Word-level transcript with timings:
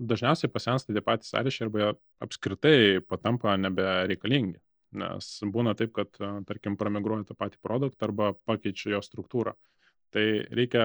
dažniausiai 0.00 0.50
pasensta 0.52 0.94
tie 0.94 1.02
patys 1.04 1.32
sąryšiai 1.34 1.66
arba 1.66 1.82
jie 1.82 1.90
apskritai 2.24 2.76
patampa 3.08 3.56
nebereikalingi. 3.60 4.58
Nes 5.00 5.28
būna 5.54 5.76
taip, 5.78 5.92
kad, 5.94 6.10
tarkim, 6.48 6.74
pramigruoja 6.78 7.28
tą 7.28 7.36
patį 7.38 7.60
produktą 7.62 8.08
arba 8.08 8.32
pakeičia 8.48 8.96
jo 8.96 9.02
struktūrą. 9.06 9.54
Tai 10.10 10.24
reikia 10.50 10.84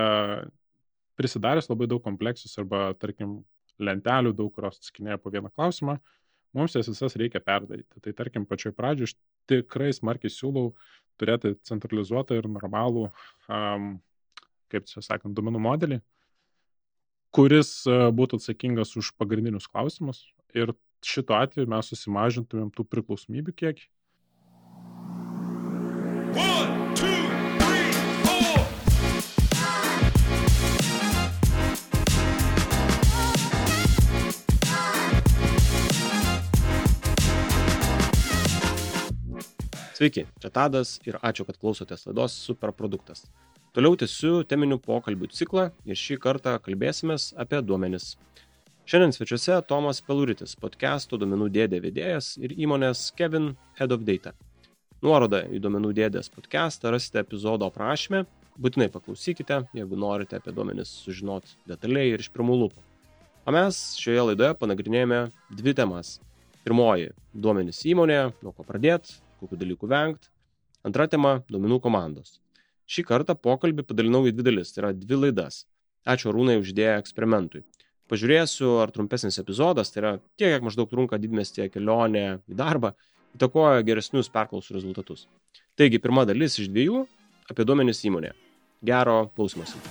prisidaręs 1.17 1.71
labai 1.71 1.87
daug 1.89 2.03
kompleksus 2.05 2.53
arba, 2.61 2.91
tarkim, 3.01 3.39
lentelių 3.81 4.35
daug, 4.35 4.51
kurios 4.55 4.77
atsakinėja 4.79 5.17
po 5.19 5.31
vieną 5.33 5.49
klausimą, 5.51 5.97
mums 6.55 6.75
jas 6.77 6.87
visas 6.91 7.17
reikia 7.19 7.41
perdaryti. 7.43 8.01
Tai 8.03 8.13
tarkim, 8.15 8.45
pačioj 8.47 8.75
pradžioj 8.77 9.09
aš 9.09 9.15
tikrai 9.49 9.91
smarkiai 9.95 10.31
siūlau 10.31 10.69
turėti 11.19 11.55
centralizuotą 11.67 12.37
ir 12.39 12.47
normalų, 12.51 13.09
um, 13.49 13.89
kaip 14.71 14.87
čia 14.91 15.03
sakant, 15.05 15.35
duomenų 15.35 15.61
modelį, 15.65 15.99
kuris 17.35 17.83
būtų 18.15 18.39
atsakingas 18.39 18.95
už 18.95 19.11
pagrindinius 19.19 19.67
klausimus 19.67 20.23
ir 20.55 20.71
šituo 21.03 21.35
atveju 21.41 21.67
mes 21.69 21.91
susimažintumėm 21.91 22.71
tų 22.71 22.87
priklausomybių 22.87 23.55
kiekį. 23.59 23.89
One, 26.35 26.95
two, 26.95 27.11
three. 27.59 27.85
Sveiki, 39.95 40.25
čia 40.43 40.49
Tadas 40.51 40.97
ir 41.07 41.15
ačiū, 41.23 41.45
kad 41.47 41.55
klausotės 41.55 42.01
laidos 42.09 42.33
Superproduktas. 42.35 43.21
Toliau 43.75 43.97
tęsiu 43.99 44.45
teminių 44.47 44.77
pokalbių 44.79 45.27
ciklą 45.35 45.65
ir 45.83 45.97
šį 45.99 46.15
kartą 46.23 46.53
kalbėsimės 46.63 47.33
apie 47.43 47.57
duomenis. 47.59 48.13
Šiandien 48.87 49.11
svečiuose 49.11 49.57
Tomas 49.67 49.97
Peluritis, 49.99 50.53
podcast'o 50.55 51.19
duomenų 51.19 51.49
dėdė 51.51 51.81
vedėjas 51.83 52.29
ir 52.39 52.53
įmonės 52.55 53.01
Kevin 53.19 53.49
Head 53.75 53.91
of 53.91 54.05
Data. 54.07 54.31
Nuorodą 55.03 55.41
į 55.51 55.59
duomenų 55.65 55.91
dėdės 55.97 56.31
podcast'ą 56.31 56.93
rasite 56.95 57.19
epizodo 57.19 57.67
aprašymę, 57.67 58.21
būtinai 58.55 58.87
paklausykite, 58.93 59.59
jeigu 59.75 59.99
norite 59.99 60.39
apie 60.39 60.55
duomenis 60.55 60.95
sužinoti 61.01 61.59
detaliai 61.67 62.13
ir 62.13 62.23
iš 62.23 62.31
pirmų 62.31 62.57
lūpų. 62.61 62.79
O 63.43 63.57
mes 63.57 63.81
šioje 63.99 64.29
laidoje 64.29 64.53
panagrinėjome 64.63 65.19
dvi 65.51 65.75
temas. 65.75 66.21
Pirmoji- 66.63 67.11
duomenys 67.43 67.83
įmonėje, 67.91 68.31
nuo 68.39 68.55
ko 68.55 68.63
pradėti, 68.63 69.19
kokiu 69.43 69.59
dalyku 69.59 69.91
vengti. 69.97 70.31
Antra 70.87 71.11
tema- 71.11 71.41
duomenų 71.51 71.83
komandos. 71.83 72.37
Šį 72.85 73.05
kartą 73.07 73.33
pokalbį 73.37 73.87
padalinau 73.87 74.25
į 74.29 74.35
dvi 74.35 74.49
dalis, 74.49 74.73
tai 74.73 74.83
yra 74.83 74.91
dvi 74.93 75.23
laidas. 75.27 75.63
Ačiū 76.05 76.33
Rūnai 76.33 76.59
uždėję 76.61 76.99
eksperimentui 76.99 77.63
pažiūrėsiu, 78.11 78.77
ar 78.83 78.93
trumpesnis 78.93 79.39
epizodas, 79.41 79.91
tai 79.91 80.01
yra 80.01 80.13
tiek, 80.37 80.53
kiek 80.53 80.65
maždaug 80.65 80.89
trunka 80.91 81.19
didmestėje 81.21 81.71
kelionė 81.73 82.25
į 82.49 82.57
darbą, 82.57 82.93
įtakoja 83.37 83.85
geresnius 83.87 84.31
perklausų 84.33 84.77
rezultatus. 84.77 85.25
Taigi, 85.75 85.99
pirma 85.99 86.25
dalis 86.27 86.59
iš 86.61 86.69
dviejų 86.71 87.05
apie 87.51 87.65
duomenis 87.67 88.03
įmonė. 88.05 88.33
Gero 88.85 89.25
klausimasi. 89.35 89.81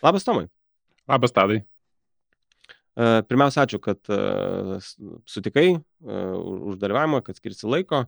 Labas, 0.00 0.24
Tomai. 0.24 0.48
Labas, 1.10 1.32
Tadai. 1.34 1.64
E, 2.94 3.06
pirmiausia, 3.26 3.64
ačiū, 3.64 3.80
kad 3.82 3.98
e, 4.12 4.18
sutikai 5.26 5.68
e, 5.74 5.80
už 6.70 6.78
dalyvavimą, 6.78 7.18
kad 7.26 7.38
skirsi 7.38 7.66
laiko. 7.66 8.04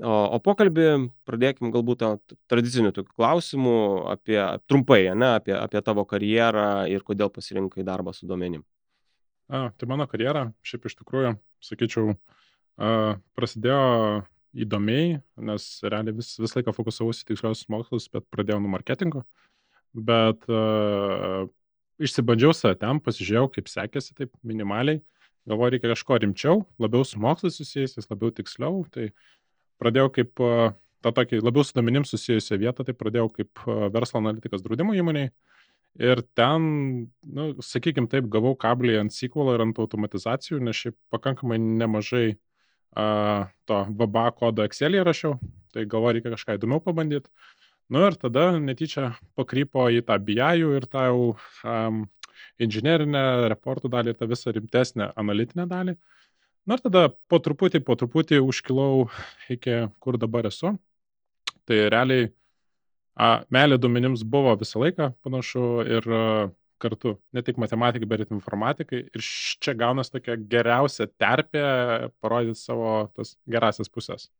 O, 0.00 0.12
o 0.36 0.38
pokalbį 0.40 0.86
pradėkim 1.28 1.72
galbūt 1.72 2.04
tradicinių 2.52 2.94
tokių 2.96 3.12
klausimų 3.12 3.76
apie 4.12 4.38
trumpai, 4.68 5.00
ne, 5.16 5.34
apie, 5.38 5.52
apie 5.56 5.82
tavo 5.84 6.04
karjerą 6.08 6.84
ir 6.92 7.04
kodėl 7.04 7.32
pasirinkai 7.32 7.84
darbą 7.88 8.14
su 8.16 8.28
duomenim. 8.28 8.64
A, 9.52 9.66
tai 9.76 9.88
mano 9.88 10.08
karjera, 10.08 10.46
šiaip 10.64 10.88
iš 10.88 10.96
tikrųjų, 11.00 11.34
sakyčiau, 11.64 12.16
a, 12.80 12.92
prasidėjo 13.36 14.22
įdomiai, 14.64 15.20
nes 15.44 15.68
realiai 15.84 16.16
vis, 16.20 16.34
vis 16.40 16.56
laiką 16.56 16.72
fokusavausi 16.76 17.28
tiksliosius 17.28 17.72
mokslus, 17.72 18.08
bet 18.12 18.28
pradėjau 18.32 18.60
nuo 18.60 18.72
marketingo. 18.72 19.26
Bet 19.92 20.48
a, 20.48 21.44
išsibandžiau 22.02 22.54
save 22.56 22.78
ten, 22.80 23.00
pasižiūrėjau, 23.04 23.50
kaip 23.56 23.70
sekėsi, 23.72 24.14
taip 24.18 24.32
minimaliai. 24.46 25.02
Galvoju, 25.48 25.74
reikia 25.74 25.90
kažko 25.90 26.20
rimčiau, 26.22 26.62
labiau 26.78 27.04
su 27.06 27.18
mokslais 27.20 27.56
susijęs, 27.58 28.06
labiau 28.06 28.30
tiksliau. 28.34 28.84
Tai 28.94 29.08
pradėjau 29.82 30.12
kaip 30.14 30.44
tą 31.02 31.12
tokį 31.16 31.42
labiau 31.42 31.66
su 31.66 31.74
domenim 31.74 32.06
susijusią 32.06 32.60
vietą, 32.62 32.86
tai 32.86 32.94
pradėjau 32.94 33.26
kaip 33.34 33.64
verslo 33.94 34.22
analitikas 34.22 34.62
draudimo 34.62 34.94
įmoniai. 34.94 35.32
Ir 36.00 36.22
ten, 36.38 36.62
nu, 37.20 37.48
sakykime 37.60 38.08
taip, 38.08 38.30
gavau 38.32 38.54
kablį 38.56 38.96
ant 39.02 39.12
SQL 39.12 39.50
ir 39.52 39.64
ant 39.66 39.80
automatizacijų, 39.82 40.62
nes 40.64 40.78
šiaip 40.78 40.96
pakankamai 41.12 41.58
nemažai 41.60 42.30
uh, 42.32 43.50
to 43.68 43.80
VBA 43.90 44.30
kodo 44.38 44.64
Excel'e 44.64 45.02
rašiau, 45.04 45.36
tai 45.74 45.84
galvoju, 45.84 46.16
reikia 46.16 46.32
kažką 46.32 46.56
įdomiau 46.56 46.80
pabandyti. 46.84 47.28
Nu 47.92 48.06
ir 48.08 48.14
tada 48.16 48.46
netyčia 48.56 49.10
pakrypo 49.36 49.84
į 49.92 50.00
tą 50.08 50.16
bijajų 50.24 50.68
ir 50.78 50.84
tą 50.88 51.02
jau 51.10 51.24
um, 51.68 51.98
inžinerinę 52.62 53.24
reportų 53.52 53.90
dalį 53.92 54.14
ir 54.14 54.16
tą 54.20 54.28
visą 54.30 54.54
rimtesnę 54.56 55.10
analitinę 55.20 55.66
dalį. 55.68 55.96
Na 56.64 56.78
ir 56.78 56.84
tada 56.84 57.02
po 57.28 57.40
truputį, 57.42 57.82
po 57.84 57.96
truputį 58.00 58.40
užkilau 58.46 59.10
iki 59.52 59.82
kur 60.00 60.16
dabar 60.22 60.48
esu. 60.48 60.72
Tai 61.68 61.78
realiai 61.92 62.30
a, 63.12 63.42
meilė 63.52 63.76
duomenims 63.82 64.24
buvo 64.24 64.54
visą 64.62 64.80
laiką 64.86 65.12
panašu 65.26 65.66
ir 65.98 66.08
a, 66.08 66.24
kartu, 66.82 67.18
ne 67.36 67.42
tik 67.44 67.60
matematikai, 67.60 68.08
bet 68.08 68.24
ir 68.24 68.32
informatikai. 68.34 69.02
Ir 69.12 69.26
čia 69.62 69.76
gaunasi 69.78 70.16
tokia 70.16 70.38
geriausia 70.54 71.10
terpė 71.20 71.66
parodyti 72.24 72.62
savo 72.62 72.94
tas 73.16 73.36
gerasias 73.44 73.92
pusės. 73.92 74.30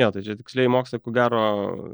Jo, 0.00 0.08
tai 0.14 0.22
čia 0.24 0.38
tiksliai 0.38 0.70
mokslai, 0.72 1.00
ko 1.04 1.12
gero, 1.12 1.42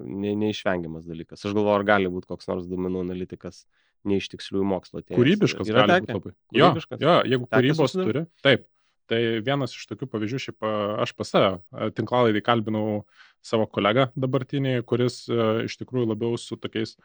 ne, 0.06 0.36
neišvengiamas 0.38 1.08
dalykas. 1.08 1.42
Aš 1.42 1.50
galvoju, 1.50 1.74
ar 1.80 1.84
gali 1.88 2.12
būti 2.12 2.30
koks 2.30 2.46
nors 2.50 2.68
duomenų 2.70 3.02
analitikas 3.08 3.64
ne 4.06 4.20
iš 4.20 4.30
tiksliųjų 4.36 4.66
mokslo. 4.70 5.02
Atėjęs. 5.02 5.18
Kūrybiškas 5.18 5.72
Yra 5.72 5.86
gali 5.90 6.06
būti 6.06 6.18
labai. 6.20 6.34
Jo, 6.54 6.70
jo, 7.02 7.14
jeigu 7.26 7.48
Tekę 7.48 7.56
kūrybos 7.56 7.94
susidurt? 7.94 8.12
turi, 8.12 8.24
taip. 8.46 8.66
Tai 9.06 9.20
vienas 9.46 9.70
iš 9.70 9.84
tokių 9.86 10.08
pavyzdžių, 10.10 10.38
šiaip 10.42 10.64
aš 11.04 11.12
pas 11.14 11.28
save 11.30 11.90
tinklalaidai 11.94 12.42
kalbinau 12.42 13.04
savo 13.44 13.68
kolegą 13.70 14.08
dabartinį, 14.18 14.80
kuris 14.82 15.20
iš 15.62 15.76
tikrųjų 15.78 16.08
labiau 16.10 16.38
su 16.42 16.58
tokiais 16.58 16.96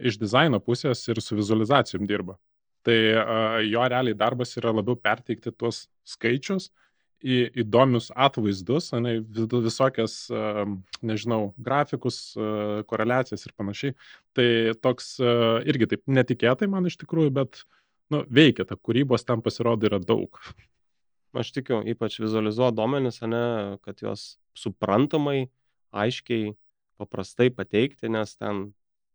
iš 0.00 0.16
dizaino 0.22 0.60
pusės 0.64 1.04
ir 1.12 1.20
su 1.20 1.36
vizualizacijom 1.36 2.08
dirba. 2.08 2.38
Tai 2.84 2.96
jo 3.64 3.84
realiai 3.92 4.16
darbas 4.16 4.56
yra 4.56 4.72
labiau 4.72 4.96
perteikti 4.96 5.52
tuos 5.52 5.84
skaičius 6.08 6.70
į 7.24 7.38
įdomius 7.64 8.10
atvaizdus, 8.14 8.90
ne, 9.00 9.18
vis- 9.20 9.48
visokias, 9.64 10.16
nežinau, 11.02 11.54
grafikus, 11.58 12.34
koreliacijas 12.90 13.46
ir 13.46 13.54
panašiai. 13.56 13.94
Tai 14.34 14.48
toks 14.82 15.16
irgi 15.64 15.88
taip 15.94 16.04
netikėtai 16.06 16.68
man 16.68 16.86
iš 16.86 16.98
tikrųjų, 17.00 17.32
bet 17.32 17.64
nu, 18.10 18.24
veikia, 18.28 18.66
ta 18.68 18.76
kūrybos 18.76 19.24
ten 19.24 19.42
pasirodo 19.42 19.88
yra 19.88 20.00
daug. 20.02 20.40
Aš 21.34 21.50
tikiu, 21.50 21.80
ypač 21.82 22.20
vizualizuoti 22.22 22.78
duomenis, 22.78 23.20
ne, 23.26 23.78
kad 23.82 23.98
juos 23.98 24.36
suprantamai, 24.54 25.48
aiškiai, 25.94 26.54
paprastai 27.00 27.50
pateikti, 27.50 28.10
nes 28.12 28.36
ten 28.38 28.68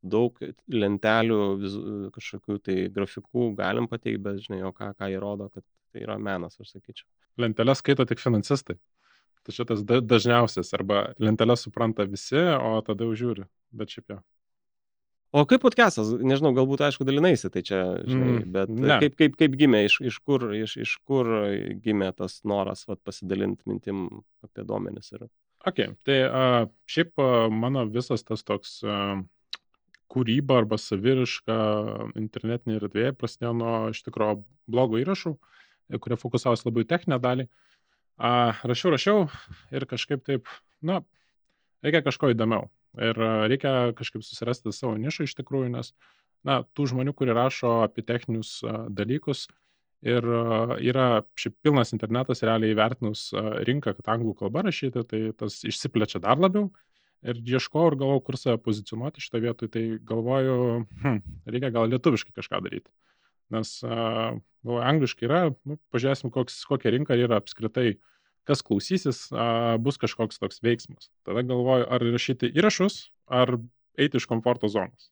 daug 0.03 0.35
lentelių, 0.71 1.39
vizu, 1.59 1.81
kažkokių 2.15 2.57
tai 2.63 2.75
grafikų 2.95 3.53
galim 3.55 3.87
pateikti, 3.91 4.21
bet 4.23 4.41
žinai, 4.43 4.61
o 4.67 4.71
ką, 4.75 4.91
ką 4.99 5.09
įrodo, 5.15 5.49
kad 5.53 5.63
tai 5.93 6.03
yra 6.05 6.17
menas, 6.21 6.57
aš 6.61 6.75
sakyčiau. 6.75 7.07
Lenteles 7.39 7.81
skaito 7.83 8.05
tik 8.09 8.19
finansistai. 8.21 8.77
Tai 9.45 9.55
šitas 9.55 9.85
da- 9.87 10.01
dažniausias, 10.03 10.73
arba 10.75 11.13
lenteles 11.19 11.63
supranta 11.65 12.03
visi, 12.05 12.37
o 12.39 12.81
tada 12.85 13.07
jau 13.07 13.15
žiūri. 13.21 13.47
Bet 13.71 13.93
šiaip 13.95 14.13
jau. 14.15 14.19
O 15.31 15.43
kaip 15.45 15.61
podcastas, 15.61 16.09
nežinau, 16.25 16.49
galbūt 16.57 16.81
aišku 16.87 17.05
dalinaisi, 17.05 17.51
tai 17.53 17.61
čia, 17.61 17.79
žinai, 18.09 18.29
Mm, 18.41 18.51
bet 18.51 18.69
ne. 18.73 18.95
kaip, 19.03 19.15
kaip, 19.15 19.35
kaip 19.37 19.57
gimė, 19.59 19.83
iš, 19.85 19.99
iš, 20.01 20.17
kur, 20.25 20.47
iš, 20.57 20.73
iš 20.81 20.95
kur 21.05 21.27
gimė 21.85 22.15
tas 22.17 22.39
noras 22.43 22.87
vat, 22.89 22.97
pasidalinti 23.05 23.61
mintim 23.69 24.07
apie 24.43 24.65
duomenis. 24.65 25.11
Ir... 25.13 25.27
Ok, 25.69 25.83
tai 26.03 26.17
a, 26.25 26.65
šiaip 26.89 27.13
a, 27.21 27.47
mano 27.53 27.85
visas 27.85 28.25
tas 28.25 28.41
toks 28.43 28.79
a, 28.83 29.21
kūryba 30.09 30.63
arba 30.63 30.77
saviriška 30.81 31.59
internetinė 32.17 32.79
erdvė 32.81 33.11
prasidėjo 33.13 33.53
nuo 33.53 33.73
iš 33.93 34.01
tikrųjų 34.07 34.41
blogo 34.65 34.97
įrašų, 34.97 35.35
e, 35.37 35.58
kurie 35.97 36.17
fokusavosi 36.19 36.67
labai 36.67 36.85
techninę 36.89 37.19
dalį. 37.23 37.47
A, 38.19 38.51
rašiau, 38.67 38.91
rašiau 38.93 39.23
ir 39.73 39.87
kažkaip 39.89 40.25
taip, 40.27 40.51
na, 40.85 41.01
reikia 41.85 42.03
kažko 42.05 42.33
įdomiau. 42.35 42.67
Ir 42.99 43.17
reikia 43.49 43.93
kažkaip 43.97 44.25
susirasti 44.25 44.73
savo 44.75 44.97
nišą 44.99 45.27
iš 45.27 45.37
tikrųjų, 45.39 45.71
nes, 45.77 45.93
na, 46.45 46.61
tų 46.75 46.89
žmonių, 46.91 47.13
kurie 47.15 47.33
rašo 47.37 47.79
apie 47.85 48.03
techninius 48.05 48.59
dalykus, 48.91 49.47
Ir 49.99 50.23
yra 50.23 51.23
šiaip 51.35 51.57
pilnas 51.65 51.91
internetas 51.91 52.39
realiai 52.47 52.71
įvertinus 52.71 53.29
rinką, 53.67 53.97
kad 53.97 54.13
anglų 54.15 54.37
kalba 54.39 54.63
rašyti, 54.63 55.03
tai 55.03 55.19
tas 55.35 55.59
išsiplečia 55.67 56.21
dar 56.23 56.39
labiau. 56.39 56.69
Ir 57.27 57.41
ieškojau 57.43 57.91
ir 57.91 57.97
galvojau, 57.99 58.21
kur 58.23 58.37
save 58.39 58.61
pozicionuoti 58.63 59.19
šitą 59.19 59.41
vietą, 59.43 59.67
tai 59.67 59.83
galvoju, 60.07 60.55
hm, 61.01 61.17
reikia 61.51 61.71
gal 61.75 61.91
lietuviškai 61.91 62.31
kažką 62.37 62.61
daryti. 62.63 62.87
Nes, 63.51 63.73
galvoju, 64.65 64.85
angliškai 64.91 65.27
yra, 65.29 65.41
nu, 65.67 65.77
pažiūrėsim, 65.93 66.33
koks, 66.33 66.61
kokia 66.69 66.93
rinka 66.95 67.17
yra 67.19 67.39
apskritai, 67.39 67.93
kas 68.49 68.63
klausysis, 68.65 69.27
bus 69.83 69.99
kažkoks 70.01 70.41
toks 70.41 70.63
veiksmas. 70.65 71.11
Tada 71.27 71.45
galvoju, 71.45 71.85
ar 71.91 72.03
rašyti 72.03 72.49
įrašus, 72.57 73.09
ar 73.29 73.59
eiti 73.99 74.19
iš 74.19 74.27
komforto 74.29 74.71
zonos 74.71 75.11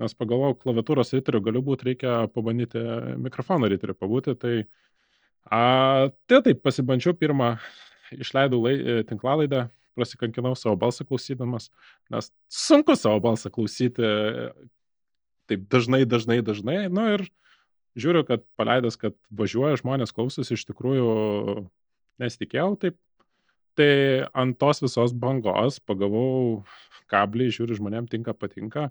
nes 0.00 0.16
pagalvojau, 0.16 0.56
klaviatūros 0.62 1.12
riteriu 1.16 1.42
galiu 1.44 1.62
būti, 1.64 1.90
reikia 1.90 2.14
pabandyti 2.32 2.80
mikrofono 3.20 3.68
riteriu 3.70 3.96
pabūti. 3.98 4.34
Tai, 4.40 4.54
a, 5.52 5.60
tai 6.30 6.40
taip, 6.46 6.62
pasibandžiau 6.64 7.16
pirmą, 7.20 7.52
išleidau 8.16 8.62
lai, 8.64 8.74
e, 8.78 9.02
tinklalaidą, 9.08 9.66
prasikankinau 9.98 10.54
savo 10.56 10.78
balsą 10.80 11.04
klausydamas, 11.08 11.68
nes 12.12 12.30
sunku 12.48 12.96
savo 12.96 13.20
balsą 13.24 13.52
klausyti 13.52 14.06
taip 15.50 15.66
dažnai, 15.72 16.04
dažnai, 16.08 16.40
dažnai. 16.46 16.78
Nu 16.92 17.08
ir 17.16 17.26
žiūriu, 17.98 18.24
kad 18.28 18.44
paleidęs, 18.60 18.98
kad 19.00 19.16
važiuoja 19.34 19.80
žmonės 19.80 20.14
klausosi, 20.14 20.54
iš 20.54 20.66
tikrųjų 20.68 21.10
nesitikėjau 22.22 22.74
taip. 22.80 22.98
Tai 23.78 23.92
ant 24.36 24.58
tos 24.60 24.82
visos 24.82 25.14
bangos 25.16 25.78
pagavau 25.86 26.64
kablį, 27.10 27.48
žiūriu, 27.54 27.78
žmonėm 27.78 28.08
tinka, 28.10 28.34
patinka 28.36 28.90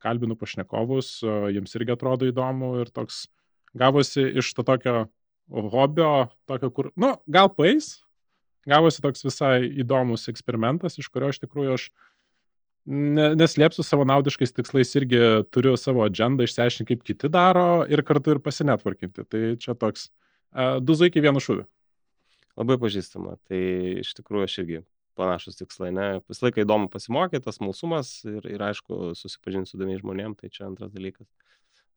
kalbinu 0.00 0.36
pašnekovus, 0.38 1.18
jiems 1.52 1.76
irgi 1.76 1.94
atrodo 1.94 2.28
įdomu 2.28 2.74
ir 2.80 2.92
toks 2.94 3.26
gavosi 3.76 4.24
iš 4.40 4.52
to 4.56 4.64
tokio 4.66 5.08
hobio, 5.50 6.30
tokio, 6.48 6.70
kur, 6.74 6.90
nu, 7.00 7.14
gal 7.30 7.50
pais, 7.52 7.98
gavosi 8.70 9.02
toks 9.04 9.24
visai 9.26 9.68
įdomus 9.82 10.28
eksperimentas, 10.32 10.98
iš 11.00 11.10
kurio 11.12 11.32
iš 11.34 11.40
tikrųjų 11.42 11.76
aš 11.76 11.88
ne, 11.90 12.00
neslėpsiu 12.88 13.84
savo 13.84 14.06
naudiškais 14.08 14.54
tikslais 14.56 14.94
irgi 14.96 15.20
turiu 15.52 15.76
savo 15.78 16.04
agendą 16.06 16.46
išsiaiškinti, 16.46 16.88
kaip 16.88 17.04
kiti 17.06 17.30
daro 17.32 17.84
ir 17.88 18.02
kartu 18.06 18.34
ir 18.34 18.40
pasinetvarkinti. 18.44 19.26
Tai 19.28 19.42
čia 19.60 19.76
toks 19.78 20.08
uh, 20.08 20.78
du 20.80 20.96
zuikiai 20.96 21.26
vienu 21.28 21.42
šūviu. 21.42 21.66
Labai 22.60 22.78
pažįstama. 22.80 23.36
Tai 23.48 23.60
iš 24.02 24.14
tikrųjų 24.18 24.48
aš 24.48 24.56
irgi 24.64 24.80
panašus 25.20 25.58
tikslai, 25.60 25.90
ne? 25.94 26.08
Visą 26.30 26.46
laiką 26.46 26.64
įdomu 26.64 26.88
pasimokyti, 26.92 27.44
tas 27.44 27.60
malsumas 27.60 28.12
ir, 28.28 28.44
ir 28.48 28.64
aišku, 28.70 29.12
susipažinti 29.18 29.70
su 29.70 29.78
įdomiais 29.78 30.00
žmonėms, 30.02 30.40
tai 30.40 30.52
čia 30.52 30.66
antras 30.70 30.92
dalykas. 30.94 31.28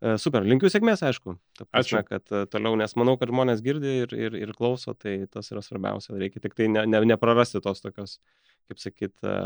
E, 0.03 0.15
super, 0.19 0.43
linkiu 0.43 0.67
sėkmės, 0.67 0.99
aišku. 1.07 1.37
Ta 1.55 1.63
prasme, 1.69 2.01
Ačiū. 2.01 2.07
kad 2.09 2.33
e, 2.35 2.41
toliau, 2.51 2.75
nes 2.79 2.91
manau, 2.99 3.15
kad 3.19 3.31
žmonės 3.31 3.61
girdi 3.63 3.93
ir, 4.01 4.15
ir, 4.17 4.35
ir 4.35 4.51
klauso, 4.57 4.91
tai 4.99 5.21
tas 5.31 5.47
yra 5.53 5.63
svarbiausia. 5.63 6.17
Reikia 6.19 6.41
tik 6.43 6.57
tai 6.57 6.67
ne, 6.71 6.83
ne, 6.89 6.99
neprarasti 7.13 7.61
tos 7.63 7.79
tokios, 7.85 8.17
kaip 8.67 8.81
sakyt, 8.83 9.13
e, 9.23 9.37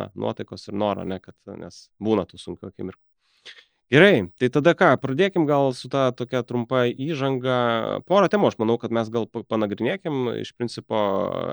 na, 0.00 0.08
nuotaikos 0.16 0.64
ir 0.70 0.78
noro, 0.80 1.04
ne, 1.04 1.20
kad, 1.20 1.36
nes 1.60 1.82
būna 2.00 2.24
tų 2.30 2.40
sunkių 2.40 2.70
akimirkų. 2.70 3.02
Gerai, 3.92 4.16
tai 4.40 4.50
tada 4.52 4.74
ką, 4.76 4.90
pradėkim 5.00 5.46
gal 5.48 5.70
su 5.76 5.88
ta 5.92 6.08
tokia 6.16 6.42
trumpa 6.44 6.86
įžanga. 6.88 7.58
Porą 8.08 8.28
temų 8.32 8.50
aš 8.50 8.58
manau, 8.60 8.76
kad 8.80 8.92
mes 8.92 9.08
gal 9.12 9.28
panagrinėkim, 9.28 10.26
iš 10.40 10.54
principo 10.56 10.98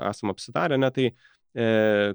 esam 0.04 0.32
apsitarę, 0.32 0.80
ne, 0.80 0.90
tai 0.92 1.10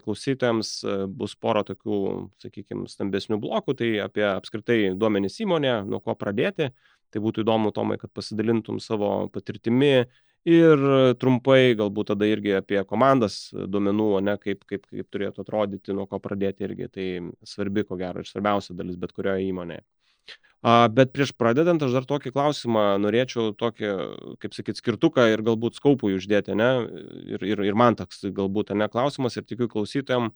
klausytojams 0.04 0.72
e, 0.86 0.96
bus 1.10 1.34
pora 1.40 1.64
tokių, 1.66 2.00
sakykime, 2.44 2.86
stambesnių 2.92 3.40
blokų, 3.42 3.76
tai 3.80 3.92
apie 4.04 4.26
apskritai 4.28 4.80
duomenys 4.98 5.40
įmonė, 5.42 5.80
nuo 5.90 6.02
ko 6.04 6.16
pradėti. 6.18 6.72
Tai 7.12 7.20
būtų 7.26 7.44
įdomu, 7.44 7.74
Tomai, 7.76 7.98
kad 8.00 8.12
pasidalintum 8.16 8.78
savo 8.80 9.28
patirtimi 9.34 10.06
ir 10.48 10.84
trumpai 11.20 11.74
galbūt 11.78 12.14
tada 12.14 12.30
irgi 12.30 12.54
apie 12.56 12.80
komandas 12.88 13.50
duomenų, 13.52 14.06
o 14.16 14.22
ne 14.24 14.38
kaip, 14.40 14.64
kaip, 14.70 14.86
kaip 14.88 15.10
turėtų 15.12 15.44
atrodyti, 15.44 15.92
nuo 15.98 16.06
ko 16.08 16.22
pradėti 16.24 16.64
irgi. 16.70 16.88
Tai 16.88 17.08
svarbi, 17.44 17.84
ko 17.84 18.00
gero, 18.00 18.24
ir 18.24 18.30
svarbiausia 18.30 18.78
dalis 18.78 18.96
bet 19.02 19.12
kurioje 19.18 19.50
įmonėje. 19.50 19.84
Bet 20.62 21.10
prieš 21.10 21.32
pradedant, 21.34 21.82
aš 21.82 21.96
dar 21.96 22.06
tokį 22.06 22.36
klausimą 22.36 22.84
norėčiau, 23.02 23.50
tokį, 23.58 23.88
kaip 24.44 24.54
sakyt, 24.54 24.78
skirtuką 24.78 25.26
ir 25.32 25.42
galbūt 25.42 25.80
skaupui 25.80 26.14
uždėti, 26.20 26.54
ne? 26.54 26.70
Ir, 27.34 27.46
ir, 27.50 27.64
ir 27.66 27.78
man 27.78 27.98
toks 27.98 28.22
galbūt, 28.30 28.70
ne, 28.78 28.86
klausimas 28.94 29.40
ir 29.40 29.48
tikiu 29.50 29.66
klausytojams 29.72 30.36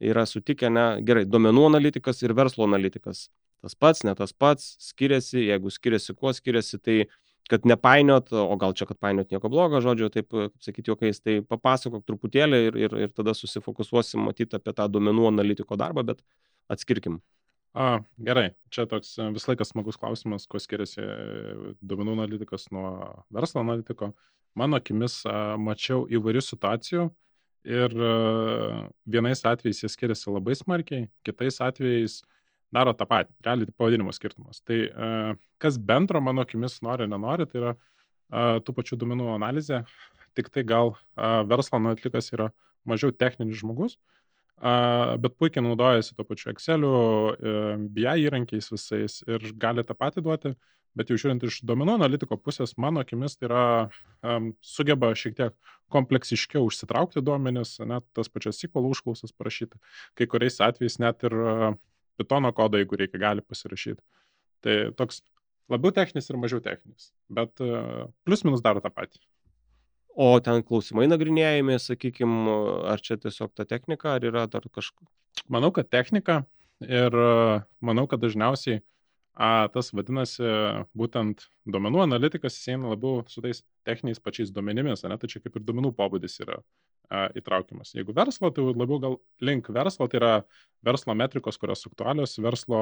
yra 0.00 0.24
sutikę, 0.28 0.70
ne, 0.72 0.86
gerai, 1.04 1.26
duomenų 1.28 1.66
analitikas 1.70 2.24
ir 2.24 2.32
verslo 2.36 2.64
analitikas. 2.68 3.26
Tas 3.64 3.76
pats, 3.76 4.02
ne 4.04 4.16
tas 4.16 4.32
pats, 4.32 4.74
skiriasi, 4.90 5.44
jeigu 5.50 5.72
skiriasi, 5.72 6.16
kuo 6.16 6.32
skiriasi, 6.36 6.80
tai 6.80 6.98
kad 7.50 7.68
nepainiot, 7.68 8.32
o 8.32 8.56
gal 8.60 8.74
čia, 8.76 8.88
kad 8.88 8.98
painiot 9.00 9.30
nieko 9.32 9.48
blogo, 9.52 9.80
žodžiu, 9.84 10.10
taip, 10.12 10.34
sakyti, 10.64 10.90
jokiais, 10.90 11.20
tai 11.22 11.38
papasakok 11.46 12.02
truputėlį 12.08 12.60
ir, 12.68 12.78
ir, 12.86 12.98
ir 13.06 13.14
tada 13.14 13.36
susifokusuosim 13.38 14.24
matyti 14.26 14.58
apie 14.58 14.74
tą 14.76 14.88
duomenų 14.90 15.30
analitiko 15.30 15.78
darbą, 15.78 16.04
bet 16.10 16.24
atskirkim. 16.72 17.20
A, 17.76 17.98
gerai, 18.16 18.54
čia 18.72 18.86
toks 18.88 19.10
e, 19.20 19.26
visą 19.36 19.50
laiką 19.50 19.64
smagus 19.68 19.98
klausimas, 20.00 20.46
kuo 20.48 20.56
skiriasi 20.62 21.02
e, 21.04 21.72
duomenų 21.84 22.14
analitikas 22.16 22.70
nuo 22.72 22.88
verslo 23.36 23.60
analitiko. 23.60 24.14
Mano 24.56 24.78
akimis 24.80 25.18
mačiau 25.60 26.06
įvairių 26.08 26.40
situacijų 26.40 27.04
ir 27.68 27.92
e, 27.92 28.14
vienais 29.12 29.44
atvejais 29.44 29.82
jie 29.82 29.90
skiriasi 29.92 30.32
labai 30.32 30.56
smarkiai, 30.56 31.10
kitais 31.28 31.60
atvejais 31.66 32.22
daro 32.72 32.96
tą 32.96 33.04
patį, 33.10 33.36
realiai 33.44 33.76
pavadinimo 33.76 34.16
skirtumas. 34.16 34.62
Tai 34.64 34.80
kas 35.60 35.76
bendro 35.76 36.22
mano 36.24 36.46
akimis 36.48 36.80
nori, 36.82 37.04
nenori, 37.12 37.44
tai 37.50 37.60
yra 37.60 37.74
tų 38.64 38.72
pačių 38.74 38.98
duomenų 39.02 39.28
analizė, 39.36 39.84
tik 40.34 40.48
tai 40.52 40.64
gal 40.66 40.96
verslo 41.46 41.78
analitikas 41.78 42.32
yra 42.32 42.48
mažiau 42.88 43.12
techninis 43.12 43.60
žmogus, 43.60 44.00
bet 44.56 45.36
puikiai 45.36 45.64
naudojasi 45.64 46.14
to 46.16 46.24
pačiu 46.24 46.50
Exceliu, 46.52 46.94
e, 47.36 47.76
BI 47.92 48.06
įrankiais 48.24 48.70
visais 48.72 49.20
ir 49.28 49.52
gali 49.60 49.84
tą 49.84 49.96
patį 49.98 50.24
duoti, 50.24 50.54
bet 50.96 51.12
jau 51.12 51.18
žiūrint 51.20 51.44
iš 51.44 51.60
duomenų 51.68 51.98
analitiko 51.98 52.38
pusės, 52.40 52.72
mano 52.80 53.02
akimis 53.04 53.36
tai 53.36 53.50
yra, 53.50 53.64
sugeba 54.64 55.12
šiek 55.12 55.36
tiek 55.36 55.74
kompleksiškiau 55.92 56.64
užsitraukti 56.66 57.20
duomenis, 57.20 57.76
net 57.84 58.06
tas 58.16 58.32
pačias 58.32 58.62
SQL 58.62 58.88
užklausas 58.94 59.36
parašyti, 59.36 59.76
kai 60.16 60.26
kuriais 60.30 60.56
atvejais 60.64 60.96
net 61.04 61.28
ir 61.28 61.36
uh, 61.36 61.68
Python 62.16 62.48
kodą, 62.56 62.80
jeigu 62.80 62.96
reikia, 62.96 63.20
gali 63.20 63.44
pasirašyti. 63.44 64.00
Tai 64.64 64.76
toks 64.96 65.20
labiau 65.68 65.92
techninis 65.92 66.32
ir 66.32 66.40
mažiau 66.40 66.64
techninis, 66.64 67.10
bet 67.28 67.60
uh, 67.60 68.08
plus 68.24 68.46
minus 68.48 68.64
daro 68.64 68.80
tą 68.80 68.88
patį 68.88 69.20
o 70.16 70.28
ten 70.40 70.62
klausimai 70.64 71.06
nagrinėjami, 71.10 71.76
sakykim, 71.82 72.34
ar 72.88 73.02
čia 73.04 73.18
tiesiog 73.20 73.52
ta 73.52 73.66
technika, 73.68 74.16
ar 74.16 74.24
yra 74.24 74.46
dar 74.50 74.64
kažkas? 74.72 75.08
Manau, 75.52 75.68
kad 75.76 75.90
technika 75.92 76.40
ir 76.80 77.14
manau, 77.84 78.06
kad 78.08 78.22
dažniausiai 78.22 78.80
a, 79.36 79.68
tas 79.72 79.92
vadinasi 79.92 80.48
būtent 80.96 81.44
duomenų 81.68 82.02
analitikas, 82.06 82.56
jis 82.56 82.72
eina 82.72 82.94
labiau 82.94 83.20
su 83.28 83.42
tais 83.44 83.60
techniniais 83.86 84.22
pačiais 84.22 84.52
duomenimis, 84.54 85.04
ne, 85.04 85.18
tai 85.20 85.28
čia 85.30 85.42
kaip 85.44 85.58
ir 85.58 85.66
duomenų 85.66 85.92
pobūdis 85.98 86.40
yra 86.46 86.56
a, 86.56 87.26
įtraukiamas. 87.36 87.92
Jeigu 87.98 88.16
verslo, 88.16 88.50
tai 88.56 88.64
labiau 88.72 89.00
gal 89.02 89.18
link 89.44 89.68
verslo, 89.76 90.08
tai 90.08 90.22
yra 90.22 90.32
verslo 90.86 91.16
metrikos, 91.18 91.60
kurios 91.60 91.84
aktualios, 91.88 92.38
verslo, 92.40 92.80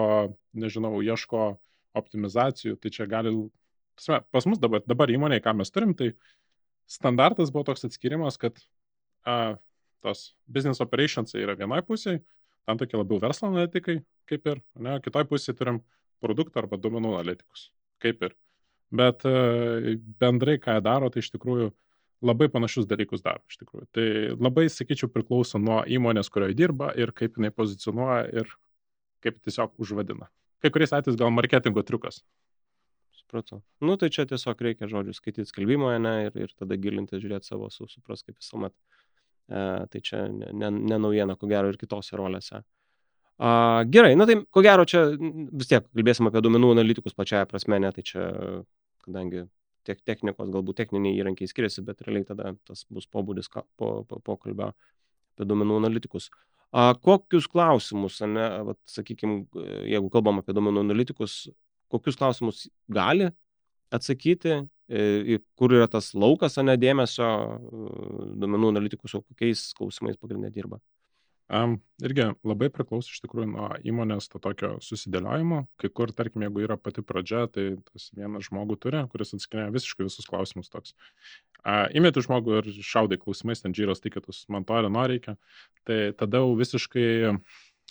nežinau, 0.54 0.94
ieško 1.02 1.50
optimizacijų, 1.98 2.78
tai 2.78 2.94
čia 2.94 3.10
gali, 3.10 3.34
pas 4.06 4.46
mus 4.46 4.62
dabar, 4.62 4.82
dabar 4.86 5.10
įmonėje, 5.10 5.42
ką 5.42 5.58
mes 5.58 5.74
turim, 5.74 5.98
tai 5.98 6.12
standartas 6.90 7.52
buvo 7.54 7.64
toks 7.68 7.86
atskirimas, 7.88 8.38
kad 8.40 8.58
a, 9.26 9.56
tos 10.04 10.32
business 10.46 10.82
operations 10.84 11.36
yra 11.38 11.56
vienoje 11.58 11.84
pusėje, 11.88 12.22
tam 12.68 12.80
tokie 12.80 12.98
labiau 12.98 13.20
verslo 13.22 13.50
analitikai, 13.50 14.00
kaip 14.30 14.50
ir, 14.50 14.60
ne, 14.80 14.98
kitoje 15.04 15.28
pusėje 15.30 15.56
turim 15.58 15.80
produktų 16.24 16.62
arba 16.62 16.80
duomenų 16.80 17.14
analitikus, 17.16 17.70
kaip 18.04 18.22
ir. 18.28 18.36
Bet 18.94 19.24
a, 19.28 19.34
bendrai, 20.20 20.58
ką 20.62 20.78
jie 20.78 20.84
daro, 20.84 21.10
tai 21.12 21.24
iš 21.24 21.32
tikrųjų 21.34 21.72
labai 22.24 22.48
panašius 22.52 22.88
dalykus 22.88 23.24
daro, 23.24 23.42
iš 23.50 23.58
tikrųjų. 23.60 23.88
Tai 23.96 24.06
labai, 24.40 24.68
sakyčiau, 24.72 25.10
priklauso 25.12 25.60
nuo 25.60 25.82
įmonės, 25.84 26.30
kurioje 26.32 26.56
dirba 26.56 26.92
ir 26.96 27.12
kaip 27.16 27.36
jinai 27.38 27.52
pozicionuoja 27.52 28.24
ir 28.32 28.50
kaip 29.24 29.40
tiesiog 29.44 29.76
užvadina. 29.80 30.28
Kai 30.64 30.72
kuriais 30.72 30.94
atvejais 30.96 31.18
gal 31.20 31.32
marketingo 31.34 31.84
triukas, 31.84 32.22
supratau. 33.34 33.62
Nu, 33.80 33.96
tai 33.96 34.10
čia 34.10 34.24
tiesiog 34.28 34.60
reikia 34.62 34.88
žodžių 34.88 35.14
skaityti 35.14 35.48
skelbimo, 35.48 35.90
ne, 35.98 36.28
ir, 36.28 36.36
ir 36.38 36.52
tada 36.58 36.76
gilinti, 36.76 37.18
žiūrėti 37.18 37.48
savo, 37.48 37.70
su, 37.70 37.86
supras 37.90 38.22
kaip 38.22 38.36
visuomet. 38.38 38.74
E, 39.48 39.86
tai 39.90 40.00
čia 40.00 40.28
ne, 40.28 40.52
ne, 40.52 40.70
ne 40.70 40.98
naujiena, 40.98 41.36
ko 41.36 41.48
gero, 41.50 41.68
ir 41.68 41.78
kitose 41.80 42.16
rolėse. 42.16 42.62
A, 43.38 43.82
gerai, 43.90 44.14
na 44.14 44.26
tai 44.26 44.38
ko 44.50 44.62
gero 44.62 44.86
čia 44.86 45.08
vis 45.18 45.68
tiek 45.68 45.84
kalbėsim 45.90 46.30
apie 46.30 46.42
duomenų 46.44 46.70
analitikus 46.76 47.16
pačiaja 47.18 47.48
prasme, 47.50 47.80
ne, 47.82 47.90
tai 47.92 48.06
čia, 48.06 48.30
kadangi 49.04 49.48
tiek 49.84 50.00
technikos, 50.06 50.48
galbūt 50.54 50.78
techniniai 50.78 51.18
įrankiai 51.18 51.50
skiriasi, 51.50 51.82
bet 51.84 52.00
realiai 52.06 52.24
tada 52.28 52.54
tas 52.64 52.86
bus 52.88 53.08
pobūdis 53.10 53.50
po, 53.52 54.04
po, 54.08 54.20
pokalbio 54.24 54.70
apie 54.70 55.48
duomenų 55.50 55.82
analitikus. 55.82 56.30
A, 56.74 56.94
kokius 56.94 57.50
klausimus, 57.50 58.20
ne, 58.22 58.46
vat, 58.70 58.78
sakykime, 58.90 59.44
jeigu 59.90 60.08
kalbam 60.14 60.40
apie 60.40 60.54
duomenų 60.56 60.86
analitikus, 60.86 61.42
kokius 61.94 62.18
klausimus 62.20 62.64
gali 62.92 63.30
atsakyti 63.94 64.56
e, 64.88 65.38
kur 65.58 65.74
yra 65.76 65.86
tas 65.90 66.12
laukas, 66.18 66.58
o 66.58 66.66
ne 66.66 66.74
dėmesio 66.80 67.28
duomenų 68.34 68.74
analitikų, 68.74 69.10
su 69.10 69.22
kokiais 69.22 69.70
klausimais 69.78 70.18
pagrindė 70.20 70.52
dirba? 70.54 70.82
Um, 71.52 71.74
irgi 72.00 72.24
labai 72.40 72.70
priklauso 72.72 73.12
iš 73.12 73.20
tikrųjų 73.20 73.50
nuo 73.50 73.66
įmonės 73.84 74.30
to 74.32 74.40
tokio 74.40 74.70
susidėliojimo. 74.80 75.58
Kai 75.80 75.90
kur, 75.92 76.08
tarkim, 76.16 76.46
jeigu 76.46 76.62
yra 76.64 76.78
pati 76.80 77.04
pradžia, 77.04 77.42
tai 77.52 77.66
tas 77.90 78.06
vienas 78.16 78.46
žmogų 78.48 78.78
turi, 78.80 79.02
kuris 79.12 79.34
atskiria 79.36 79.66
visiškai 79.74 80.06
visus 80.06 80.24
klausimus 80.30 80.72
toks. 80.72 80.94
Uh, 81.60 81.84
įmeti 81.92 82.24
žmogų 82.24 82.62
ir 82.62 82.70
šaudai 82.80 83.20
klausimais, 83.20 83.60
ten 83.60 83.76
džyros 83.76 84.00
tikitus, 84.00 84.46
man 84.48 84.64
to 84.64 84.78
ar 84.78 84.88
nereikia. 84.88 85.36
Tai 85.84 85.98
tada 86.16 86.40
jau 86.40 86.56
visiškai 86.56 87.06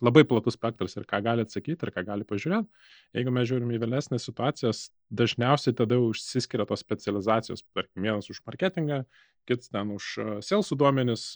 labai 0.02 0.24
platus 0.26 0.56
spektras 0.58 0.96
ir 0.98 1.06
ką 1.06 1.20
gali 1.26 1.44
atsakyti, 1.46 1.86
ir 1.86 1.92
ką 1.94 2.02
gali 2.08 2.26
pažiūrėti. 2.26 2.66
Jeigu 3.14 3.34
mes 3.36 3.46
žiūrim 3.50 3.74
į 3.76 3.82
vėlesnės 3.84 4.26
situacijas, 4.26 4.88
dažniausiai 5.14 5.76
tada 5.78 6.00
užsiskiria 6.02 6.66
tos 6.70 6.82
specializacijos, 6.82 7.62
tarkim, 7.76 8.08
vienas 8.08 8.32
už 8.34 8.42
marketingą, 8.48 9.04
kitas 9.46 9.70
ten 9.70 9.92
už 9.94 10.08
salesų 10.42 10.80
duomenis, 10.82 11.28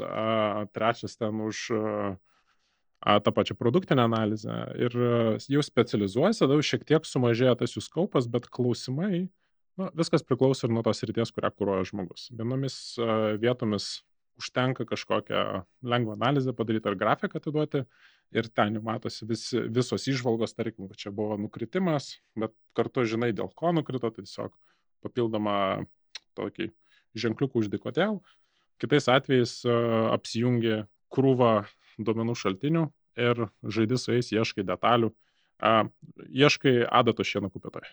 trečias 0.73 1.19
ten 1.19 1.43
už 1.45 1.67
tą 2.97 3.31
pačią 3.35 3.53
produktinę 3.59 4.07
analizę 4.07 4.57
ir 4.81 4.95
jau 5.53 5.61
specializuojasi, 5.61 6.41
tada 6.41 6.57
jau 6.57 6.65
šiek 6.65 6.87
tiek 6.87 7.05
sumažėja 7.05 7.53
tas 7.59 7.77
jų 7.77 7.83
skaupas, 7.85 8.25
bet 8.25 8.49
klausimai, 8.49 9.27
nu, 9.77 9.89
viskas 9.93 10.25
priklauso 10.25 10.65
ir 10.65 10.73
nuo 10.73 10.81
tos 10.81 11.05
ryties, 11.05 11.29
kurią 11.35 11.53
kūruoja 11.53 11.85
žmogus. 11.91 12.31
Vienomis 12.33 12.97
vietomis 13.37 13.99
užtenka 14.37 14.85
kažkokią 14.85 15.63
lengvą 15.83 16.13
analizę 16.13 16.53
padaryti 16.53 16.89
ar 16.89 16.95
grafiką 16.95 17.39
atiduoti 17.39 17.83
ir 18.31 18.49
ten 18.49 18.77
jau 18.77 18.83
matosi 18.83 19.25
vis, 19.25 19.49
visos 19.53 20.07
išvalgos, 20.07 20.55
tarkim, 20.57 20.89
čia 20.99 21.11
buvo 21.15 21.37
nukritimas, 21.39 22.17
bet 22.37 22.53
kartu 22.77 23.05
žinai, 23.07 23.31
dėl 23.35 23.49
ko 23.55 23.71
nukrito, 23.75 24.11
tai 24.11 24.25
tiesiog 24.25 24.53
papildoma 25.05 25.85
tokį 26.37 26.69
ženkliukų 27.17 27.63
uždi 27.63 27.79
kodėl. 27.81 28.19
Kitais 28.81 29.07
atvejais 29.09 29.59
uh, 29.65 30.11
apsijungi 30.13 30.83
krūvą 31.13 31.53
duomenų 31.97 32.35
šaltinių 32.37 32.83
ir 33.17 33.47
žaidži 33.63 33.97
su 33.97 34.13
jais, 34.13 34.29
ieškai 34.35 34.67
detalių, 34.67 35.09
uh, 35.09 35.87
ieškai 36.29 36.83
adato 36.85 37.25
šieno 37.25 37.49
kupetoje. 37.53 37.89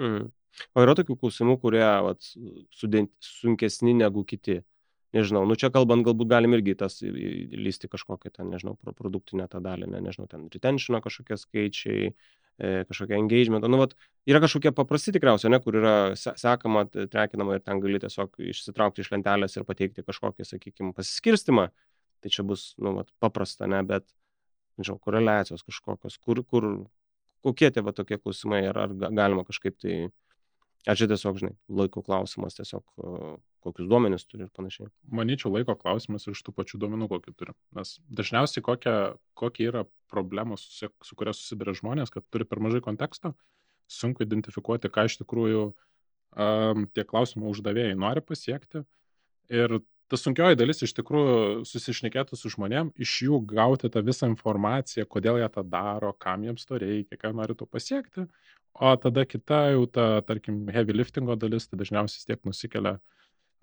Mhm. 0.00 0.30
O 0.74 0.82
yra 0.82 0.94
tokių 0.96 1.18
klausimų, 1.20 1.58
kurie 1.60 1.84
vat, 1.84 2.24
sunkesni 3.20 3.92
negu 3.94 4.24
kiti 4.26 4.62
nežinau, 5.16 5.44
nu 5.48 5.56
čia 5.58 5.70
kalbant, 5.74 6.04
galbūt 6.06 6.28
galim 6.30 6.56
irgi 6.56 6.74
tas 6.78 6.98
lysti 7.02 7.90
kažkokią 7.90 8.32
ten, 8.34 8.50
nežinau, 8.52 8.76
produktinę 8.98 9.48
tą 9.50 9.62
dalį, 9.64 9.88
ne, 9.94 10.02
nežinau, 10.04 10.28
ten 10.30 10.46
retentiono 10.52 11.00
kažkokie 11.04 11.38
skaičiai, 11.40 12.10
e, 12.58 12.72
kažkokia 12.90 13.18
engagement, 13.20 13.64
nu, 13.64 13.80
vat, 13.80 13.96
yra 14.28 14.42
kažkokie 14.44 14.72
paprasti 14.76 15.14
tikriausiai, 15.16 15.52
ne, 15.54 15.62
kur 15.64 15.78
yra 15.80 15.96
sekama, 16.18 16.84
trekinama 16.92 17.56
ir 17.56 17.64
ten 17.64 17.80
gali 17.84 18.02
tiesiog 18.04 18.36
išsitraukti 18.52 19.04
iš 19.04 19.12
lentelės 19.14 19.56
ir 19.56 19.66
pateikti 19.68 20.04
kažkokį, 20.06 20.46
sakykime, 20.48 20.94
pasiskirstimą, 20.96 21.68
tai 22.22 22.34
čia 22.34 22.44
bus, 22.46 22.72
nu, 22.82 22.98
vat, 23.00 23.12
paprasta, 23.22 23.70
ne, 23.70 23.80
bet, 23.88 24.06
nežinau, 24.78 25.00
koreliacijos 25.02 25.64
kažkokios, 25.66 26.20
kur, 26.20 26.44
kur, 26.44 26.70
kokie 27.46 27.70
tie 27.72 27.84
va 27.84 27.94
tokie 27.96 28.18
klausimai, 28.20 28.66
ar, 28.68 28.84
ar 28.86 28.96
galima 29.08 29.46
kažkaip 29.46 29.78
tai 29.80 30.00
Ar 30.86 30.96
čia 30.96 31.08
tiesiog, 31.10 31.40
žinai, 31.40 31.54
laiko 31.80 32.02
klausimas, 32.06 32.54
tiesiog 32.56 32.84
kokius 33.64 33.88
duomenis 33.90 34.24
turi 34.28 34.46
ir 34.46 34.52
panašiai? 34.54 34.88
Manyčiau, 35.10 35.50
laiko 35.52 35.74
klausimas 35.78 36.28
iš 36.30 36.40
tų 36.46 36.54
pačių 36.54 36.80
duomenų, 36.84 37.08
kokį 37.10 37.34
turi. 37.34 37.54
Nes 37.76 37.96
dažniausiai 38.20 38.64
kokia, 38.64 38.94
kokia 39.38 39.66
yra 39.72 39.82
problema, 40.12 40.56
su, 40.60 40.88
su 41.04 41.18
kuria 41.18 41.34
susiduria 41.36 41.74
žmonės, 41.76 42.12
kad 42.14 42.26
turi 42.32 42.46
per 42.48 42.62
mažai 42.64 42.80
konteksto, 42.84 43.34
sunku 43.90 44.24
identifikuoti, 44.24 44.90
ką 44.92 45.08
iš 45.08 45.18
tikrųjų 45.24 45.64
um, 45.68 46.86
tie 46.94 47.04
klausimų 47.08 47.50
uždavėjai 47.52 47.98
nori 47.98 48.22
pasiekti. 48.24 48.84
Ir 49.52 49.80
ta 50.08 50.16
sunkioji 50.16 50.56
dalis 50.56 50.82
iš 50.86 50.94
tikrųjų 50.96 51.64
susišnekėti 51.68 52.36
su 52.38 52.50
žmonėm, 52.54 52.94
iš 52.96 53.14
jų 53.26 53.42
gauti 53.48 53.90
tą 53.92 54.02
visą 54.04 54.28
informaciją, 54.30 55.04
kodėl 55.10 55.40
jie 55.42 55.48
tą 55.52 55.64
daro, 55.68 56.14
kam 56.16 56.46
jiems 56.46 56.64
to 56.68 56.80
reikia, 56.80 57.20
ką 57.20 57.34
nori 57.36 57.56
to 57.58 57.68
pasiekti, 57.68 58.24
O 58.78 58.96
tada 58.96 59.24
kita 59.26 59.72
jau 59.74 59.86
ta, 59.90 60.20
tarkim, 60.22 60.68
heavy 60.70 60.94
liftingo 60.94 61.34
dalis, 61.34 61.66
tai 61.66 61.80
dažniausiai 61.80 62.28
tiek 62.28 62.44
nusikelia 62.46 62.92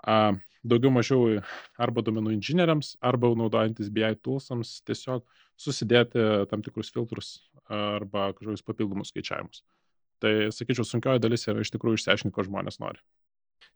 a, 0.03 0.35
daugiau 0.59 0.91
mažiau 0.91 1.37
arba 1.79 2.03
domenų 2.03 2.33
inžinieriams, 2.35 2.95
arba 2.99 3.31
naudojantis 3.39 3.91
BI 3.95 4.11
toolsams 4.19 4.81
tiesiog 4.89 5.23
susidėti 5.55 6.25
tam 6.51 6.65
tikrus 6.65 6.91
filtrus 6.91 7.29
arba 7.71 8.33
kažkokius 8.35 8.65
papildomus 8.67 9.13
skaičiavimus. 9.13 9.63
Tai, 10.19 10.33
sakyčiau, 10.55 10.83
sunkioji 10.87 11.23
dalis 11.23 11.47
yra 11.47 11.63
iš 11.63 11.71
tikrųjų 11.71 12.01
išsiaiškinti, 12.01 12.35
ko 12.35 12.43
žmonės 12.43 12.81
nori. 12.83 12.99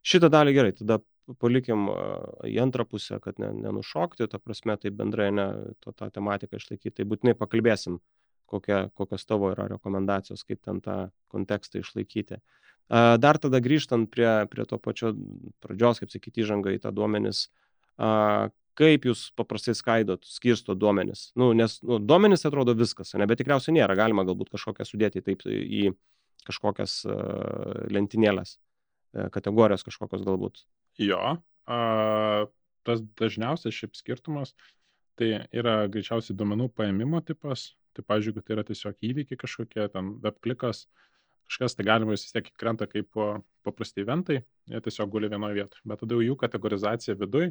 Šitą 0.06 0.30
dalį 0.32 0.56
gerai, 0.56 0.74
tada 0.78 1.00
palikim 1.38 1.90
į 2.48 2.56
antrą 2.64 2.86
pusę, 2.90 3.20
kad 3.22 3.38
ne, 3.42 3.52
nenušokti, 3.54 4.28
ta 4.32 4.40
prasme, 4.42 4.78
tai 4.82 4.92
bendrai 4.96 5.30
ne, 5.36 5.48
to, 5.84 5.94
tą 5.94 6.10
tematiką 6.14 6.58
išlaikyti, 6.58 6.96
tai 7.02 7.08
būtinai 7.10 7.36
pakalbėsim 7.38 8.00
kokia, 8.50 8.88
kokios 8.98 9.28
tavo 9.30 9.52
yra 9.54 9.68
rekomendacijos, 9.70 10.46
kaip 10.48 10.64
ten 10.66 10.82
tą 10.86 10.98
kontekstą 11.30 11.84
išlaikyti. 11.84 12.40
Dar 12.90 13.38
tada 13.38 13.60
grįžtant 13.62 14.10
prie, 14.10 14.30
prie 14.50 14.66
to 14.66 14.80
pačio 14.82 15.14
pradžios, 15.62 16.02
kaip 16.02 16.14
sakyti, 16.14 16.42
įžanga 16.42 16.74
į 16.74 16.80
tą 16.86 16.94
duomenis, 16.96 17.48
kaip 18.80 19.06
jūs 19.06 19.28
paprastai 19.38 19.76
skaidot, 19.78 20.26
skirsto 20.26 20.74
duomenis. 20.74 21.28
Nu, 21.38 21.52
nes 21.54 21.78
nu, 21.86 22.00
duomenis 22.02 22.48
atrodo 22.50 22.74
viskas, 22.80 23.14
ne, 23.20 23.28
bet 23.30 23.44
tikriausiai 23.44 23.76
nėra, 23.78 23.98
galima 24.00 24.26
galbūt 24.26 24.50
kažkokią 24.56 24.88
sudėti 24.88 25.22
taip 25.22 25.46
į 25.46 25.92
kažkokias 26.50 27.04
lentynėlės, 27.94 28.56
uh, 28.56 28.69
kategorijos 29.34 29.86
kažkokios 29.88 30.26
galbūt. 30.28 30.64
Jo, 31.02 31.38
uh, 31.40 32.46
tas 32.88 33.04
dažniausias 33.20 33.76
šiaip 33.76 33.98
skirtumas, 33.98 34.56
tai 35.20 35.46
yra 35.52 35.82
greičiausiai 35.92 36.38
duomenų 36.38 36.70
paėmimo 36.78 37.20
tipas, 37.26 37.72
Tai, 38.00 38.06
pavyzdžiui, 38.08 38.32
jeigu 38.32 38.46
tai 38.46 38.56
yra 38.56 38.64
tiesiog 38.68 39.06
įvykiai 39.10 39.40
kažkokie, 39.42 39.86
ten 39.92 40.14
web 40.24 40.38
klikas, 40.46 40.86
kažkas, 41.50 41.76
tai 41.76 41.86
galima 41.88 42.14
vis 42.14 42.28
tiek 42.30 42.48
krenta 42.62 42.86
kaip 42.88 43.18
paprasti 43.66 44.06
eventai, 44.06 44.44
jie 44.70 44.82
tiesiog 44.86 45.10
guli 45.12 45.30
vienoje 45.32 45.58
vietoje. 45.58 45.84
Bet 45.90 46.04
tada 46.04 46.20
jų 46.24 46.38
kategorizacija 46.40 47.18
viduj, 47.20 47.50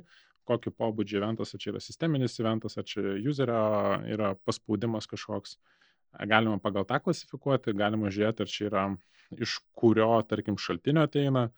kokio 0.48 0.72
pobūdžio 0.72 1.18
eventas, 1.20 1.52
ar 1.52 1.62
čia 1.62 1.74
yra 1.74 1.82
sisteminis 1.84 2.38
eventas, 2.40 2.78
ar 2.78 2.86
čia 2.88 3.18
userio 3.28 3.58
yra 4.14 4.32
paspaudimas 4.48 5.10
kažkoks. 5.10 5.58
Galima 6.28 6.58
pagal 6.62 6.86
tą 6.88 6.98
klasifikuoti, 7.04 7.76
galima 7.76 8.10
žiūrėti, 8.14 8.44
ar 8.44 8.52
čia 8.52 8.68
yra 8.70 8.84
iš 9.36 9.58
kurio, 9.76 10.10
tarkim, 10.28 10.56
šaltinio 10.58 11.04
ateina. 11.04 11.48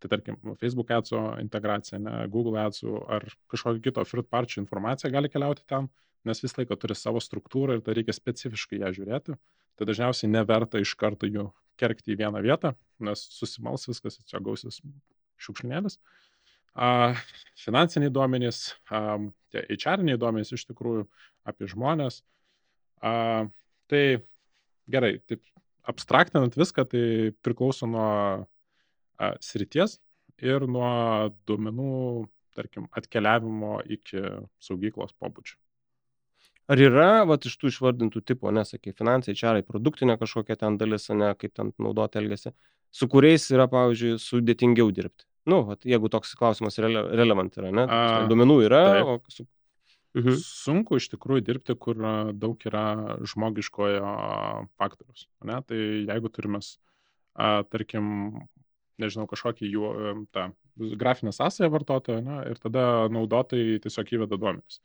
Tai 0.00 0.08
tarkim, 0.12 0.36
Facebook 0.60 0.92
adsų 0.96 1.18
integracija, 1.42 1.98
ne, 2.00 2.12
Google 2.32 2.60
adsų 2.62 3.00
ar 3.12 3.26
kažkokio 3.52 3.82
kito 3.84 4.04
third 4.08 4.30
party 4.32 4.60
informacija 4.62 5.10
gali 5.12 5.28
keliauti 5.32 5.66
ten 5.68 5.90
nes 6.24 6.42
visą 6.42 6.60
laiką 6.60 6.76
turi 6.80 6.96
savo 6.98 7.20
struktūrą 7.22 7.78
ir 7.78 7.84
tai 7.84 7.96
reikia 7.98 8.14
specifiškai 8.16 8.80
ją 8.82 8.92
žiūrėti. 8.96 9.36
Tai 9.78 9.88
dažniausiai 9.88 10.30
neverta 10.30 10.80
iš 10.82 10.92
karto 11.00 11.28
jų 11.28 11.48
kerkti 11.80 12.12
į 12.12 12.18
vieną 12.20 12.42
vietą, 12.44 12.74
nes 13.00 13.22
susimals 13.32 13.86
viskas, 13.88 14.18
čia 14.28 14.42
gausis 14.44 14.82
šiukšlinėlis. 15.40 15.96
A, 16.76 17.14
finansiniai 17.58 18.12
duomenys, 18.12 18.74
a, 18.92 19.16
tie 19.52 19.64
HR-iniai 19.78 20.20
duomenys 20.20 20.52
iš 20.54 20.66
tikrųjų 20.68 21.06
apie 21.48 21.70
žmonės. 21.72 22.20
A, 23.00 23.48
tai 23.90 24.02
gerai, 24.90 25.16
taip 25.28 25.42
abstraktinant 25.90 26.56
viską, 26.58 26.86
tai 26.90 27.04
priklauso 27.44 27.88
nuo 27.90 28.10
a, 29.18 29.32
srities 29.42 29.98
ir 30.40 30.66
nuo 30.68 30.90
duomenų, 31.48 32.28
tarkim, 32.56 32.86
atkeliavimo 32.96 33.80
iki 33.96 34.22
saugyklos 34.62 35.12
pobūdžio. 35.20 35.58
Ar 36.70 36.78
yra, 36.78 37.08
vat, 37.26 37.46
iš 37.48 37.56
tų 37.58 37.72
išvardintų 37.72 38.20
tipų, 38.30 38.52
nesakai, 38.54 38.92
finansai, 38.94 39.34
čiarai, 39.38 39.64
produktinė 39.66 40.14
kažkokia 40.20 40.54
ten 40.60 40.76
dalis, 40.78 41.08
ne, 41.10 41.32
kaip 41.38 41.54
ten 41.56 41.72
naudoti 41.82 42.20
elgesi, 42.20 42.52
su 42.94 43.08
kuriais 43.10 43.48
yra, 43.50 43.66
pavyzdžiui, 43.70 44.20
sudėtingiau 44.22 44.92
dirbti? 44.94 45.26
Nu, 45.50 45.64
vat, 45.66 45.82
jeigu 45.88 46.10
toks 46.12 46.36
klausimas 46.38 46.78
rele, 46.78 47.02
relevant 47.18 47.58
yra, 47.58 47.72
ne? 47.74 47.86
A, 47.90 48.20
duomenų 48.30 48.60
yra, 48.68 48.84
taip. 48.94 49.10
o 49.10 49.34
su... 49.34 49.46
Mhm. 50.18 50.34
Sunku 50.42 50.98
iš 50.98 51.06
tikrųjų 51.12 51.44
dirbti, 51.46 51.76
kur 51.78 51.98
daug 52.34 52.64
yra 52.66 53.18
žmogiškojo 53.30 54.14
faktorius. 54.80 55.28
Ne? 55.46 55.60
Tai 55.62 55.78
jeigu 55.78 56.30
turime, 56.34 56.58
tarkim, 57.70 58.08
nežinau, 59.00 59.28
kažkokį 59.30 59.70
jų 59.70 59.92
tą 60.34 60.50
grafinę 60.98 61.32
sąsąją 61.32 61.70
vartotojo 61.70 62.22
ne? 62.26 62.40
ir 62.50 62.58
tada 62.58 63.08
naudotojai 63.12 63.78
tiesiog 63.84 64.16
įveda 64.16 64.38
duomenis. 64.40 64.80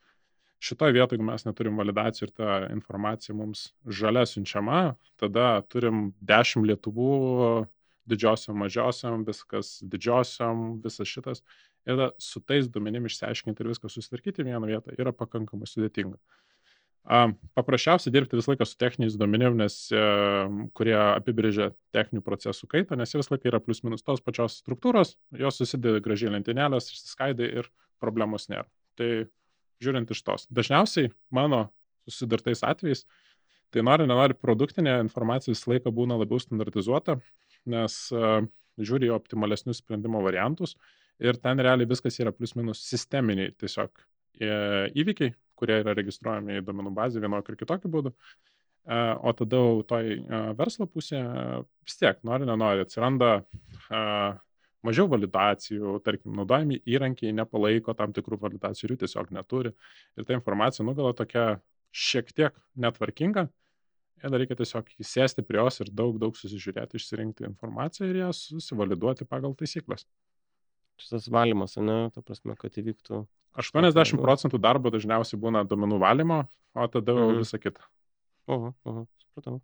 Šitoje 0.65 0.96
vietoje, 0.96 1.17
jeigu 1.17 1.27
mes 1.27 1.44
neturim 1.46 1.77
validacijų 1.77 2.27
ir 2.27 2.34
ta 2.38 2.51
informacija 2.74 3.36
mums 3.36 3.67
žalia 3.86 4.24
siunčiama, 4.29 4.96
tada 5.20 5.62
turim 5.70 6.13
10 6.22 6.65
lietuvų, 6.70 7.65
didžiosiam, 8.10 8.58
mažiosiam, 8.62 9.25
viskas 9.27 9.79
didžiosiam, 9.84 10.79
visas 10.84 11.10
šitas. 11.10 11.44
Ir 11.86 12.01
su 12.22 12.42
tais 12.42 12.68
duomenim 12.72 13.06
išsiaiškinti 13.06 13.62
ir 13.62 13.70
viską 13.70 13.92
susitvarkyti 13.94 14.46
vieną 14.48 14.65
vietą 14.70 14.96
yra 14.98 15.13
pakankamai 15.13 15.70
sudėtinga. 15.70 16.18
Paprasčiausiai 17.06 18.13
dirbti 18.13 18.39
visą 18.39 18.56
laiką 18.56 18.65
su 18.65 18.77
techniniais 18.82 19.18
duomenim, 19.22 19.54
nes 19.60 19.75
e, 19.94 20.06
kurie 20.74 20.96
apibrėžia 20.98 21.68
techninių 21.94 22.24
procesų 22.25 22.65
kaitą, 22.72 22.98
nes 22.98 23.13
jie 23.13 23.22
visą 23.22 23.36
laiką 23.36 23.51
yra 23.51 23.60
plius 23.62 23.84
minus 23.86 24.01
tos 24.01 24.24
pačios 24.25 24.58
struktūros, 24.63 25.13
jos 25.38 25.62
susideda 25.62 26.01
gražiai 26.01 26.34
lentynelės, 26.34 26.89
išsiskaidai 26.89 27.51
ir 27.62 27.70
problemos 28.01 28.50
nėra. 28.50 28.65
Tai 28.98 29.12
žiūrint 29.86 30.10
iš 30.15 30.24
tos. 30.25 30.50
Dažniausiai 30.50 31.13
mano 31.30 31.68
susidurtais 32.10 32.65
atvejais, 32.65 33.06
tai 33.70 33.86
nori, 33.86 34.10
nenori, 34.10 34.34
produktinė 34.42 34.98
informacija 35.04 35.54
visą 35.54 35.75
laiką 35.75 35.94
būna 35.94 36.18
labiau 36.18 36.42
standartizuota, 36.42 37.20
nes 37.70 38.01
uh, 38.18 38.39
žiūri 38.82 39.12
į 39.12 39.15
optimalesnius 39.15 39.84
sprendimo 39.84 40.25
variantus 40.25 40.74
ir 41.19 41.39
ten 41.41 41.62
realiai 41.63 41.89
viskas 41.89 42.19
yra 42.19 42.34
plius 42.36 42.55
minus 42.57 42.84
sisteminiai 42.89 43.53
tiesiog 43.60 43.91
e, 44.39 44.50
įvykiai, 45.01 45.36
kurie 45.55 45.79
yra 45.84 45.95
registruojami 45.95 46.60
į 46.60 46.65
domenų 46.67 46.93
bazę 46.95 47.24
vienokiu 47.24 47.53
ir 47.53 47.60
kitokiu 47.62 47.91
būdu. 47.91 48.12
E, 48.12 48.98
o 48.98 49.34
tada 49.38 49.62
toj 49.91 50.12
e, 50.15 50.41
verslo 50.60 50.88
pusėje 50.91 51.25
vis 51.86 52.00
tiek, 52.01 52.19
nori, 52.27 52.48
nenori, 52.50 52.86
atsiranda 52.86 53.38
mažiau 54.86 55.10
validacijų, 55.10 56.00
tarkim, 56.05 56.36
naudojami 56.38 56.77
įrankiai 56.86 57.34
nepalaiko 57.34 57.95
tam 57.98 58.13
tikrų 58.13 58.38
validacijų 58.43 58.88
ir 58.88 58.95
jų 58.95 59.01
tiesiog 59.05 59.31
neturi. 59.34 59.72
Ir 60.17 60.27
ta 60.27 60.36
informacija 60.38 60.86
nugala 60.86 61.15
tokia 61.17 61.55
šiek 61.95 62.29
tiek 62.36 62.57
netvarkinga. 62.77 63.48
Ir 64.24 64.31
dar 64.31 64.41
reikia 64.41 64.57
tiesiog 64.57 64.89
įsėsti 65.01 65.43
prie 65.45 65.60
jos 65.60 65.81
ir 65.84 65.89
daug, 65.93 66.19
daug 66.22 66.38
susižiūrėti, 66.38 67.00
išsirinkti 67.00 67.48
informaciją 67.50 68.07
ir 68.10 68.22
ją 68.24 68.29
susivaliduoti 68.36 69.27
pagal 69.29 69.57
taisyklės. 69.57 70.05
Šitas 71.02 71.28
valymas, 71.32 71.75
ne, 71.82 71.98
ta 72.16 72.24
prasme, 72.24 72.56
kad 72.60 72.78
įvyktų. 72.80 73.25
80 73.60 74.20
procentų 74.20 74.60
darbo 74.60 74.92
dažniausiai 74.92 75.40
būna 75.40 75.64
domenų 75.68 76.00
valymo, 76.02 76.42
o 76.75 76.88
tada 76.92 77.16
mhm. 77.16 77.40
visa 77.40 77.60
kita. 77.62 77.84
Oho, 78.52 78.74
oho, 78.86 79.06
supratau. 79.24 79.60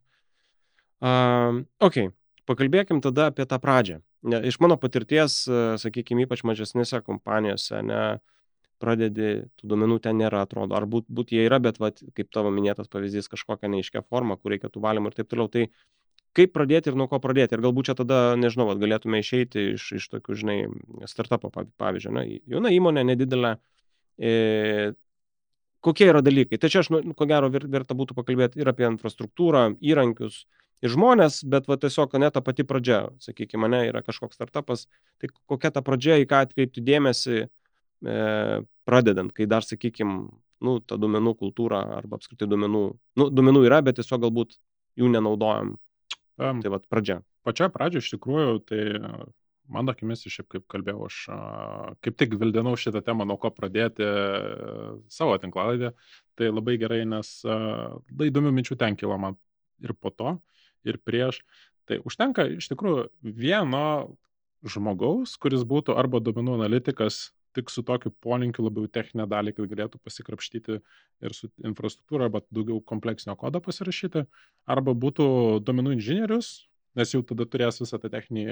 Um, 1.02 1.64
ok, 1.82 2.12
pakalbėkim 2.50 3.02
tada 3.04 3.30
apie 3.32 3.46
tą 3.50 3.60
pradžią. 3.62 4.00
Iš 4.22 4.60
mano 4.62 4.78
patirties, 4.78 5.44
sakykime, 5.82 6.28
ypač 6.28 6.44
mažesnėse 6.46 7.00
kompanijose, 7.02 7.80
ne, 7.82 8.02
pradedi, 8.82 9.32
tų 9.58 9.72
duomenų 9.72 9.98
ten 10.06 10.20
nėra, 10.22 10.44
atrodo, 10.46 10.76
ar 10.78 10.86
būt, 10.90 11.08
būt 11.10 11.34
jie 11.36 11.46
yra, 11.48 11.62
bet, 11.64 11.80
vat, 11.82 12.02
kaip 12.18 12.30
tavo 12.34 12.52
minėtas 12.54 12.90
pavyzdys, 12.92 13.30
kažkokia 13.32 13.70
neiškia 13.72 14.04
forma, 14.10 14.38
kur 14.38 14.54
reikia 14.54 14.70
tų 14.74 14.84
valymų 14.86 15.12
ir 15.12 15.18
taip 15.20 15.30
toliau. 15.32 15.50
Tai 15.54 15.68
kaip 16.38 16.54
pradėti 16.56 16.92
ir 16.92 16.98
nuo 17.00 17.08
ko 17.12 17.20
pradėti? 17.24 17.58
Ir 17.58 17.64
galbūt 17.66 17.90
čia 17.90 17.96
tada, 18.00 18.22
nežinau, 18.40 18.70
vat, 18.70 18.80
galėtume 18.82 19.22
išeiti 19.22 19.72
iš, 19.76 19.88
iš 20.00 20.08
tokių, 20.14 20.38
žinai, 20.42 20.58
startupo 21.10 21.52
pavyzdžio. 21.52 22.14
Na, 22.16 22.26
jauna 22.26 22.72
įmonė, 22.74 23.06
nedidelė. 23.12 23.56
E, 24.22 24.32
kokie 25.84 26.08
yra 26.10 26.24
dalykai? 26.26 26.60
Tai 26.62 26.72
čia 26.72 26.84
aš, 26.84 26.92
nu, 26.94 27.16
ko 27.18 27.28
gero, 27.30 27.52
verta 27.52 27.98
būtų 27.98 28.18
pakalbėti 28.18 28.62
ir 28.62 28.72
apie 28.72 28.88
infrastruktūrą, 28.90 29.68
įrankius, 29.82 30.44
ir 30.82 30.94
žmonės, 30.94 31.42
bet 31.48 31.70
va 31.70 31.78
tiesiog 31.82 32.18
ne 32.22 32.30
ta 32.34 32.44
pati 32.46 32.66
pradžia, 32.68 33.04
sakykime, 33.22 33.66
mane 33.66 33.82
yra 33.90 34.02
kažkoks 34.06 34.38
startupas, 34.38 34.88
tai 35.22 35.30
kokia 35.50 35.72
ta 35.74 35.84
pradžia, 35.86 36.20
į 36.22 36.28
ką 36.30 36.46
atkreipti 36.48 36.84
dėmesį, 36.86 37.44
e, 37.46 38.16
pradedant, 38.90 39.34
kai 39.34 39.48
dar, 39.50 39.66
sakykime, 39.66 40.26
nu, 40.66 40.76
ta 40.86 40.98
duomenų 41.02 41.36
kultūra 41.40 41.84
arba 41.98 42.18
apskritai 42.18 42.50
duomenų, 42.50 42.84
nu, 43.22 43.30
duomenų 43.30 43.66
yra, 43.70 43.82
bet 43.86 44.00
tiesiog 44.02 44.26
galbūt 44.26 44.58
jų 45.00 45.10
nenaudojam. 45.14 45.76
Um, 46.42 46.62
tai 46.64 46.72
va 46.74 46.80
pradžia. 46.82 47.20
Pačioje 47.46 47.70
pradžioje 47.74 48.06
iš 48.06 48.12
tikrųjų, 48.16 48.54
tai 48.66 48.82
mano 49.72 49.94
akimis, 49.94 50.24
šiaip 50.26 50.48
kaip 50.52 50.66
kalbėjau, 50.72 51.08
aš 51.08 51.18
kaip 52.04 52.18
tik 52.20 52.36
vildenau 52.42 52.74
šitą 52.80 53.04
temą, 53.06 53.28
nuo 53.30 53.38
ko 53.42 53.52
pradėti 53.54 54.08
savo 55.12 55.38
tinklalaidę. 55.42 55.94
Tai 56.40 56.50
labai 56.52 56.78
gerai, 56.82 57.04
nes 57.10 57.34
labai 57.46 58.32
įdomių 58.32 58.56
minčių 58.58 58.80
ten 58.82 58.98
kilo 59.00 59.20
man 59.22 59.38
ir 59.86 59.94
po 59.94 60.14
to 60.14 60.40
ir 60.88 60.98
prieš. 61.06 61.44
Tai 61.90 62.02
užtenka 62.08 62.48
iš 62.58 62.72
tikrųjų 62.72 63.10
vieno 63.22 63.86
žmogaus, 64.66 65.38
kuris 65.42 65.66
būtų 65.68 65.96
arba 65.98 66.22
duomenų 66.22 66.60
analitikas 66.60 67.30
tik 67.56 67.72
su 67.74 67.84
tokiu 67.88 68.12
polinkiu 68.24 68.66
labiau 68.66 68.88
techninę 68.88 69.28
dalį, 69.30 69.54
kad 69.58 69.70
galėtų 69.72 70.00
pasikrapštyti 70.04 70.80
ir 70.80 71.36
su 71.36 71.50
infrastruktūra, 71.68 72.28
arba 72.28 72.44
daugiau 72.50 72.82
kompleksinio 72.92 73.36
kodo 73.40 73.62
pasirašyti, 73.64 74.26
arba 74.70 74.96
būtų 74.98 75.26
duomenų 75.68 75.96
inžinierius, 75.98 76.52
nes 77.00 77.14
jau 77.16 77.24
tada 77.28 77.48
turės 77.48 77.82
visą 77.82 78.00
tą 78.02 78.12
techninį, 78.12 78.46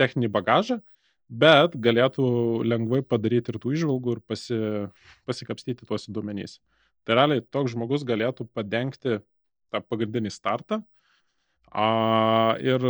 techninį 0.00 0.30
bagažą, 0.32 0.80
bet 1.28 1.76
galėtų 1.80 2.26
lengvai 2.68 3.02
padaryti 3.06 3.52
ir 3.52 3.60
tų 3.60 3.76
išvalgų 3.78 4.16
ir 4.16 4.24
pasi, 4.28 4.58
pasikapstyti 5.28 5.88
tuos 5.88 6.08
duomenys. 6.08 6.58
Tai 7.04 7.18
realiai 7.20 7.44
toks 7.52 7.74
žmogus 7.74 8.04
galėtų 8.08 8.48
padengti 8.52 9.20
tą 9.72 9.80
pagrindinį 9.84 10.32
startą 10.32 10.84
A, 11.74 12.54
ir 12.62 12.84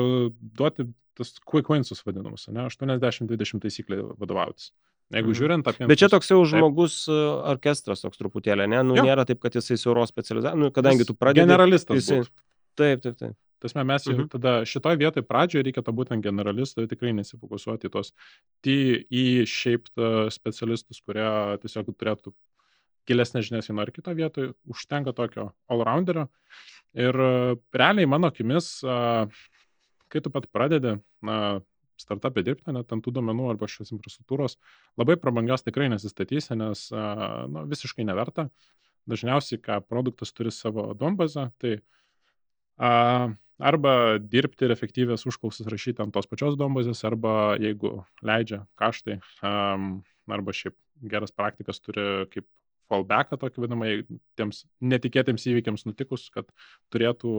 duoti 0.59 0.85
tas 1.17 1.31
quick 1.49 1.71
winsus 1.73 2.03
vadinamus, 2.05 2.49
ne, 2.53 2.67
80-20 2.69 3.63
taisyklė 3.65 4.03
vadovautis. 4.21 4.73
Jeigu 5.13 5.31
mhm. 5.31 5.37
žiūrint 5.39 5.69
apie... 5.69 5.87
Bet 5.91 6.01
čia 6.01 6.09
toks 6.13 6.31
jau 6.33 6.41
žmogus. 6.49 7.05
E, 7.11 7.17
orkestras 7.53 8.03
toks 8.05 8.21
truputėlį, 8.21 8.67
ne? 8.73 8.81
Nu, 8.87 8.97
jo. 8.99 9.05
nėra 9.05 9.27
taip, 9.29 9.43
kad 9.43 9.57
jisai 9.57 9.77
siauros 9.81 10.13
specializacijos, 10.13 10.61
nu, 10.61 10.71
kadangi 10.75 11.07
tu 11.09 11.17
pradedi... 11.19 11.45
Generalistas. 11.45 12.01
Jisai... 12.01 12.23
Taip, 12.79 13.03
taip, 13.05 13.19
taip. 13.21 13.35
Tasme, 13.65 13.85
mes 13.89 14.07
mhm. 14.11 14.27
tada 14.33 14.55
šitoje 14.69 14.99
vietoje 15.01 15.25
pradžioje 15.25 15.65
reikia 15.65 15.85
to 15.85 15.93
būtent 15.97 16.25
generalistų, 16.25 16.85
tikrai 16.91 17.15
nesifokusuoti 17.17 17.89
į 17.89 17.93
tos 17.95 18.11
T-shaped 18.65 19.93
e, 19.97 20.11
specialistus, 20.35 21.01
kurie 21.05 21.29
tiesiog 21.63 21.93
turėtų 21.95 22.35
gilesnės 23.09 23.47
žinias 23.49 23.69
vieno 23.69 23.85
ar 23.85 23.93
kito 23.93 24.13
vietoje, 24.17 24.53
užtenka 24.69 25.15
tokio 25.17 25.51
allrounderio. 25.73 26.27
Ir 26.97 27.17
e, 27.17 27.31
realiai 27.77 28.09
mano 28.11 28.33
akimis, 28.33 28.75
kai 28.85 30.25
tu 30.25 30.33
pat 30.35 30.49
pradedi 30.53 30.99
na, 31.25 31.39
startupė 32.01 32.45
dirbti, 32.47 32.73
net 32.75 32.93
ant 32.93 33.05
tų 33.05 33.13
domenų 33.19 33.51
arba 33.53 33.69
šios 33.71 33.93
infrastruktūros, 33.95 34.59
labai 35.01 35.17
prabangios 35.21 35.65
tikrai 35.67 35.91
nesistatysi, 35.93 36.57
nes 36.59 36.87
nu, 36.93 37.65
visiškai 37.71 38.07
neverta. 38.09 38.49
Dažniausiai, 39.11 39.61
ką 39.61 39.83
produktas 39.85 40.33
turi 40.33 40.53
savo 40.55 40.87
duombazę, 40.97 41.51
tai 41.61 41.75
a, 42.81 43.29
arba 43.61 43.95
dirbti 44.17 44.65
ir 44.65 44.73
efektyvės 44.73 45.27
užklausas 45.29 45.69
rašyti 45.69 46.01
ant 46.01 46.15
tos 46.17 46.29
pačios 46.31 46.57
duombazės, 46.57 47.05
arba 47.05 47.55
jeigu 47.61 47.99
leidžia 48.25 48.63
kaštai, 48.81 49.19
a, 49.45 49.77
arba 50.39 50.57
šiaip 50.57 50.79
geras 51.05 51.35
praktikas 51.37 51.83
turi 51.85 52.25
kaip 52.33 52.49
fallbacką 52.93 53.39
tokį 53.41 53.65
vadinamą, 53.65 53.91
tiems 54.39 54.65
netikėtiems 54.85 55.47
įvykiams 55.51 55.87
nutikus, 55.89 56.27
kad 56.33 56.49
turėtų 56.93 57.31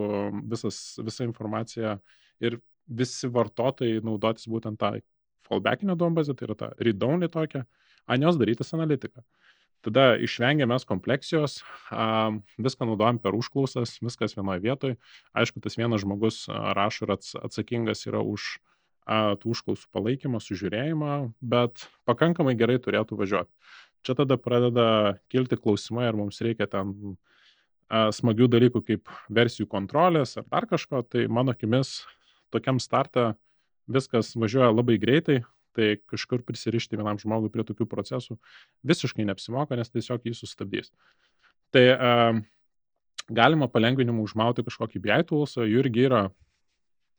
visas, 0.51 0.79
visa 1.05 1.25
informacija 1.27 1.97
ir 2.43 2.59
visi 2.87 3.29
vartotojai 3.31 4.03
naudotis 4.05 4.49
būtent 4.51 4.79
tą 4.81 4.97
fallbackinę 5.45 5.95
duombazę, 5.97 6.35
tai 6.37 6.47
yra 6.49 6.55
tą 6.57 6.69
read-only 6.81 7.29
tokią, 7.31 7.63
ant 8.07 8.25
jos 8.25 8.37
darytis 8.41 8.73
analitiką. 8.77 9.23
Tada 9.85 10.15
išvengiamės 10.17 10.87
kompleksijos, 10.89 11.59
viską 12.57 12.87
naudojam 12.89 13.19
per 13.21 13.35
užklausas, 13.37 13.99
viskas 14.01 14.33
vienoje 14.33 14.63
vietoje. 14.63 14.95
Aišku, 15.37 15.61
tas 15.61 15.77
vienas 15.77 16.01
žmogus 16.01 16.47
rašo 16.49 17.05
ir 17.05 17.13
atsakingas 17.17 18.07
yra 18.09 18.23
už 18.25 18.55
tų 19.05 19.51
užklausų 19.53 19.91
palaikymą, 19.93 20.41
sužiūrėjimą, 20.41 21.11
bet 21.37 21.85
pakankamai 22.09 22.55
gerai 22.57 22.79
turėtų 22.81 23.19
važiuoti. 23.19 23.51
Čia 24.05 24.17
tada 24.17 24.39
pradeda 24.41 24.87
kilti 25.29 25.57
klausimai, 25.61 26.07
ar 26.09 26.17
mums 26.17 26.41
reikia 26.41 26.65
ten 26.69 27.13
smagių 27.89 28.49
dalykų 28.49 28.81
kaip 28.87 29.13
versijų 29.29 29.69
kontrolės 29.69 30.39
ar 30.41 30.49
dar 30.49 30.65
kažko, 30.65 31.03
tai 31.05 31.27
mano 31.29 31.53
akimis 31.53 31.99
tokiam 32.53 32.79
startą 32.81 33.33
viskas 33.91 34.33
važiuoja 34.35 34.71
labai 34.73 34.97
greitai, 35.01 35.41
tai 35.75 35.97
kažkur 36.07 36.43
prisirišti 36.47 36.97
vienam 36.97 37.19
žmogui 37.19 37.51
prie 37.51 37.65
tokių 37.67 37.87
procesų 37.91 38.37
visiškai 38.87 39.25
neapsimoka, 39.27 39.75
nes 39.75 39.91
tiesiog 39.91 40.23
jį 40.25 40.35
sustabdys. 40.37 40.93
Tai 41.75 41.83
a, 41.91 42.13
galima 43.27 43.67
palengvinimu 43.71 44.23
užmauti 44.23 44.63
kažkokį 44.65 45.01
BI 45.03 45.21
toolsą, 45.27 45.65
jų 45.67 45.83
irgi 45.83 46.07
yra 46.07 46.23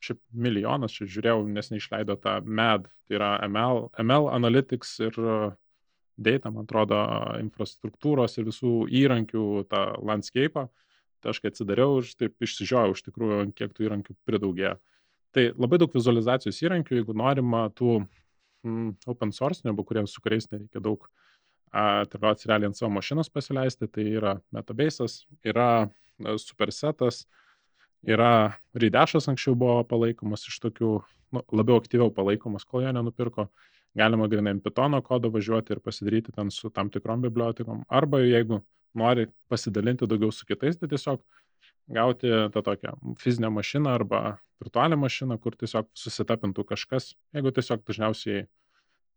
šiaip 0.07 0.21
milijonas, 0.33 0.95
čia 0.95 1.09
žiūrėjau, 1.11 1.45
nes 1.51 1.71
neišleido 1.73 2.17
tą 2.23 2.39
MED, 2.45 2.89
tai 3.09 3.19
yra 3.19 3.31
ML, 3.49 3.87
ML 4.03 4.29
Analytics 4.37 4.99
ir 5.05 5.17
data, 6.17 6.51
man 6.53 6.65
atrodo, 6.65 6.99
infrastruktūros 7.43 8.37
ir 8.39 8.49
visų 8.49 8.75
įrankių 9.03 9.47
tą 9.71 9.87
landscape'ą. 10.01 10.67
Tai 11.21 11.33
aš 11.33 11.41
kai 11.43 11.51
atsidariau 11.51 12.01
ir 12.01 12.11
taip 12.21 12.45
išsižiojau 12.45 12.95
iš 12.95 13.03
tikrųjų, 13.09 13.41
kiek 13.57 13.73
tų 13.75 13.89
įrankių 13.89 14.17
pridaugėjo. 14.29 14.77
Tai 15.37 15.51
labai 15.61 15.77
daug 15.83 15.93
vizualizacijos 15.93 16.63
įrankių, 16.65 16.95
jeigu 16.97 17.13
norima 17.13 17.67
tų 17.77 17.99
mm, 18.01 18.95
open 19.13 19.35
source, 19.37 19.61
arba 19.69 19.85
kuriems 19.85 20.15
su 20.17 20.23
kuriais 20.25 20.49
nereikia 20.49 20.81
daug 20.81 21.05
atrivauti 21.77 22.49
realiai 22.49 22.71
ant 22.71 22.79
savo 22.79 22.89
mašinos 22.95 23.29
pasileisti, 23.29 23.89
tai 23.93 24.07
yra 24.17 24.39
Metabase'as, 24.57 25.27
yra 25.45 25.91
Supersetas, 26.41 27.27
yra 28.09 28.57
Rydešas 28.81 29.29
anksčiau 29.29 29.59
buvo 29.61 29.83
palaikomas 29.85 30.47
iš 30.49 30.57
tokių, 30.65 30.93
nu, 31.37 31.45
labiau 31.53 31.83
aktyviau 31.83 32.09
palaikomas, 32.17 32.65
kol 32.65 32.87
jo 32.87 32.97
nenupirko. 32.97 33.51
Galima 33.97 34.29
grinai 34.33 34.57
Pythono 34.65 35.03
kodo 35.05 35.29
važiuoti 35.33 35.77
ir 35.77 35.85
pasidaryti 35.85 36.33
ten 36.33 36.49
su 36.53 36.73
tam 36.73 36.89
tikrom 36.93 37.21
bibliotekom. 37.25 37.85
Arba 37.93 38.23
jeigu 38.25 38.63
nori 38.97 39.29
pasidalinti 39.53 40.09
daugiau 40.09 40.33
su 40.33 40.49
kitais, 40.49 40.81
tai 40.81 40.89
tiesiog 40.89 41.21
gauti 41.89 42.29
tą 42.53 42.63
tokią 42.63 42.97
fizinę 43.19 43.51
mašiną 43.51 43.91
arba 43.91 44.39
virtualią 44.61 44.97
mašiną, 44.97 45.39
kur 45.39 45.57
tiesiog 45.57 45.89
susitapintų 45.95 46.65
kažkas, 46.65 47.15
jeigu 47.37 47.53
tiesiog 47.53 47.83
dažniausiai 47.87 48.47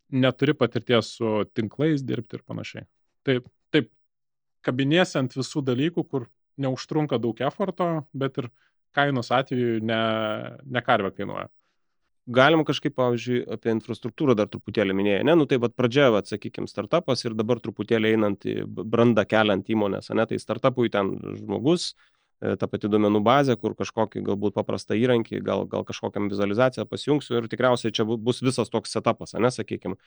neturi 0.09 0.55
patirties 0.57 1.13
su 1.17 1.45
tinklais 1.53 2.03
dirbti 2.03 2.39
ir 2.39 2.43
panašiai. 2.47 2.87
Taip, 3.27 3.47
taip, 3.73 3.91
kabinėsi 4.65 5.19
ant 5.21 5.35
visų 5.37 5.63
dalykų, 5.65 6.03
kur 6.09 6.27
neužtrunka 6.59 7.19
daug 7.21 7.39
eforto, 7.45 7.89
bet 8.13 8.41
ir 8.41 8.49
kainos 8.95 9.31
atveju 9.31 9.79
ne, 9.85 10.01
ne 10.65 10.83
karvę 10.83 11.13
kainuoja. 11.15 11.47
Galima 12.29 12.61
kažkaip, 12.65 12.93
pavyzdžiui, 12.93 13.39
apie 13.55 13.71
infrastruktūrą 13.73 14.35
dar 14.37 14.49
truputėlį 14.51 14.93
minėjai, 14.93 15.23
ne, 15.25 15.33
nu 15.39 15.47
tai 15.49 15.57
vad 15.61 15.73
pradžia, 15.77 16.11
vad 16.13 16.27
sakykime, 16.29 16.69
startupas 16.69 17.23
ir 17.25 17.33
dabar 17.37 17.61
truputėlį 17.63 18.11
einant 18.13 18.45
į 18.45 18.59
brandą 18.67 19.23
keliant 19.25 19.71
įmonės, 19.71 20.11
ne, 20.13 20.27
tai 20.29 20.37
startupui 20.41 20.91
ten 20.93 21.15
žmogus, 21.39 21.93
e, 21.95 22.18
ta 22.39 22.67
pati 22.71 22.87
duomenų 22.87 23.19
bazė, 23.23 23.55
kur 23.59 23.75
kažkokį 23.75 24.23
galbūt 24.23 24.55
paprastą 24.55 24.95
įrankį, 24.95 25.41
gal, 25.43 25.65
gal 25.67 25.83
kažkokiam 25.87 26.29
vizualizaciją 26.31 26.85
pasijungsiu 26.87 27.35
ir 27.39 27.49
tikriausiai 27.51 27.91
čia 27.95 28.05
bus 28.07 28.39
visas 28.45 28.71
toks 28.71 28.95
setupas, 28.95 29.35
ne, 29.35 29.51
sakykime, 29.51 29.97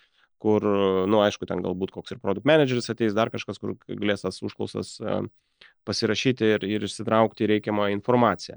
kur, 0.42 0.64
na, 0.64 1.06
nu, 1.12 1.20
aišku, 1.26 1.46
ten 1.48 1.62
galbūt 1.64 1.92
koks 1.94 2.16
ir 2.16 2.22
produkt 2.24 2.48
manageris 2.48 2.88
ateis, 2.92 3.12
dar 3.16 3.30
kažkas, 3.32 3.60
kur 3.60 3.76
galės 3.86 4.24
tas 4.24 4.40
užklausas 4.42 4.96
e, 5.00 5.18
pasirašyti 5.88 6.54
ir, 6.56 6.68
ir 6.78 6.88
išsitraukti 6.88 7.50
reikiamą 7.52 7.90
informaciją. 7.98 8.56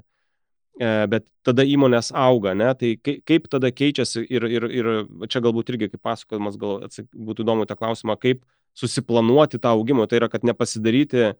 E, 0.76 0.88
bet 1.12 1.24
tada 1.46 1.64
įmonės 1.64 2.10
auga, 2.16 2.52
ne? 2.56 2.68
tai 2.76 2.94
kaip 3.00 3.46
tada 3.52 3.70
keičiasi 3.72 4.24
ir, 4.24 4.44
ir, 4.44 4.66
ir 4.72 4.90
čia 5.32 5.40
galbūt 5.44 5.72
irgi 5.72 5.92
kaip 5.92 6.02
pasakojimas, 6.04 6.58
gal 6.60 6.84
atsak, 6.88 7.08
būtų 7.12 7.46
įdomu 7.46 7.68
tą 7.68 7.76
klausimą, 7.78 8.16
kaip 8.20 8.42
susiplanuoti 8.76 9.60
tą 9.60 9.72
augimą, 9.72 10.04
tai 10.08 10.20
yra, 10.20 10.28
kad 10.32 10.44
nepasidaryti, 10.44 11.30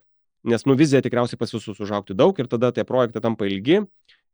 nes 0.44 0.66
nu 0.66 0.76
vizija 0.78 1.02
tikriausiai 1.04 1.38
pas 1.40 1.52
visus 1.54 1.80
užaukti 1.80 2.16
daug 2.16 2.36
ir 2.38 2.48
tada 2.50 2.72
tie 2.74 2.84
projektai 2.84 3.22
tampa 3.24 3.48
ilgi 3.48 3.80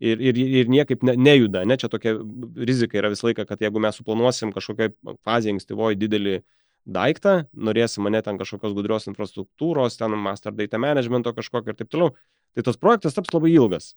ir, 0.02 0.20
ir, 0.20 0.40
ir 0.62 0.72
niekaip 0.72 1.04
ne, 1.06 1.16
nejuda, 1.16 1.64
ne, 1.68 1.78
čia 1.78 1.90
tokia 1.92 2.16
rizika 2.56 2.98
yra 2.98 3.12
visą 3.12 3.28
laiką, 3.28 3.46
kad 3.48 3.62
jeigu 3.62 3.82
mes 3.82 3.98
suplanuosim 4.00 4.52
kažkokiai 4.54 4.92
fazėje 5.22 5.56
ankstyvoji 5.56 6.00
didelį 6.00 6.40
daiktą, 6.82 7.44
norėsim 7.54 8.02
mane 8.02 8.22
ten 8.26 8.40
kažkokios 8.40 8.74
gudrios 8.74 9.06
infrastruktūros, 9.06 10.00
ten 10.00 10.16
master 10.18 10.54
data 10.54 10.80
managemento 10.82 11.30
kažkokio 11.36 11.74
ir 11.74 11.78
taip 11.78 11.92
toliau, 11.92 12.16
tai 12.56 12.66
tas 12.66 12.80
projektas 12.80 13.14
taps 13.14 13.30
labai 13.34 13.54
ilgas 13.54 13.92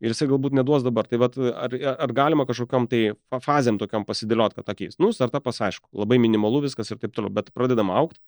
ir 0.00 0.12
jisai 0.12 0.28
galbūt 0.30 0.56
neduos 0.56 0.84
dabar. 0.84 1.08
Tai 1.08 1.20
vat, 1.22 1.36
ar, 1.38 1.76
ar 1.96 2.14
galima 2.16 2.46
kažkokiam 2.48 2.88
tai 2.90 3.02
fazėm 3.44 3.80
tokiam 3.80 4.06
pasidėliot, 4.08 4.56
kad 4.56 4.68
tokiais, 4.68 4.98
nu, 5.02 5.12
startupas 5.16 5.60
aišku, 5.68 5.88
labai 5.96 6.18
minimalu 6.22 6.64
viskas 6.66 6.92
ir 6.92 7.00
taip 7.02 7.14
toliau, 7.16 7.32
bet 7.32 7.52
pradedam 7.56 7.92
aukti, 7.94 8.20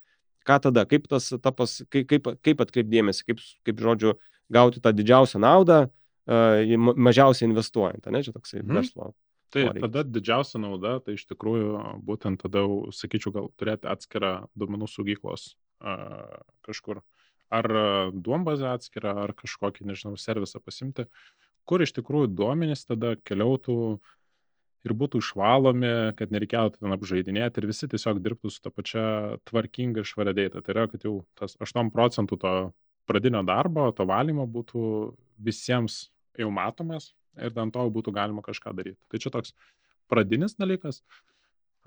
ką 0.49 0.59
tada, 0.69 0.85
kaip 0.89 1.07
tas 1.11 1.31
tapas, 1.45 1.79
kaip, 1.93 2.09
kaip, 2.11 2.33
kaip 2.45 2.65
atkreipdėmėsi, 2.65 3.27
kaip, 3.29 3.43
kaip 3.69 3.85
žodžiu, 3.85 4.17
gauti 4.53 4.83
tą 4.85 4.95
didžiausią 4.97 5.41
naudą, 5.45 5.83
uh, 5.89 5.97
mažiausiai 6.29 7.49
investuojant, 7.49 8.09
ne, 8.13 8.23
čia 8.25 8.35
toksai 8.37 8.63
mhm. 8.63 8.81
verslo. 8.81 9.13
Tai 9.49 9.63
poreikis. 9.65 9.85
tada 9.87 10.03
didžiausia 10.05 10.61
nauda, 10.61 10.99
tai 11.01 11.15
iš 11.17 11.25
tikrųjų 11.31 11.69
būtent 12.05 12.43
tada, 12.43 12.67
sakyčiau, 12.93 13.33
gal 13.33 13.47
turėti 13.57 13.89
atskirą 13.89 14.33
duomenų 14.61 14.89
saugyklos 14.93 15.55
uh, 15.81 16.43
kažkur. 16.69 17.01
Ar 17.49 17.65
duombazę 18.13 18.67
atskirą, 18.69 19.15
ar 19.23 19.33
kažkokį, 19.33 19.87
nežinau, 19.89 20.19
servisą 20.21 20.61
pasimti, 20.61 21.07
kur 21.65 21.81
iš 21.81 21.95
tikrųjų 21.97 22.29
duomenys 22.37 22.85
tada 22.85 23.15
keliautų 23.25 23.77
ir 24.87 24.95
būtų 24.95 25.23
išvalomi, 25.23 25.93
kad 26.19 26.33
nereikėtų 26.35 26.83
ten 26.83 26.95
apžaidinėti 26.95 27.61
ir 27.61 27.69
visi 27.71 27.89
tiesiog 27.91 28.21
dirbtų 28.25 28.53
su 28.53 28.63
ta 28.63 28.73
pačia 28.75 29.05
tvarkinga 29.49 30.03
ir 30.03 30.09
švaria 30.09 30.37
data. 30.37 30.63
Tai 30.63 30.75
yra, 30.75 30.87
kad 30.93 31.07
jau 31.07 31.21
tas 31.39 31.57
8 31.59 31.91
procentų 31.95 32.39
to 32.43 32.55
pradinio 33.09 33.43
darbo, 33.47 33.89
to 33.97 34.07
valymo 34.09 34.47
būtų 34.47 34.83
visiems 35.43 36.09
jau 36.39 36.51
matomas 36.55 37.13
ir 37.39 37.55
ant 37.59 37.75
to 37.75 37.87
būtų 37.95 38.15
galima 38.15 38.45
kažką 38.45 38.75
daryti. 38.77 39.01
Tai 39.11 39.23
čia 39.23 39.33
toks 39.35 39.55
pradinis 40.11 40.57
dalykas. 40.59 41.03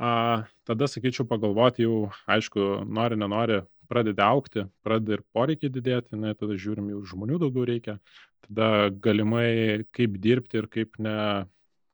A, 0.02 0.48
tada, 0.66 0.88
sakyčiau, 0.90 1.28
pagalvoti 1.30 1.86
jau, 1.86 2.10
aišku, 2.32 2.88
nori, 2.90 3.18
nenori, 3.20 3.60
pradeda 3.92 4.32
aukti, 4.32 4.64
pradeda 4.86 5.20
ir 5.20 5.24
poreikiai 5.36 5.74
didėti, 5.74 6.18
na, 6.18 6.34
tada 6.38 6.56
žiūrim, 6.58 6.88
jau 6.94 7.02
žmonių 7.12 7.38
daugiau 7.44 7.68
reikia, 7.68 7.98
tada 8.48 8.90
galimai 9.04 9.84
kaip 9.94 10.16
dirbti 10.24 10.62
ir 10.62 10.70
kaip 10.72 10.98
ne, 11.04 11.16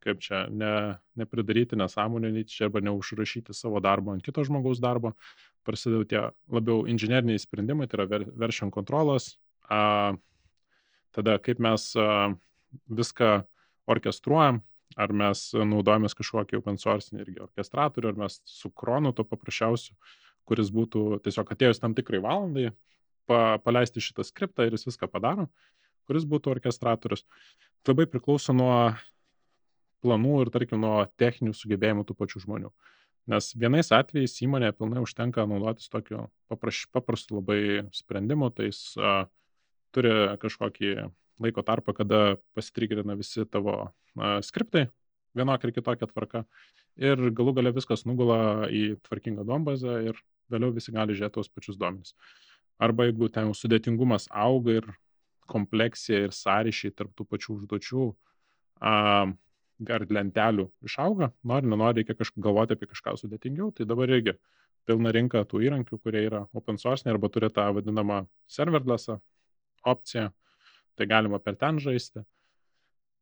kaip 0.08 0.22
čia, 0.24 0.46
ne, 0.50 0.72
nepridaryti 1.20 1.78
nesąmonę 1.80 2.32
arba 2.66 2.82
neužrašyti 2.88 3.54
savo 3.54 3.82
darbo 3.84 4.16
ant 4.16 4.24
kito 4.24 4.44
žmogaus 4.48 4.80
darbo, 4.84 5.14
prasideda 5.68 6.06
tie 6.06 6.22
labiau 6.50 6.88
inžinieriniai 6.88 7.40
sprendimai, 7.40 7.88
tai 7.88 8.00
yra 8.00 8.08
ver, 8.08 8.26
version 8.36 8.72
kontrolas, 8.72 9.38
a, 9.70 10.16
tada 11.12 11.38
kaip 11.40 11.60
mes 11.60 11.92
a, 11.96 12.34
viską 12.88 13.44
orkestruojam, 13.88 14.64
ar 14.98 15.12
mes 15.14 15.52
naudojamės 15.54 16.16
kažkokį 16.18 16.62
open 16.62 16.80
source 16.80 17.12
irgi 17.16 17.44
orkestratorių, 17.44 18.14
ar 18.14 18.24
mes 18.24 18.40
su 18.48 18.72
kronu 18.72 19.14
to 19.14 19.28
paprasčiausiu 19.28 19.94
kuris 20.48 20.72
būtų 20.74 21.20
tiesiog 21.26 21.52
atėjus 21.54 21.82
tam 21.84 21.96
tikrai 21.98 22.22
valandai, 22.24 22.72
pa, 23.28 23.60
paleisti 23.64 24.04
šitą 24.04 24.26
skriptą 24.28 24.68
ir 24.68 24.78
jis 24.78 24.88
viską 24.88 25.10
padaro, 25.12 25.50
kuris 26.08 26.28
būtų 26.30 26.56
orkestratorius. 26.56 27.26
Labai 27.88 28.08
priklauso 28.10 28.56
nuo 28.56 28.78
planų 30.06 30.44
ir, 30.44 30.52
tarkim, 30.54 30.82
nuo 30.84 31.06
techninių 31.20 31.56
sugebėjimų 31.58 32.06
tų 32.08 32.16
pačių 32.18 32.44
žmonių. 32.46 32.72
Nes 33.28 33.50
vienais 33.60 33.90
atvejais 33.92 34.38
įmonė 34.46 34.72
pilnai 34.76 35.02
užtenka 35.04 35.44
naudotis 35.50 35.90
tokiu 35.92 36.30
paprastu 36.48 37.40
labai 37.42 37.84
sprendimu, 37.96 38.48
tai 38.56 38.70
jis 38.70 38.80
a, 38.96 39.26
turi 39.96 40.14
kažkokį 40.40 40.94
laiko 41.44 41.64
tarpą, 41.68 41.94
kada 41.98 42.38
pasitrigerina 42.56 43.18
visi 43.20 43.44
tavo 43.52 43.76
a, 43.84 44.38
skriptai, 44.46 44.88
vienokia 45.36 45.68
ir 45.68 45.76
kitokia 45.76 46.08
tvarka. 46.08 46.46
Ir 46.98 47.20
galų 47.36 47.58
gale 47.60 47.74
viskas 47.76 48.08
nugula 48.08 48.70
į 48.74 48.96
tvarkingą 49.06 49.44
dombazę 49.46 50.00
ir 50.08 50.22
vėliau 50.50 50.72
visi 50.74 50.94
gali 50.96 51.14
žiūrėti 51.18 51.36
tos 51.36 51.52
pačius 51.52 51.78
duomenis. 51.78 52.16
Arba 52.80 53.10
jeigu 53.10 53.28
ten 53.34 53.52
sudėtingumas 53.58 54.30
auga 54.32 54.80
ir 54.80 54.88
kompleksija 55.52 56.24
ir 56.26 56.34
sąryšiai 56.36 56.96
tarp 56.96 57.12
tų 57.18 57.28
pačių 57.28 57.58
užduočių 57.60 58.08
a, 58.80 58.94
ar 59.94 60.06
lentelių 60.10 60.68
išauga, 60.88 61.32
nori, 61.48 61.70
nenori, 61.70 62.02
reikia 62.02 62.16
kažkaip 62.18 62.44
galvoti 62.44 62.78
apie 62.78 62.90
kažką 62.90 63.16
sudėtingiau, 63.22 63.72
tai 63.76 63.86
dabar 63.90 64.10
irgi 64.10 64.38
pilna 64.88 65.12
rinka 65.14 65.44
tų 65.46 65.62
įrankių, 65.68 66.00
kurie 66.02 66.24
yra 66.30 66.46
open 66.58 66.80
source 66.82 67.08
arba 67.12 67.30
turi 67.30 67.50
tą 67.54 67.68
vadinamą 67.76 68.24
serverlessą 68.50 69.20
opciją, 69.88 70.32
tai 70.98 71.08
galima 71.10 71.40
per 71.44 71.60
ten 71.60 71.82
žaisti. 71.84 72.24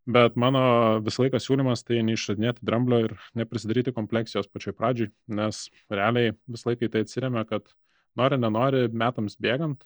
Bet 0.06 0.36
mano 0.38 0.62
visą 1.02 1.24
laiką 1.26 1.40
siūlymas 1.42 1.82
tai 1.82 2.04
neišradinėti 2.06 2.62
dramblio 2.68 3.00
ir 3.08 3.16
neprisidaryti 3.40 3.94
kompleksijos 3.96 4.48
pačioj 4.54 4.76
pradžioj, 4.78 5.10
nes 5.40 5.64
realiai 5.90 6.36
visą 6.46 6.70
laiką 6.70 6.92
tai 6.94 7.02
atsiriame, 7.08 7.42
kad 7.50 7.74
nori, 8.20 8.38
nenori, 8.38 8.86
metams 8.94 9.40
bėgant, 9.42 9.82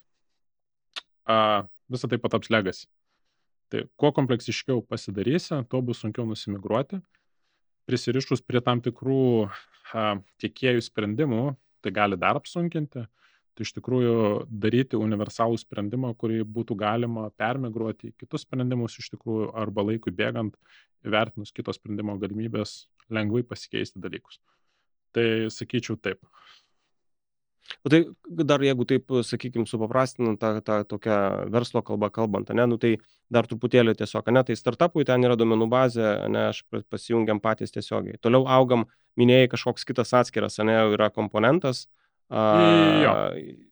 a, 1.24 1.64
visą 1.88 2.12
tai 2.12 2.20
pataps 2.20 2.52
legacy. 2.52 2.90
Tai 3.70 3.86
kuo 4.02 4.12
kompleksiškiau 4.16 4.82
pasidarysi, 4.90 5.62
tuo 5.70 5.82
bus 5.86 6.02
sunkiau 6.02 6.26
nusimigruoti. 6.30 7.02
Prisirišus 7.90 8.42
prie 8.46 8.62
tam 8.66 8.82
tikrų 8.86 9.22
a, 9.46 10.18
tiekėjų 10.42 10.82
sprendimų, 10.86 11.44
tai 11.86 11.94
gali 11.96 12.18
dar 12.20 12.38
apsunkinti 12.38 13.06
tai 13.60 13.66
iš 13.68 13.74
tikrųjų 13.76 14.20
daryti 14.48 14.96
universalų 14.96 15.58
sprendimą, 15.60 16.14
kurį 16.16 16.46
būtų 16.48 16.78
galima 16.80 17.26
permigruoti 17.36 18.08
į 18.08 18.14
kitus 18.22 18.46
sprendimus 18.46 18.96
iš 19.02 19.10
tikrųjų 19.12 19.50
arba 19.60 19.84
laikui 19.84 20.14
bėgant, 20.16 20.56
įvertinus 21.04 21.52
kito 21.52 21.76
sprendimo 21.76 22.16
galimybės, 22.22 22.88
lengvai 23.12 23.44
pasikeisti 23.44 24.00
dalykus. 24.00 24.40
Tai 25.12 25.52
sakyčiau 25.52 26.00
taip. 26.00 26.24
O 27.86 27.92
tai 27.92 28.02
dar 28.28 28.60
jeigu 28.64 28.84
taip, 28.84 29.14
sakykime, 29.24 29.64
supaprastinant 29.70 30.40
tą, 30.42 30.58
tą 30.66 30.82
tokią 30.90 31.20
verslo 31.54 31.80
kalbą 31.86 32.10
kalbant, 32.12 32.50
ne, 32.52 32.66
nu 32.68 32.76
tai 32.82 32.98
dar 33.32 33.48
truputėlį 33.48 33.94
tiesiog, 34.02 34.28
ne, 34.36 34.44
tai 34.44 34.58
startupui 34.60 35.06
ten 35.08 35.24
yra 35.24 35.38
domenų 35.40 35.70
bazė, 35.72 36.10
ne, 36.28 36.50
aš 36.50 36.66
pasijungiam 36.92 37.40
patys 37.40 37.72
tiesiogiai. 37.72 38.20
Toliau 38.20 38.44
augam, 38.52 38.84
minėjai 39.20 39.54
kažkoks 39.54 39.88
kitas 39.88 40.12
atskiras, 40.18 40.60
ne, 40.60 40.76
yra 40.98 41.08
komponentas, 41.14 41.86
Jo. 42.30 43.14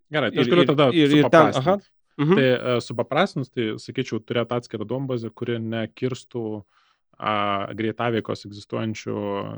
Gerai, 0.10 0.32
tai 0.32 0.42
aš 0.42 0.50
galiu 0.50 0.66
tada 0.66 0.88
ir, 0.96 1.12
ir 1.14 1.30
ten, 1.30 1.52
aha. 1.60 1.78
Mhm. 2.18 2.38
Tai 2.40 2.46
uh, 2.56 2.80
supaprastinus, 2.82 3.52
tai 3.54 3.66
sakyčiau, 3.78 4.18
turėtų 4.26 4.58
atskirą 4.58 4.88
dombazę, 4.90 5.30
kuri 5.30 5.60
nekirstų 5.62 6.46
uh, 6.56 6.77
greitaveikos 7.18 8.46
egzistuojančių 8.46 9.16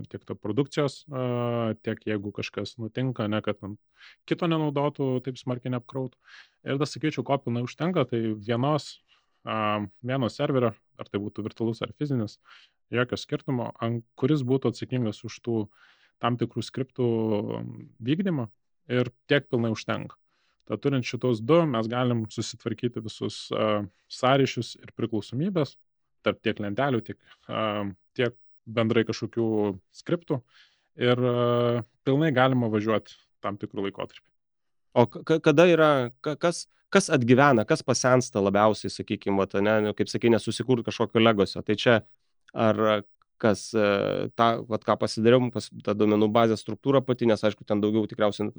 tiek 0.07 0.23
to 0.23 0.35
produkcijos, 0.39 1.03
uh, 1.11 1.75
tiek 1.83 1.99
jeigu 2.07 2.31
kažkas 2.31 2.77
nutinka, 2.79 3.27
ne 3.27 3.41
kad 3.43 3.59
kito 4.29 4.47
nenaudotų, 4.47 5.19
taip 5.25 5.37
smarkiai 5.37 5.73
neapkrautų. 5.75 6.15
Ir 6.63 6.77
tada 6.77 6.87
sakyčiau, 6.87 7.25
ko 7.27 7.35
pilnai 7.43 7.65
užtenka, 7.65 8.05
tai 8.07 8.21
vienos, 8.39 9.01
uh, 9.43 9.83
vieno 9.99 10.29
serverio, 10.31 10.71
ar 10.99 11.11
tai 11.11 11.19
būtų 11.19 11.43
virtualus 11.49 11.83
ar 11.83 11.91
fizinis, 11.99 12.39
jokio 12.95 13.19
skirtumo, 13.19 13.73
kuris 14.15 14.45
būtų 14.47 14.71
atsakingas 14.71 15.25
už 15.27 15.41
tų 15.43 15.57
tam 16.23 16.39
tikrų 16.39 16.63
skriptų 16.63 17.09
vykdymą 17.99 18.47
ir 18.91 19.11
tiek 19.27 19.51
pilnai 19.51 19.71
užtenka. 19.75 20.15
Tad 20.69 20.83
turint 20.83 21.03
šitos 21.03 21.41
du, 21.41 21.59
mes 21.65 21.87
galim 21.91 22.23
susitvarkyti 22.29 23.03
visus 23.03 23.49
uh, 23.51 23.83
sąryšius 24.07 24.77
ir 24.79 24.95
priklausomybės 24.95 25.75
tarp 26.25 26.41
tiek 26.45 26.59
lentelių, 26.61 27.01
tiek, 27.05 27.19
tiek 28.17 28.35
bendrai 28.69 29.05
kažkokių 29.07 29.47
skriptų 30.01 30.39
ir 30.99 31.21
pilnai 32.07 32.31
galima 32.35 32.69
važiuoti 32.71 33.15
tam 33.43 33.57
tikrų 33.59 33.87
laikotarpį. 33.87 34.25
O 34.99 35.05
kada 35.07 35.67
yra, 35.69 35.89
kas, 36.21 36.65
kas 36.91 37.09
atgyvena, 37.13 37.65
kas 37.69 37.83
pasensta 37.85 38.41
labiausiai, 38.41 38.91
sakykime, 38.91 39.45
ne, 39.61 39.75
nu, 39.85 39.93
kaip 39.97 40.09
sakai, 40.11 40.31
nesusikurti 40.33 40.87
kažkokio 40.89 41.21
legosio. 41.21 41.63
Tai 41.65 41.77
čia 41.79 41.99
ar 42.53 42.81
kas 43.39 43.69
e, 43.73 43.85
tą, 44.37 44.47
vat, 44.69 44.83
ką 44.85 44.95
pasidariau, 45.01 45.47
pas, 45.53 45.69
tą 45.85 45.95
duomenų 45.97 46.29
bazės 46.35 46.63
struktūrą 46.63 47.01
pati, 47.05 47.27
nes 47.29 47.43
aišku, 47.45 47.65
ten 47.67 47.81
daugiau 47.83 48.07
tikriausiai 48.09 48.51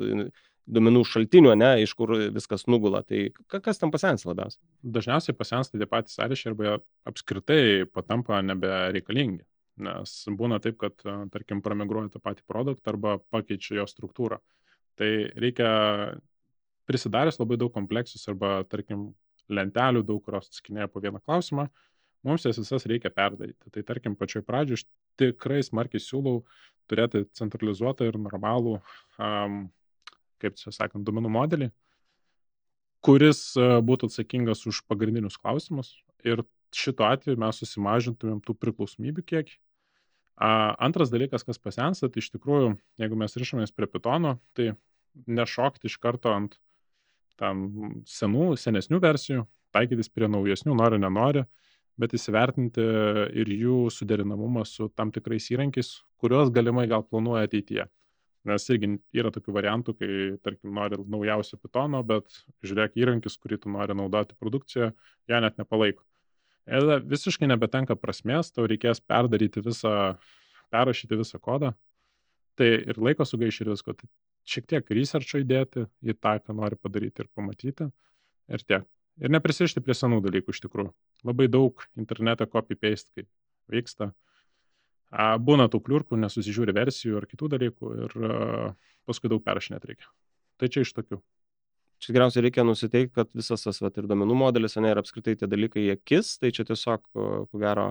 duomenų 0.71 1.05
šaltinių, 1.09 1.53
ne, 1.61 1.71
iš 1.85 1.95
kur 1.99 2.15
viskas 2.35 2.67
nugula. 2.71 3.03
Tai 3.07 3.29
kas 3.53 3.81
tam 3.81 3.93
pasensta 3.95 4.31
labiausiai? 4.33 4.63
Dažniausiai 4.97 5.37
pasensta 5.37 5.81
tie 5.81 5.89
patys 5.91 6.17
sąryšiai 6.19 6.53
arba 6.53 6.79
apskritai 7.11 7.63
patampa 7.93 8.41
nebereikalingi. 8.47 9.45
Nes 9.81 10.17
būna 10.37 10.61
taip, 10.65 10.81
kad, 10.81 10.97
e, 11.05 11.17
tarkim, 11.33 11.63
pramigruoja 11.65 12.13
tą 12.17 12.25
patį 12.25 12.45
produktą 12.49 12.95
arba 12.95 13.19
pakeičia 13.33 13.81
jo 13.81 13.89
struktūrą. 13.89 14.41
Tai 15.01 15.11
reikia 15.41 15.71
prisidaręs 16.91 17.39
labai 17.41 17.61
daug 17.61 17.73
kompleksus 17.73 18.27
arba, 18.29 18.61
tarkim, 18.69 19.13
lentelių 19.51 20.05
daug, 20.07 20.23
kurios 20.25 20.51
atsakinėja 20.51 20.89
po 20.91 21.03
vieną 21.03 21.21
klausimą, 21.25 21.69
mums 22.27 22.47
jas 22.47 22.59
visas 22.61 22.87
reikia 22.89 23.13
perdaryti. 23.15 23.73
Tai 23.73 23.85
tarkim, 23.87 24.17
pačioj 24.19 24.45
pradžioj 24.47 24.81
aš 24.81 24.87
tikrai 25.21 25.61
smarkiai 25.67 26.03
siūlau 26.03 26.43
turėti 26.91 27.25
centralizuotą 27.39 28.09
ir 28.09 28.19
normalų, 28.21 28.79
um, 29.21 29.63
kaip 30.43 30.59
čia 30.59 30.73
sakant, 30.75 31.05
duomenų 31.07 31.33
modelį, 31.33 31.71
kuris 33.05 33.43
uh, 33.59 33.79
būtų 33.85 34.11
atsakingas 34.11 34.67
už 34.69 34.83
pagrindinius 34.91 35.39
klausimus 35.41 35.95
ir 36.27 36.45
šituo 36.77 37.09
atveju 37.09 37.41
mes 37.41 37.61
susimažintumėm 37.63 38.41
tų 38.45 38.55
priklausomybių 38.59 39.27
kiekį. 39.27 39.59
Uh, 40.41 40.73
antras 40.81 41.11
dalykas, 41.13 41.45
kas 41.45 41.61
pasensta, 41.61 42.09
tai 42.09 42.23
iš 42.23 42.31
tikrųjų, 42.33 42.73
jeigu 43.01 43.17
mes 43.21 43.37
ryšomės 43.37 43.75
prie 43.77 43.89
pitono, 43.91 44.39
tai 44.57 44.73
nešokti 45.29 45.91
iš 45.91 45.99
karto 46.01 46.33
ant 46.33 46.57
tam 47.41 47.67
senų, 48.09 48.55
senesnių 48.61 49.01
versijų, 49.03 49.45
taikytis 49.75 50.09
prie 50.13 50.29
naujesnių, 50.31 50.77
nori, 50.77 51.01
nenori, 51.03 51.45
bet 52.01 52.15
įsivertinti 52.17 52.85
ir 53.43 53.51
jų 53.53 53.79
suderinamumą 53.93 54.65
su 54.69 54.89
tam 54.97 55.13
tikrais 55.15 55.51
įrankiais, 55.53 55.99
kuriuos 56.21 56.53
galimai 56.55 56.87
gal 56.91 57.05
planuoja 57.07 57.49
ateityje. 57.49 57.87
Nes 58.49 58.65
irgi 58.73 58.95
yra 59.21 59.29
tokių 59.35 59.53
variantų, 59.53 59.95
kai, 60.01 60.13
tarkim, 60.41 60.73
nori 60.77 60.97
naujausio 61.13 61.59
pitono, 61.61 62.01
bet 62.09 62.39
žiūrėk 62.65 62.97
įrankis, 62.97 63.37
kurį 63.37 63.59
tu 63.61 63.73
nori 63.73 63.97
naudoti 63.97 64.39
produkcijoje, 64.41 64.95
ją 65.29 65.41
net 65.45 65.61
nepalaiko. 65.61 66.07
Ir 66.71 67.05
visiškai 67.11 67.49
nebetenka 67.51 67.97
prasmės, 68.01 68.53
tau 68.55 68.65
reikės 68.71 69.03
perdaryti 69.05 69.61
visą, 69.65 69.93
perrašyti 70.73 71.19
visą 71.21 71.41
kodą. 71.43 71.75
Tai 72.57 72.69
ir 72.69 73.01
laiko 73.01 73.27
sugaiš 73.29 73.61
ir 73.63 73.73
visko. 73.75 73.97
Tai 73.97 74.09
šiek 74.49 74.69
tiek 74.73 74.95
researcho 74.97 75.41
įdėti 75.43 75.87
į 76.01 76.17
tą, 76.17 76.39
ką 76.45 76.57
nori 76.57 76.81
padaryti 76.81 77.25
ir 77.25 77.31
pamatyti. 77.37 77.91
Ir 78.51 78.65
tiek. 78.67 78.89
Ir 79.21 79.33
neprisirišti 79.33 79.83
prie 79.85 79.97
senų 79.97 80.23
dalykų 80.25 80.55
iš 80.55 80.63
tikrųjų. 80.65 80.93
Labai 81.29 81.49
daug 81.53 81.83
internete 82.01 82.47
copy-paste, 82.49 83.11
kaip 83.15 83.29
vyksta. 83.73 84.13
Būna 85.11 85.67
tų 85.71 85.83
kliurkų, 85.85 86.17
nesusižiūri 86.23 86.73
versijų 86.77 87.19
ar 87.19 87.27
kitų 87.29 87.51
dalykų 87.57 87.93
ir 88.07 88.17
paskui 89.09 89.31
daug 89.33 89.43
perrašinėti 89.45 89.91
reikia. 89.91 90.09
Tai 90.61 90.71
čia 90.73 90.85
iš 90.87 90.95
tokių. 90.97 91.19
Čia 92.01 92.13
tikriausiai 92.15 92.47
reikia 92.47 92.65
nusiteikti, 92.65 93.13
kad 93.19 93.29
visas 93.37 93.67
tas 93.67 93.81
vat, 93.85 93.99
ir 94.01 94.07
domenų 94.09 94.37
modelis, 94.41 94.79
ne, 94.81 94.93
ir 94.95 95.01
apskritai 95.03 95.35
tie 95.37 95.49
dalykai 95.51 95.83
jie 95.85 95.97
kis, 96.01 96.39
tai 96.41 96.49
čia 96.57 96.65
tiesiog, 96.71 97.03
ko 97.13 97.61
gero, 97.61 97.91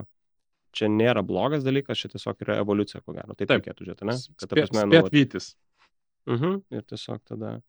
čia 0.74 0.89
nėra 0.89 1.22
blogas 1.26 1.65
dalykas, 1.65 2.00
čia 2.02 2.10
tiesiog 2.15 2.42
yra 2.46 2.58
evoliucija, 2.63 3.04
ko 3.06 3.13
gero. 3.13 3.36
Taip, 3.36 3.52
Taip. 3.52 3.60
reikėtų 3.60 3.86
žiūrėti, 3.86 4.08
ne? 4.10 4.15
Kad, 4.34 4.48
ta 4.48 4.56
prasme, 4.56 4.86
nu, 4.89 5.04
vytis. 5.13 5.52
Uh 6.26 6.34
mhm, 6.34 6.56
-huh, 6.56 6.78
ir 6.78 6.88
tiesiog 6.89 7.22
tada. 7.26 7.60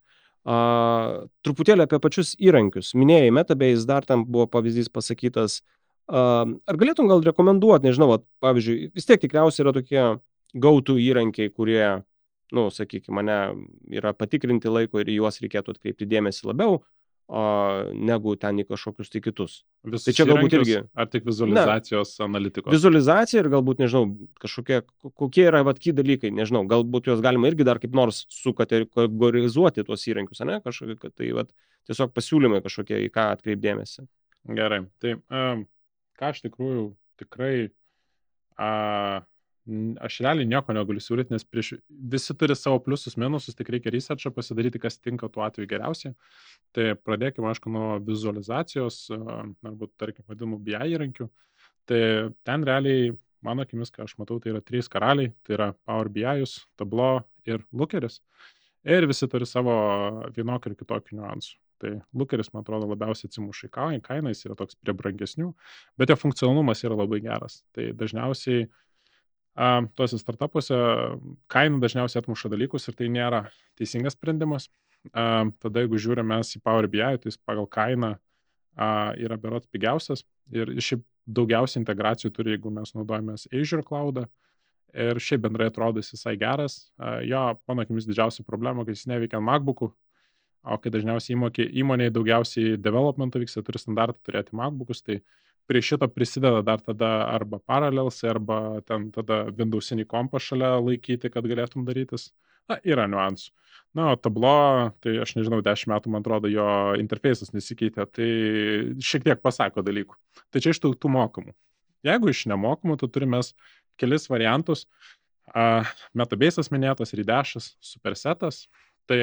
A, 0.49 1.27
truputėlį 1.45 1.85
apie 1.85 2.01
pačius 2.01 2.33
įrankius. 2.41 2.95
Minėjai 2.97 3.33
Metabase, 3.35 3.87
dar 3.89 4.07
tam 4.09 4.25
buvo 4.25 4.47
pavyzdys 4.51 4.89
pasakytas. 4.93 5.61
A, 6.09 6.47
ar 6.49 6.81
galėtum 6.81 7.11
gal 7.11 7.25
rekomenduoti, 7.27 7.91
nežinau, 7.91 8.09
vat, 8.15 8.25
pavyzdžiui, 8.45 8.93
vis 8.97 9.09
tiek 9.09 9.21
tikriausiai 9.21 9.67
yra 9.67 9.75
tokie 9.77 10.07
gautų 10.57 10.97
įrankiai, 11.03 11.53
kurie, 11.53 11.83
na, 11.83 12.57
nu, 12.57 12.71
sakykime, 12.75 13.21
mane 13.21 13.37
yra 13.95 14.15
patikrinti 14.17 14.73
laiko 14.73 15.03
ir 15.03 15.13
juos 15.15 15.39
reikėtų 15.45 15.77
atkreipti 15.77 16.09
dėmesį 16.11 16.51
labiau 16.51 16.81
o, 17.31 17.43
negu 17.95 18.35
ten 18.41 18.59
į 18.59 18.67
kažkokius 18.67 19.13
tai 19.13 19.23
kitus. 19.23 19.55
Visus 19.87 20.09
tai 20.09 20.15
čia 20.19 20.27
galbūt 20.27 20.57
irgi. 20.59 20.77
Ar 20.99 21.09
tik 21.11 21.27
vizualizacijos 21.29 22.17
ne, 22.19 22.27
analitikos? 22.27 22.75
Vizualizacija 22.75 23.45
ir 23.45 23.51
galbūt, 23.53 23.83
nežinau, 23.85 24.09
kažkokie, 24.43 24.81
kokie 25.15 25.47
yra 25.47 25.63
vatky 25.67 25.95
dalykai, 25.97 26.33
nežinau, 26.35 26.65
galbūt 26.71 27.11
juos 27.11 27.23
galima 27.25 27.51
irgi 27.51 27.67
dar 27.69 27.79
kaip 27.83 27.95
nors 27.97 28.25
sukategorizuoti 28.35 29.87
tuos 29.87 30.07
įrankius, 30.11 30.43
ne, 30.49 30.59
kažkokie, 30.65 30.99
kad 30.99 31.15
tai 31.15 31.31
vat, 31.39 31.55
tiesiog 31.91 32.15
pasiūlymai 32.17 32.63
kažkokie, 32.67 32.99
į 33.07 33.13
ką 33.15 33.31
atkreipdėmėsi. 33.37 34.09
Gerai, 34.57 34.83
tai 35.03 35.19
um, 35.31 35.67
ką 36.19 36.33
aš 36.35 36.43
tikrųjų 36.49 36.87
tikrai 37.21 37.55
uh, 37.69 39.21
aš 40.01 40.21
realiai 40.25 40.49
nieko 40.49 40.75
negaliu 40.75 41.03
siūlyti, 41.03 41.35
nes 41.35 41.45
prieš, 41.45 41.75
visi 41.89 42.35
turi 42.39 42.57
savo 42.57 42.81
pliusus, 42.85 43.17
minusus, 43.21 43.57
tik 43.59 43.71
reikia 43.75 43.93
researchą 43.95 44.33
pasidaryti, 44.35 44.81
kas 44.83 44.99
tinka 44.99 45.29
tuo 45.33 45.45
atveju 45.45 45.69
geriausiai. 45.71 46.15
Tai 46.77 46.87
pradėkime, 46.99 47.51
aišku, 47.51 47.73
nuo 47.73 47.99
vizualizacijos, 48.07 49.03
arba, 49.13 49.91
tarkim, 50.01 50.25
vadinamų 50.31 50.61
BI 50.67 50.81
įrankių. 50.97 51.29
Tai 51.91 52.03
ten 52.47 52.67
realiai, 52.67 53.15
mano 53.47 53.67
akimis, 53.67 53.93
ką 53.95 54.07
aš 54.07 54.17
matau, 54.21 54.41
tai 54.41 54.55
yra 54.55 54.65
trys 54.65 54.91
karaliai, 54.93 55.35
tai 55.47 55.59
yra 55.59 55.71
Power 55.89 56.11
BI, 56.13 56.51
Tableau 56.81 57.25
ir 57.49 57.65
Lookeris. 57.73 58.21
Ir 58.89 59.05
visi 59.09 59.29
turi 59.29 59.45
savo 59.45 59.75
vienokį 60.37 60.73
ir 60.73 60.79
kitokį 60.81 61.19
niuansų. 61.19 61.57
Tai 61.81 61.95
Lookeris, 62.17 62.51
man 62.53 62.65
atrodo, 62.65 62.89
labiausiai 62.89 63.29
atsimuša 63.29 63.69
į 63.97 64.01
kainą, 64.05 64.33
jis 64.33 64.47
yra 64.49 64.57
toks 64.57 64.77
prie 64.77 64.93
brangesnių, 64.97 65.55
bet 66.01 66.13
jo 66.13 66.17
funkcionalumas 66.21 66.85
yra 66.85 66.97
labai 66.97 67.23
geras. 67.25 67.63
Tai 67.73 67.87
dažniausiai 67.97 68.67
uh, 68.67 68.73
tuose 69.97 70.19
startupuose 70.21 70.77
kaina 71.53 71.81
dažniausiai 71.83 72.23
atmuša 72.23 72.51
dalykus 72.53 72.89
ir 72.89 72.97
tai 72.97 73.11
nėra 73.13 73.45
teisingas 73.79 74.17
sprendimas. 74.17 74.69
Tada 75.13 75.85
jeigu 75.85 76.01
žiūrime 76.01 76.37
mes 76.37 76.55
į 76.57 76.63
Power 76.65 76.89
BI, 76.91 77.03
tai 77.21 77.33
jis 77.33 77.41
pagal 77.45 77.69
kainą 77.69 78.15
yra 79.21 79.37
berots 79.41 79.69
pigiausias 79.73 80.25
ir 80.53 80.73
šiaip 80.81 81.05
daugiausiai 81.31 81.83
integracijų 81.83 82.31
turi, 82.35 82.55
jeigu 82.57 82.73
mes 82.75 82.95
naudojamės 82.97 83.49
Azure 83.53 83.85
cloudą. 83.87 84.27
Ir 84.91 85.21
šiaip 85.23 85.45
bendrai 85.45 85.69
atrodo 85.71 86.03
jis 86.03 86.17
visai 86.17 86.35
geras. 86.41 86.81
Jo, 87.23 87.53
mano 87.71 87.85
akimis 87.85 88.09
didžiausia 88.09 88.43
problema, 88.43 88.83
kad 88.83 88.97
jis 88.97 89.07
neveikia 89.07 89.39
ant 89.39 89.47
MacBookų, 89.47 89.91
o 90.67 90.79
kai 90.83 90.91
dažniausiai 90.93 91.37
įmokė, 91.37 91.69
įmonėje 91.83 92.15
daugiausiai 92.17 92.81
developmento 92.81 93.39
vyksta, 93.41 93.63
turi 93.65 93.79
standartą 93.79 94.19
turėti 94.27 94.57
MacBookus, 94.59 95.05
tai 95.07 95.21
prie 95.71 95.83
šito 95.87 96.09
prisideda 96.11 96.65
dar 96.67 96.81
tada 96.83 97.09
arba 97.31 97.61
paralels, 97.63 98.17
arba 98.27 98.81
ten 98.89 99.07
tada 99.15 99.45
Windowsinį 99.55 100.03
kompą 100.11 100.41
šalia 100.43 100.73
laikyti, 100.83 101.31
kad 101.31 101.47
galėtum 101.47 101.85
darytis. 101.87 102.33
Na, 102.67 102.81
yra 102.87 103.05
niuansų. 103.11 103.53
Na, 103.95 104.09
o 104.11 104.17
tablo, 104.19 104.51
tai 105.03 105.17
aš 105.23 105.37
nežinau, 105.39 105.61
10 105.67 105.91
metų, 105.93 106.11
man 106.11 106.25
atrodo, 106.25 106.51
jo 106.51 106.67
interfejsas 106.99 107.53
nesikeitė, 107.55 108.07
tai 108.11 108.31
šiek 109.03 109.29
tiek 109.29 109.43
pasako 109.43 109.85
dalykų. 109.87 110.19
Tai 110.51 110.63
čia 110.63 110.75
iš 110.75 110.81
tų, 110.83 110.93
tų 110.99 111.11
mokamų. 111.15 111.55
Jeigu 112.07 112.33
iš 112.33 112.45
nemokamų, 112.51 112.97
tai 112.99 113.11
turime 113.15 113.43
kelis 114.01 114.27
variantus. 114.31 114.87
Uh, 115.51 115.87
Metabase'as 116.19 116.71
minėtas, 116.75 117.15
Ridešas, 117.19 117.73
Supersetas. 117.83 118.65
Tai 119.11 119.21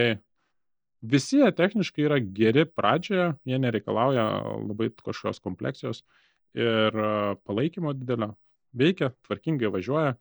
visi 1.03 1.41
jie 1.41 1.51
techniškai 1.55 2.07
yra 2.07 2.21
geri 2.23 2.63
pradžioje, 2.67 3.33
jie 3.47 3.59
nereikalauja 3.63 4.27
labai 4.63 4.89
kažkokios 4.95 5.43
kompleksijos. 5.43 6.03
Uh, 6.03 6.23
ir 6.55 7.01
palaikymo 7.47 7.93
didelio, 7.97 8.31
veikia, 8.77 9.11
tvarkingai 9.27 9.71
važiuoja, 9.73 10.15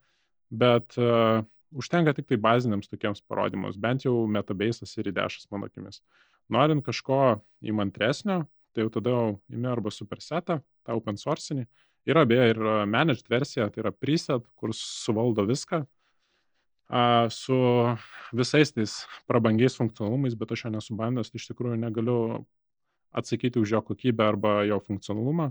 bet 0.50 0.96
uh, 1.00 1.44
užtenka 1.76 2.14
tik 2.16 2.28
tai 2.30 2.38
baziniams 2.40 2.90
tokiems 2.90 3.22
parodymus, 3.28 3.78
bent 3.80 4.06
jau 4.06 4.24
metabase'as 4.30 4.96
ir 4.98 5.10
įdešas 5.12 5.50
mano 5.52 5.70
akimis. 5.70 6.00
Norint 6.52 6.84
kažko 6.86 7.40
įmantresnio, 7.66 8.44
tai 8.74 8.86
jau 8.86 8.92
tada 8.98 9.16
imi 9.50 9.68
arba 9.70 9.90
supersetą, 9.90 10.60
tą 10.86 10.96
open 10.96 11.18
sourcinį. 11.18 11.66
Yra 12.06 12.22
beje 12.28 12.52
ir 12.52 12.60
managed 12.86 13.26
versija, 13.30 13.66
tai 13.72 13.82
yra 13.82 13.90
preset, 13.90 14.44
kur 14.54 14.70
suvaldo 14.76 15.42
viską 15.48 15.82
a, 16.88 17.26
su 17.30 17.56
visais 18.32 18.70
tais 18.72 18.92
prabangiais 19.26 19.74
funkcionalumais, 19.74 20.36
bet 20.38 20.54
aš 20.54 20.66
jo 20.66 20.70
nesu 20.76 20.94
bandęs, 20.98 21.32
tai 21.32 21.40
iš 21.40 21.48
tikrųjų 21.50 21.80
negaliu 21.82 22.44
atsakyti 23.16 23.58
už 23.58 23.74
jo 23.74 23.82
kokybę 23.82 24.28
arba 24.28 24.60
jo 24.68 24.78
funkcionalumą. 24.86 25.50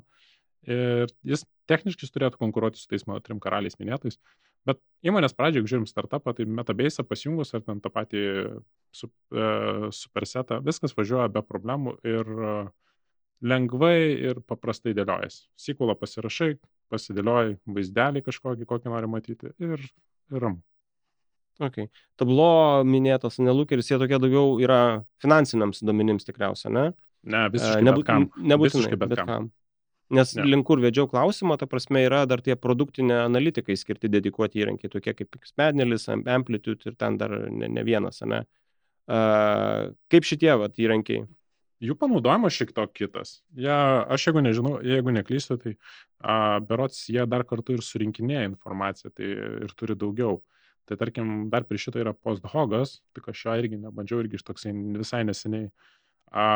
Ir 0.65 1.12
jis 1.28 1.45
techniškai 1.69 2.10
turėtų 2.13 2.39
konkuruoti 2.41 2.80
su 2.82 2.89
tais 2.89 3.06
mano 3.10 3.21
trim 3.23 3.41
karaliais 3.43 3.78
minėtais. 3.80 4.17
Bet 4.65 4.80
įmonės 5.06 5.36
pradžioje, 5.38 5.62
jeigu 5.62 5.71
žiūrim 5.71 5.89
startupą, 5.89 6.34
tai 6.34 6.47
Metabase 6.49 7.06
pasijungus 7.06 7.54
ar 7.54 7.62
ten 7.65 7.82
tą 7.84 7.91
patį 7.93 8.23
su, 8.95 9.12
e, 9.30 9.49
supersetą, 9.93 10.58
viskas 10.65 10.95
važiuoja 10.97 11.28
be 11.34 11.43
problemų 11.45 11.99
ir 12.08 12.32
e, 12.34 12.54
lengvai 13.45 13.99
ir 14.32 14.41
paprastai 14.49 14.95
dėliojasi. 14.97 15.43
Sikulą 15.67 15.93
pasirašai, 15.99 16.56
pasidėlioji 16.93 17.60
vaizdelį 17.78 18.23
kažkokį, 18.25 18.65
kokį 18.69 18.93
nori 18.93 19.12
matyti 19.12 19.54
ir, 19.62 19.86
ir 20.34 20.41
ramu. 20.41 20.63
Okay. 21.62 21.88
Tablo 22.19 22.84
minėtas 22.84 23.38
Nelukeris, 23.39 23.88
jie 23.88 23.99
tokie 24.01 24.17
daugiau 24.19 24.58
yra 24.60 24.80
finansiniams 25.23 25.86
duomenims 25.86 26.28
tikriausiai, 26.28 26.73
ne? 26.73 26.86
Ne, 27.25 27.45
visiškai 27.54 27.86
Nebūt, 27.86 28.04
bet 28.04 28.10
kam. 28.10 28.25
Nebūtinai, 28.36 28.82
visiškai 28.82 28.99
bet, 28.99 29.13
bet 29.13 29.21
kam. 29.21 29.30
kam. 29.30 29.47
Nes 30.13 30.35
ne. 30.37 30.43
link 30.45 30.67
kur 30.67 30.77
vedžiau 30.83 31.07
klausimą, 31.09 31.55
ta 31.57 31.65
prasme 31.69 32.03
yra 32.05 32.25
dar 32.29 32.43
tie 32.45 32.53
produktinė 32.59 33.23
analitikai 33.23 33.73
skirti 33.79 34.11
dedikuoti 34.13 34.61
įrankiai, 34.61 34.91
tokie 34.93 35.15
kaip 35.17 35.39
Xmednelis, 35.41 36.05
Amplitude 36.09 36.91
ir 36.91 36.97
ten 36.99 37.17
dar 37.17 37.33
ne, 37.49 37.71
ne 37.73 37.83
vienas, 37.87 38.21
ne? 38.29 38.43
Uh, 39.05 39.95
kaip 40.13 40.25
šitie 40.25 40.53
vat, 40.61 40.77
įrankiai? 40.81 41.25
Jų 41.83 41.97
panaudojimas 41.99 42.55
šiek 42.55 42.71
tiek 42.75 42.93
kitas. 42.95 43.39
Ja, 43.59 44.05
aš 44.09 44.29
jeigu 44.29 44.41
nežinau, 44.45 44.77
jeigu 44.85 45.11
neklystu, 45.13 45.57
tai 45.61 45.73
a, 46.21 46.61
berots 46.63 47.01
jie 47.11 47.25
dar 47.27 47.43
kartu 47.47 47.75
ir 47.75 47.83
surinkinėja 47.83 48.45
informaciją 48.47 49.11
tai 49.11 49.31
ir 49.65 49.73
turi 49.75 49.97
daugiau. 49.99 50.39
Tai 50.85 50.97
tarkim, 51.01 51.49
dar 51.51 51.65
prie 51.65 51.81
šito 51.81 51.99
yra 51.99 52.13
posthogas, 52.13 52.99
tik 53.17 53.27
aš 53.31 53.41
šio 53.41 53.57
irgi 53.59 53.81
nebandžiau, 53.81 54.21
irgi 54.23 54.39
iš 54.39 54.45
toksai 54.47 54.71
visai 54.95 55.23
neseniai 55.27 55.67
a, 56.31 56.47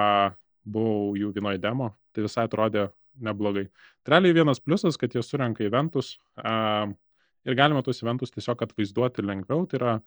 buvau 0.64 1.18
jų 1.20 1.34
vienoje 1.36 1.62
demo, 1.66 1.92
tai 2.14 2.24
visai 2.26 2.48
atrodė 2.48 2.88
neblogai. 3.18 3.68
Tai 4.04 4.16
realiai 4.16 4.36
vienas 4.36 4.62
pliusas, 4.64 4.98
kad 5.00 5.14
jie 5.14 5.24
surenka 5.24 5.64
eventus 5.66 6.18
a, 6.36 6.88
ir 7.48 7.58
galima 7.58 7.84
tuos 7.86 8.02
eventus 8.04 8.34
tiesiog 8.36 8.64
atvaizduoti 8.66 9.26
lengviau, 9.26 9.66
tai 9.70 9.80
yra 9.80 9.98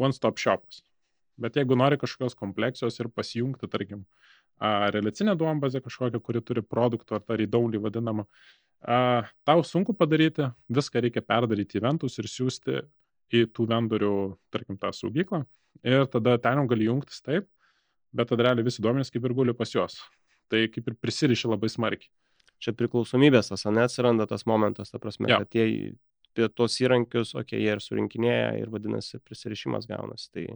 one-stop 0.00 0.40
shopas. 0.40 0.82
Bet 1.40 1.56
jeigu 1.56 1.76
nori 1.78 1.98
kažkokios 2.00 2.36
kompleksijos 2.38 2.98
ir 3.00 3.08
pasijungti, 3.12 3.68
tarkim, 3.72 4.04
a, 4.58 4.90
reliacinę 4.94 5.36
duombazę 5.38 5.82
kažkokią, 5.84 6.20
kuri 6.24 6.42
turi 6.44 6.64
produktų 6.64 7.18
ar 7.18 7.24
tą 7.26 7.38
reidaulį 7.40 7.82
vadinamą, 7.86 8.26
a, 8.84 9.22
tau 9.48 9.64
sunku 9.66 9.96
padaryti, 9.96 10.50
viską 10.72 11.04
reikia 11.04 11.24
perdaryti 11.24 11.80
eventus 11.80 12.18
ir 12.20 12.30
siūsti 12.30 12.82
į 13.32 13.46
tų 13.56 13.68
vendorių, 13.70 14.14
tarkim, 14.52 14.76
tą 14.80 14.92
saugyklą. 14.92 15.44
Ir 15.88 16.04
tada 16.12 16.36
ten 16.38 16.60
jau 16.60 16.66
gali 16.68 16.84
jungtis 16.84 17.22
taip, 17.24 17.46
bet 18.12 18.28
tada 18.28 18.50
realiai 18.50 18.66
visi 18.66 18.82
duomenys 18.84 19.08
kaip 19.10 19.24
ir 19.24 19.32
guli 19.34 19.54
pas 19.56 19.70
juos. 19.72 19.96
Tai 20.52 20.66
kaip 20.68 20.90
ir 20.90 20.98
prisiriši 21.00 21.48
labai 21.48 21.70
smarkiai 21.72 22.12
čia 22.62 22.74
priklausomybės 22.78 23.50
tas, 23.50 23.66
neatsiranda 23.66 24.28
tas 24.30 24.46
momentas, 24.48 24.92
ta 24.92 25.00
prasme, 25.02 25.30
ja. 25.30 25.40
kad 25.42 25.56
jie 25.58 25.94
apie 26.32 26.48
tos 26.48 26.78
įrankius, 26.80 27.34
okei, 27.36 27.58
okay, 27.58 27.64
jie 27.64 27.72
ir 27.76 27.82
surinkinėja 27.84 28.52
ir 28.62 28.70
vadinasi 28.72 29.20
prisirišimas 29.20 29.88
gaunasi. 29.90 30.30
Tai 30.32 30.46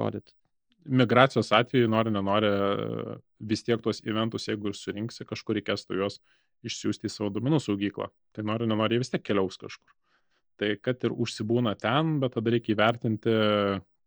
godit. 0.00 0.34
Migracijos 0.84 1.48
atveju 1.56 1.88
nori, 1.88 2.12
nenori, 2.12 2.50
vis 3.40 3.64
tiek 3.64 3.80
tuos 3.80 4.02
eventus, 4.04 4.50
jeigu 4.50 4.68
ir 4.68 4.76
surinksi, 4.76 5.24
kažkur 5.24 5.56
reikės 5.56 5.86
tu 5.88 5.96
juos 5.96 6.18
išsiųsti 6.64 7.08
į 7.08 7.12
savo 7.12 7.30
domenų 7.32 7.62
saugyklą. 7.64 8.10
Tai 8.36 8.44
nori, 8.44 8.68
nenori, 8.68 9.00
vis 9.00 9.12
tiek 9.12 9.24
keliaus 9.24 9.56
kažkur. 9.60 9.96
Tai 10.60 10.70
kad 10.84 11.08
ir 11.08 11.16
užsibūna 11.16 11.72
ten, 11.80 12.18
bet 12.20 12.36
tada 12.36 12.52
reikia 12.52 12.74
įvertinti, 12.76 13.32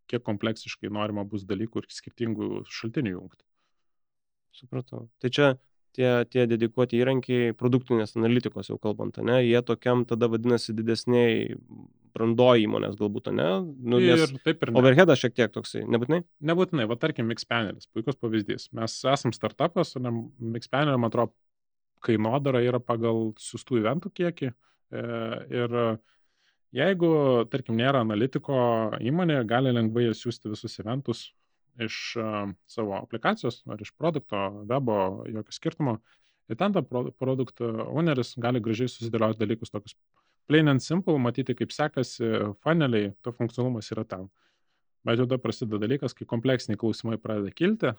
kiek 0.08 0.22
kompleksiškai 0.24 0.90
norima 0.94 1.26
bus 1.28 1.42
dalykų 1.48 1.82
ir 1.82 1.90
skirtingų 1.92 2.62
šaltinių 2.72 3.16
jungti. 3.16 3.44
Supratau. 4.56 5.08
Tai 5.20 5.30
čia 5.34 5.50
tie, 5.98 6.10
tie 6.30 6.46
dedikuoti 6.50 7.00
įrankiai 7.02 7.54
produktinės 7.58 8.14
analitikos 8.18 8.70
jau 8.70 8.78
kalbant, 8.82 9.18
ne, 9.26 9.40
jie 9.44 9.60
tokiam 9.66 10.04
tada 10.08 10.28
vadinasi 10.30 10.74
didesniai 10.76 11.48
brandoji 12.14 12.66
įmonės 12.66 12.96
galbūt, 12.98 13.30
ne? 13.34 13.48
Nu, 13.92 14.00
ir 14.02 14.24
taip 14.46 14.62
ir 14.64 14.72
ne. 14.72 14.78
Overheadas 14.80 15.20
šiek 15.20 15.34
tiek 15.36 15.52
toksai, 15.54 15.84
nebūtinai? 15.90 16.22
Nebūtinai, 16.50 16.86
va 16.90 16.98
tarkim, 17.00 17.28
Mixpanelis, 17.30 17.90
puikus 17.94 18.18
pavyzdys. 18.18 18.70
Mes 18.78 18.96
esam 19.12 19.34
startupas, 19.36 19.94
Mixpanelio, 19.98 20.98
man 20.98 21.12
atrodo, 21.12 21.34
kainodara 22.04 22.62
yra 22.62 22.80
pagal 22.82 23.32
siūstų 23.42 23.82
eventų 23.82 24.12
kiekį. 24.14 24.50
E, 24.50 25.02
ir 25.60 25.76
jeigu, 26.78 27.10
tarkim, 27.52 27.78
nėra 27.78 28.04
analitiko 28.06 28.58
įmonė, 29.02 29.42
gali 29.50 29.74
lengvai 29.74 30.08
siūsti 30.16 30.54
visus 30.54 30.78
eventus 30.82 31.28
iš 31.84 31.96
uh, 32.18 32.52
savo 32.70 32.96
aplikacijos 32.98 33.62
ar 33.70 33.82
iš 33.82 33.92
produkto, 33.98 34.40
webo, 34.70 35.24
jokio 35.30 35.54
skirtumo. 35.54 35.98
Ir 36.48 36.56
ten 36.56 36.72
ta 36.72 36.82
produkto 36.82 37.68
owneris 37.88 38.32
gali 38.40 38.60
gražiai 38.64 38.88
susidėlioti 38.88 39.40
dalykus 39.42 39.74
tokius 39.74 39.96
plain 40.48 40.68
and 40.68 40.82
simple, 40.82 41.18
matyti, 41.20 41.54
kaip 41.56 41.72
sekasi, 41.74 42.28
funneliai, 42.64 43.12
to 43.22 43.32
funkcionalumas 43.36 43.92
yra 43.92 44.04
ten. 44.08 44.26
Bet 45.06 45.20
jau 45.20 45.26
tada 45.28 45.38
prasideda 45.42 45.80
dalykas, 45.82 46.16
kai 46.16 46.26
kompleksiniai 46.28 46.80
klausimai 46.80 47.20
pradeda 47.20 47.52
kilti, 47.54 47.92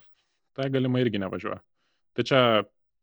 tai 0.58 0.66
galima 0.74 1.00
irgi 1.02 1.22
nevažiuoja. 1.22 1.60
Tai 2.18 2.26
čia 2.26 2.40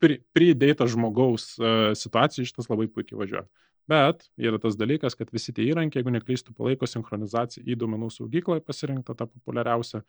pridėta 0.03 0.85
žmogaus 0.91 1.53
uh, 1.61 1.95
situacija 1.97 2.45
šitas 2.45 2.67
labai 2.69 2.89
puikiai 2.91 3.21
važiuoja. 3.23 3.47
Bet 3.87 4.25
yra 4.35 4.59
tas 4.59 4.75
dalykas, 4.75 5.15
kad 5.15 5.29
visi 5.31 5.53
tie 5.55 5.63
įrankiai, 5.69 6.01
jeigu 6.01 6.11
neklystų, 6.11 6.51
palaiko 6.57 6.87
sinchronizaciją 6.89 7.63
į 7.63 7.77
duomenų 7.79 8.09
saugyklą 8.11 8.59
pasirinktą 8.67 9.15
tą 9.15 9.29
populiariausią, 9.31 10.01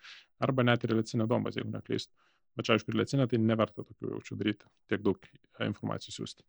arba 0.42 0.64
net 0.66 0.82
ir 0.82 0.96
relacinę 0.96 1.28
duombazę, 1.30 1.62
jeigu 1.62 1.76
neklystų. 1.76 2.10
Bet 2.58 2.66
čia, 2.66 2.74
aišku, 2.74 2.90
relacinė, 2.90 3.28
tai 3.30 3.38
neverta 3.38 3.84
tokių 3.84 4.16
jaučių 4.16 4.38
daryti, 4.40 4.66
tiek 4.90 5.04
daug 5.04 5.20
e, 5.22 5.68
informacijos 5.68 6.18
siūsti. 6.18 6.42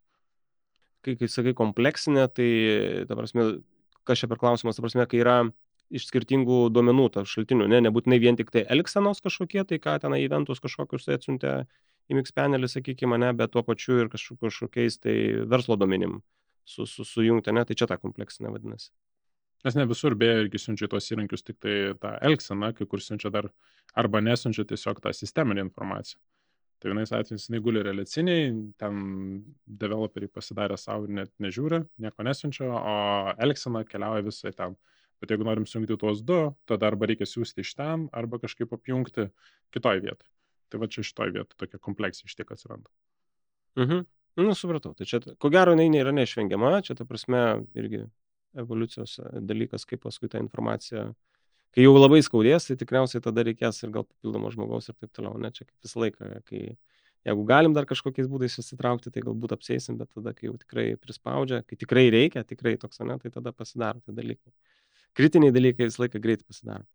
Kai, 1.06 1.14
kai 1.20 1.30
sakai 1.30 1.54
kompleksinė, 1.58 2.26
tai, 2.34 2.50
ta 3.06 3.18
prasme, 3.20 3.46
kas 4.10 4.24
čia 4.24 4.32
per 4.32 4.42
klausimas, 4.42 4.80
ta 4.80 4.86
prasme, 4.88 5.06
kai 5.12 5.22
yra 5.22 5.38
iš 5.94 6.10
skirtingų 6.10 6.64
duomenų, 6.74 7.06
tarp 7.14 7.30
šaltinių, 7.30 7.70
ne, 7.70 7.84
nebūtinai 7.86 8.18
vien 8.26 8.42
tik 8.42 8.50
tai 8.54 8.66
elgsenos 8.74 9.22
kažkokie, 9.26 9.62
tai 9.70 9.78
ką 9.82 10.00
ten 10.02 10.18
įventus 10.18 10.62
kažkokius 10.66 11.06
tai 11.06 11.22
atsiuntė 11.22 11.54
į 12.10 12.18
Mixpanelį, 12.18 12.74
sakykime, 12.74 13.22
ne, 13.22 13.30
bet 13.38 13.54
tuo 13.54 13.62
pačiu 13.66 14.02
ir 14.02 14.10
kažkokiais 14.10 14.98
tai 15.06 15.16
verslo 15.50 15.78
duomenim 15.78 16.20
su, 16.70 16.86
su, 16.86 17.06
sujungti, 17.08 17.54
ne, 17.56 17.66
tai 17.66 17.78
čia 17.78 17.88
ta 17.90 17.98
kompleksinė 18.02 18.52
vadinasi. 18.54 18.92
Nes 19.66 19.76
ne 19.76 19.84
visur 19.90 20.16
beje 20.16 20.46
irgi 20.46 20.62
siunčia 20.62 20.88
tuos 20.92 21.10
įrankius, 21.12 21.44
tik 21.44 21.58
tai 21.64 21.76
tą 22.00 22.14
elgseną, 22.30 22.72
kai 22.78 22.88
kur 22.88 23.02
siunčia 23.04 23.32
dar 23.34 23.50
arba 23.98 24.22
nesiunčia 24.24 24.64
tiesiog 24.70 25.02
tą 25.04 25.12
sisteminę 25.16 25.66
informaciją. 25.68 26.22
Tai 26.80 26.94
vienais 26.94 27.12
atvejais 27.12 27.50
jinai 27.50 27.60
guli 27.60 27.82
reliciniai, 27.84 28.54
ten 28.80 29.02
developeriai 29.82 30.32
pasidarė 30.32 30.78
savo 30.80 31.10
ir 31.10 31.18
net 31.18 31.34
nežiūri, 31.44 31.82
nieko 32.00 32.24
nesiunčia, 32.24 32.70
o 32.72 33.34
elgsena 33.44 33.84
keliauja 33.88 34.24
visai 34.30 34.54
ten. 34.56 34.78
Bet 35.20 35.34
jeigu 35.34 35.44
norim 35.44 35.66
sujungti 35.68 35.98
tuos 36.00 36.22
du, 36.24 36.38
tada 36.70 36.88
arba 36.88 37.10
reikia 37.12 37.28
siūsti 37.28 37.66
iš 37.66 37.74
ten, 37.76 38.08
arba 38.16 38.40
kažkaip 38.40 38.72
apjungti 38.78 39.28
kitoj 39.76 40.00
vietoj. 40.06 40.30
Tai 40.72 40.80
va 40.80 40.88
čia 40.88 41.04
šitoj 41.04 41.34
vietoj 41.36 41.60
tokia 41.60 41.82
kompleksija 41.84 42.30
iš 42.32 42.40
tiek 42.40 42.56
atsiranda. 42.56 42.88
Mhm. 43.76 44.08
Nu, 44.38 44.54
supratau. 44.56 44.94
Tai 44.94 45.06
čia, 45.10 45.20
ko 45.42 45.50
gero, 45.52 45.74
jinai 45.76 45.90
nėra 45.92 46.14
neišvengiama, 46.16 46.80
čia 46.86 46.96
ta 46.96 47.06
prasme 47.08 47.42
irgi 47.78 48.06
evoliucijos 48.58 49.18
e, 49.20 49.42
dalykas, 49.46 49.86
kaip 49.90 50.04
paskui 50.06 50.30
tą 50.32 50.42
informaciją, 50.44 51.10
kai 51.76 51.86
jau 51.86 51.96
labai 51.98 52.22
skaudės, 52.26 52.70
tai 52.70 52.78
tikriausiai 52.80 53.24
tada 53.26 53.46
reikės 53.46 53.84
ir 53.84 53.94
gal 53.96 54.06
papildomo 54.08 54.52
žmogaus 54.54 54.90
ir 54.90 54.98
taip 54.98 55.12
toliau. 55.16 55.38
Ne, 55.42 55.52
čia 55.56 55.66
kaip 55.66 55.76
visą 55.86 56.04
laiką, 56.06 56.32
kai 56.50 56.64
jeigu 57.28 57.46
galim 57.50 57.76
dar 57.76 57.88
kažkokiais 57.90 58.30
būdais 58.32 58.56
susitraukti, 58.58 59.12
tai 59.14 59.24
galbūt 59.26 59.54
apsėsim, 59.58 60.00
bet 60.00 60.12
tada, 60.16 60.34
kai 60.38 60.50
jau 60.50 60.56
tikrai 60.62 60.88
prispaudžia, 61.02 61.62
kai 61.68 61.80
tikrai 61.80 62.08
reikia, 62.14 62.46
tikrai 62.48 62.78
toks, 62.82 63.02
ne, 63.06 63.20
tai 63.22 63.34
tada 63.34 63.54
pasidaro 63.56 64.02
tie 64.06 64.16
dalykai. 64.16 64.54
Kritiniai 65.18 65.54
dalykai 65.54 65.90
visą 65.90 66.06
laiką 66.06 66.22
greitai 66.24 66.48
pasidaro. 66.48 66.88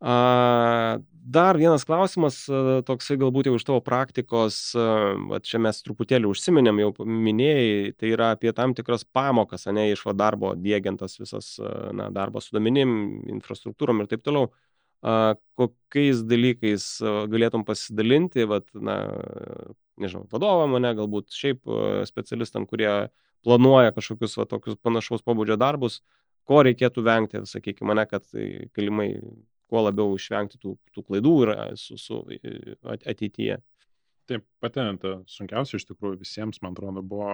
Dar 0.00 1.56
vienas 1.58 1.82
klausimas, 1.88 2.42
toksai 2.86 3.16
galbūt 3.18 3.48
jau 3.48 3.56
iš 3.58 3.64
tavo 3.66 3.80
praktikos, 3.82 4.58
va 4.76 5.40
čia 5.42 5.58
mes 5.58 5.80
truputėlį 5.82 6.28
užsiminėm, 6.30 6.78
jau 6.84 6.90
minėjai, 7.02 7.94
tai 7.98 8.12
yra 8.12 8.28
apie 8.36 8.52
tam 8.54 8.76
tikras 8.76 9.02
pamokas, 9.08 9.66
ne 9.72 9.88
iš 9.90 10.04
va 10.06 10.14
darbo 10.14 10.52
dėgiantas 10.54 11.18
visas 11.18 11.56
na, 11.96 12.10
darbas 12.14 12.46
su 12.46 12.54
domenim, 12.58 12.92
infrastruktūrom 13.38 14.04
ir 14.04 14.10
taip 14.12 14.22
toliau. 14.26 14.52
Kokiais 15.58 16.22
dalykais 16.28 16.86
galėtum 17.32 17.66
pasidalinti, 17.66 18.46
va, 18.48 18.60
na, 18.74 19.00
nežinau, 19.98 20.28
vadovam, 20.30 20.78
ne, 20.82 20.94
galbūt 20.98 21.34
šiaip 21.34 21.66
specialistam, 22.08 22.68
kurie 22.68 23.08
planuoja 23.46 23.96
kažkokius 23.96 24.38
va, 24.38 24.46
tokius 24.50 24.78
panašaus 24.82 25.26
pobūdžio 25.26 25.58
darbus, 25.58 26.00
ko 26.46 26.62
reikėtų 26.66 27.02
vengti, 27.06 27.44
sakykime, 27.50 27.90
mane, 27.90 28.06
kad 28.10 28.26
galimai 28.76 29.10
kuo 29.70 29.82
labiau 29.82 30.14
išvengti 30.16 30.60
tų, 30.62 30.76
tų 30.94 31.04
klaidų 31.06 31.34
ir 31.44 31.54
su, 31.80 31.98
su 32.00 32.20
ateityje. 32.86 33.58
Taip, 34.26 34.42
patenta 34.62 35.20
sunkiausia 35.30 35.78
iš 35.78 35.86
tikrųjų 35.90 36.20
visiems, 36.22 36.58
man 36.62 36.74
atrodo, 36.74 37.02
buvo 37.06 37.28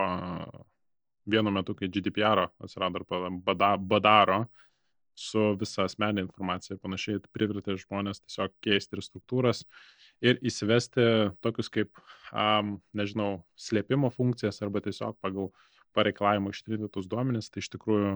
vienu 1.29 1.53
metu, 1.55 1.77
kai 1.79 1.89
GDPR 1.93 2.47
atsirado 2.61 3.01
ar 3.01 3.79
badaro 3.81 4.43
su 5.19 5.53
visa 5.61 5.85
asmeninė 5.85 6.25
informacija 6.25 6.75
ir 6.75 6.81
panašiai, 6.83 7.21
privertė 7.37 7.77
žmonės 7.81 8.23
tiesiog 8.23 8.55
keisti 8.65 8.97
ir 8.97 9.05
struktūras 9.05 9.65
ir 10.25 10.41
įsivesti 10.41 11.05
tokius 11.45 11.69
kaip, 11.73 12.01
um, 12.33 12.79
nežinau, 12.97 13.43
slėpimo 13.61 14.09
funkcijas 14.15 14.63
arba 14.65 14.81
tiesiog 14.85 15.19
pagal 15.21 15.51
pareikalavimą 15.97 16.55
ištrinti 16.55 16.89
tus 16.93 17.09
duomenis, 17.11 17.51
tai 17.53 17.61
iš 17.61 17.69
tikrųjų 17.75 18.15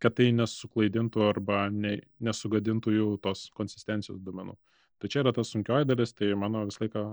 kad 0.00 0.16
tai 0.16 0.30
nesuklaidintų 0.36 1.22
arba 1.28 1.66
ne, 1.72 1.98
nesugadintų 2.24 2.94
jų 2.96 3.08
tos 3.24 3.48
konsistencijos 3.56 4.20
duomenų. 4.24 4.56
Tai 5.00 5.08
čia 5.12 5.22
yra 5.22 5.32
ta 5.36 5.44
sunkioji 5.46 5.88
dalis, 5.88 6.12
tai 6.16 6.32
mano 6.36 6.66
visą 6.68 6.84
laiką 6.84 7.04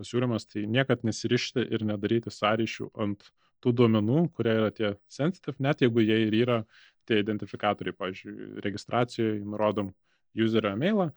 pasiūlymas, 0.00 0.48
tai 0.52 0.66
niekad 0.68 1.04
nesirišti 1.08 1.64
ir 1.72 1.84
nedaryti 1.88 2.32
sąryšių 2.32 2.90
ant 3.04 3.30
tų 3.64 3.72
duomenų, 3.80 4.26
kurie 4.36 4.54
yra 4.56 4.70
tie 4.74 4.94
sensitive, 5.12 5.56
net 5.64 5.82
jeigu 5.84 6.04
jie 6.04 6.18
ir 6.26 6.36
yra 6.36 6.58
tie 7.08 7.20
identifikatoriai, 7.22 7.96
pavyzdžiui, 7.96 8.34
registracijoje 8.64 9.40
nurodom 9.44 9.92
userio 10.36 10.74
mailą, 10.76 11.10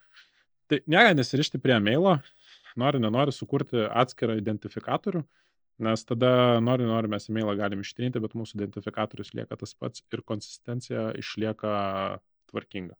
tai 0.72 0.82
niekad 0.88 1.20
nesirišti 1.20 1.60
prie 1.60 1.80
mailo, 1.84 2.18
nori, 2.80 3.02
nenori 3.04 3.34
sukurti 3.36 3.84
atskirą 3.90 4.38
identifikatorių, 4.40 5.24
nes 5.80 6.06
tada 6.08 6.32
nori, 6.64 6.86
nori 6.88 7.12
mes 7.12 7.30
e-mailą 7.30 7.56
galim 7.60 7.84
ištrinti, 7.84 8.22
bet 8.24 8.36
mūsų 8.38 8.60
identifikatorius 8.60 9.34
lieka 9.38 9.58
tas 9.60 9.76
pats 9.78 10.04
ir 10.14 10.24
konsistencija 10.28 11.10
išlieka 11.20 11.74
tvarkinga. 12.52 12.98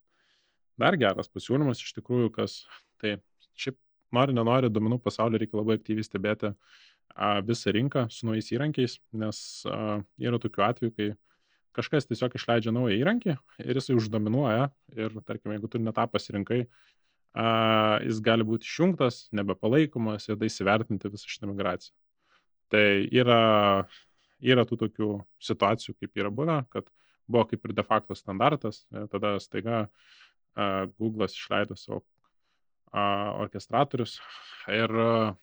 Dar 0.80 0.96
geras 1.00 1.28
pasiūlymas 1.32 1.82
iš 1.84 1.96
tikrųjų, 1.98 2.32
kas 2.38 2.62
tai 3.02 3.18
šiaip 3.60 3.78
nori, 4.16 4.36
nenori, 4.38 4.72
duomenų 4.72 5.02
pasaulio 5.04 5.42
reikia 5.42 5.60
labai 5.60 5.80
aktyviai 5.80 6.08
stebėti 6.08 6.54
visą 7.48 7.74
rinką 7.76 8.06
su 8.14 8.28
naujais 8.30 8.52
įrankiais, 8.54 9.00
nes 9.12 9.42
yra 9.68 10.40
tokių 10.40 10.64
atvejų, 10.70 10.94
kai 10.96 11.10
kažkas 11.76 12.08
tiesiog 12.10 12.36
išleidžia 12.38 12.74
naują 12.76 12.98
įrankį 13.00 13.36
ir 13.66 13.80
jisai 13.80 13.98
uždominuoja 14.00 14.70
ir, 14.96 15.20
tarkim, 15.28 15.54
jeigu 15.56 15.70
tu 15.72 15.82
netą 15.84 16.08
pasirinkai, 16.12 16.64
a, 17.34 18.00
jis 18.06 18.22
gali 18.26 18.48
būti 18.48 18.68
išjungtas, 18.68 19.28
nebepalaikomas 19.36 20.30
ir 20.30 20.40
tai 20.40 20.50
įsivertinti 20.50 21.12
visą 21.12 21.30
šitą 21.30 21.52
migraciją. 21.52 21.94
Tai 22.70 22.86
yra, 23.16 23.42
yra 24.46 24.66
tų 24.70 24.78
tokių 24.86 25.10
situacijų, 25.42 25.96
kaip 25.98 26.22
yra 26.22 26.32
buvę, 26.34 26.62
kad 26.74 26.90
buvo 27.30 27.46
kaip 27.50 27.66
ir 27.66 27.76
de 27.78 27.86
facto 27.86 28.18
standartas, 28.18 28.84
tada 29.12 29.36
staiga 29.42 29.84
uh, 29.86 30.86
Google'as 31.00 31.38
išleido 31.38 31.78
savo 31.78 32.02
uh, 32.02 33.42
orkestratorius 33.46 34.18
ir 34.70 34.94
uh, 34.94 35.34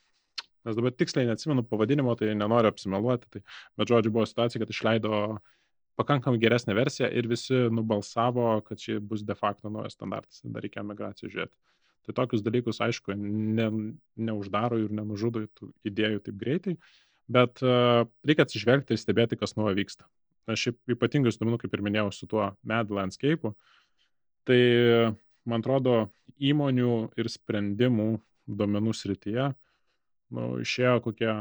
nes 0.66 0.78
dabar 0.78 0.94
tiksliai 0.94 1.28
neatsimenu 1.28 1.62
pavadinimo, 1.70 2.14
tai 2.18 2.34
nenoriu 2.34 2.72
apsimeluoti, 2.72 3.30
tai, 3.30 3.44
bet 3.78 3.92
žodžiu 3.92 4.12
buvo 4.14 4.26
situacija, 4.26 4.62
kad 4.62 4.72
išleido 4.72 5.20
pakankamai 5.96 6.40
geresnę 6.42 6.74
versiją 6.76 7.08
ir 7.14 7.28
visi 7.30 7.66
nubalsavo, 7.72 8.48
kad 8.66 8.80
čia 8.82 8.98
bus 9.00 9.22
de 9.24 9.36
facto 9.38 9.70
naujas 9.72 9.96
standartas, 9.96 10.42
tada 10.42 10.62
reikia 10.64 10.84
migraciją 10.84 11.30
žiūrėti. 11.32 11.56
Tai 12.06 12.14
tokius 12.20 12.42
dalykus, 12.46 12.78
aišku, 12.84 13.14
ne, 13.18 13.66
neuždaro 14.28 14.78
ir 14.82 14.92
nenužudo 14.94 15.46
tų 15.58 15.72
idėjų 15.88 16.20
taip 16.26 16.36
greitai, 16.42 16.76
bet 17.32 17.62
uh, 17.64 18.04
reikia 18.26 18.46
atsižvelgti 18.46 18.94
ir 18.94 19.00
stebėti, 19.00 19.38
kas 19.40 19.56
naujo 19.58 19.74
vyksta. 19.78 20.06
Aš 20.46 20.68
ypatingai 20.86 21.32
sudominu, 21.34 21.58
kaip 21.58 21.72
ir 21.74 21.82
minėjau, 21.82 22.12
su 22.14 22.28
tuo 22.30 22.52
Mad 22.62 22.92
Landscape. 22.94 23.50
Tai, 24.46 24.60
man 25.48 25.64
atrodo, 25.64 25.96
įmonių 26.38 26.92
ir 27.18 27.30
sprendimų 27.32 28.12
duomenų 28.46 28.94
srityje, 28.94 29.48
nu, 30.36 30.46
išėjo 30.62 31.00
kokie, 31.02 31.32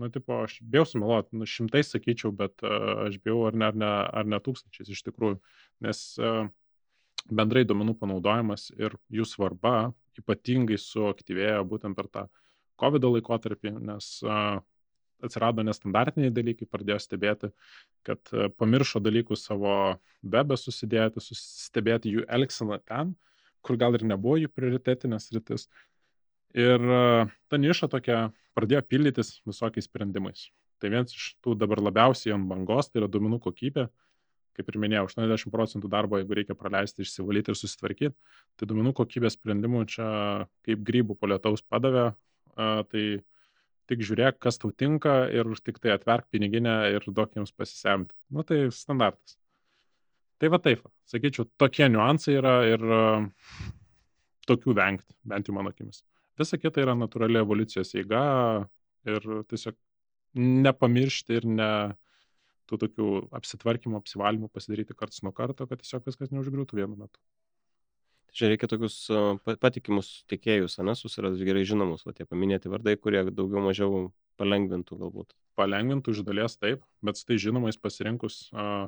nu, 0.00 0.08
tipo, 0.14 0.40
aš 0.46 0.56
bijau 0.64 0.86
sumeluoti, 0.88 1.36
nu, 1.36 1.48
šimtais 1.48 1.92
sakyčiau, 1.92 2.32
bet 2.36 2.64
uh, 2.64 3.04
aš 3.06 3.20
bijau 3.20 3.44
ar 3.50 3.58
ne, 3.58 3.68
ar 3.68 3.76
ne, 3.76 3.92
ar 4.22 4.32
ne 4.32 4.40
tūkstančiais 4.40 4.92
iš 4.96 5.04
tikrųjų, 5.10 5.36
nes 5.84 6.02
uh, 6.22 6.46
bendrai 7.28 7.66
duomenų 7.68 7.98
panaudojimas 8.00 8.70
ir 8.80 8.96
jų 9.12 9.28
svarba 9.28 9.92
ypatingai 10.18 10.80
suaktyvėjo 10.80 11.62
būtent 11.68 11.96
per 11.96 12.08
tą 12.08 12.26
COVID 12.80 13.04
laikotarpį, 13.12 13.76
nes 13.84 14.14
uh, 14.24 14.62
atsirado 15.26 15.64
nestandartiniai 15.66 16.32
dalykai, 16.34 16.68
pradėjo 16.70 16.98
stebėti, 17.02 17.52
kad 18.06 18.32
e, 18.32 18.48
pamiršo 18.58 19.02
dalykus 19.02 19.46
savo 19.48 19.74
webę 20.22 20.58
susidėti, 20.60 21.22
stebėti 21.22 22.12
jų 22.16 22.26
elgseną 22.28 22.80
ten, 22.86 23.14
kur 23.62 23.78
gal 23.80 23.98
ir 23.98 24.06
nebuvo 24.08 24.38
jų 24.42 24.50
prioritetinės 24.52 25.30
rytis. 25.36 25.68
Ir 26.58 26.82
e, 26.82 27.02
ta 27.48 27.60
niša 27.60 27.88
tokia 27.92 28.28
pradėjo 28.56 28.84
pildytis 28.88 29.38
visokiais 29.48 29.88
sprendimais. 29.88 30.50
Tai 30.82 30.90
vienas 30.90 31.14
iš 31.14 31.32
tų 31.44 31.54
dabar 31.58 31.80
labiausiai 31.80 32.34
ant 32.34 32.48
bangos, 32.50 32.90
tai 32.90 33.02
yra 33.02 33.10
duomenų 33.10 33.38
kokybė. 33.44 33.86
Kaip 34.52 34.68
ir 34.68 34.76
minėjau, 34.82 35.06
80 35.08 35.48
procentų 35.48 35.88
darbo, 35.88 36.18
jeigu 36.20 36.36
reikia 36.36 36.56
praleisti, 36.58 37.06
išsivalyti 37.06 37.54
ir 37.54 37.56
susitvarkyti, 37.56 38.12
tai 38.60 38.66
duomenų 38.68 38.92
kokybės 38.98 39.38
sprendimų 39.38 39.86
čia 39.88 40.08
kaip 40.66 40.82
grybų 40.84 41.16
po 41.16 41.30
lietaus 41.30 41.64
padavė, 41.64 42.10
tai 42.92 43.04
tik 43.92 44.02
žiūrėk, 44.08 44.40
kas 44.42 44.58
tau 44.62 44.72
tinka 44.72 45.26
ir 45.32 45.48
tik 45.60 45.78
tai 45.82 45.92
atverk 45.94 46.30
piniginę 46.32 46.76
ir 46.96 47.06
duok 47.08 47.36
jiems 47.36 47.52
pasisemti. 47.52 48.16
Nu 48.32 48.44
tai 48.48 48.64
standartas. 48.74 49.36
Tai 50.42 50.50
va 50.50 50.58
taip, 50.58 50.82
sakyčiau, 51.06 51.46
tokie 51.60 51.86
niuansai 51.92 52.34
yra 52.40 52.56
ir 52.66 52.82
uh, 52.82 53.26
tokių 54.48 54.74
vengti, 54.74 55.14
bent 55.28 55.46
jau 55.46 55.54
mano 55.54 55.70
akimis. 55.70 56.02
Visa 56.40 56.58
kita 56.58 56.82
yra 56.82 56.96
natūrali 56.98 57.38
evoliucijos 57.42 57.92
eiga 58.00 58.22
ir 59.06 59.28
tiesiog 59.50 59.76
nepamiršti 60.66 61.38
ir 61.38 61.46
ne 61.46 61.70
tų 62.70 62.78
tokių 62.86 63.08
apsitvarkymų, 63.36 64.00
apsivalymų 64.00 64.48
pasidaryti 64.50 64.96
karts 64.96 65.22
nuo 65.26 65.34
karto, 65.36 65.66
kad 65.68 65.82
tiesiog 65.82 66.08
viskas 66.08 66.32
neužgriūtų 66.32 66.78
vienu 66.80 66.96
metu. 66.96 67.20
Čia 68.32 68.48
reikia 68.48 68.68
tokius 68.70 68.96
patikimus 69.60 70.22
tiekėjus, 70.32 70.78
ne, 70.86 70.94
susirasti 70.96 71.44
gerai 71.44 71.66
žinomus, 71.68 72.06
o 72.08 72.14
tie 72.16 72.24
paminėti 72.24 72.70
vardai, 72.72 72.94
kurie 72.96 73.20
daugiau 73.28 73.60
mažiau 73.66 74.06
palengvintų 74.40 74.96
galbūt. 75.02 75.34
Palengvintų 75.60 76.14
iš 76.14 76.22
dalies 76.24 76.56
taip, 76.56 76.80
bet 77.04 77.20
su 77.20 77.26
tai 77.28 77.36
žinomais 77.42 77.76
pasirinkus 77.76 78.46
uh, 78.56 78.86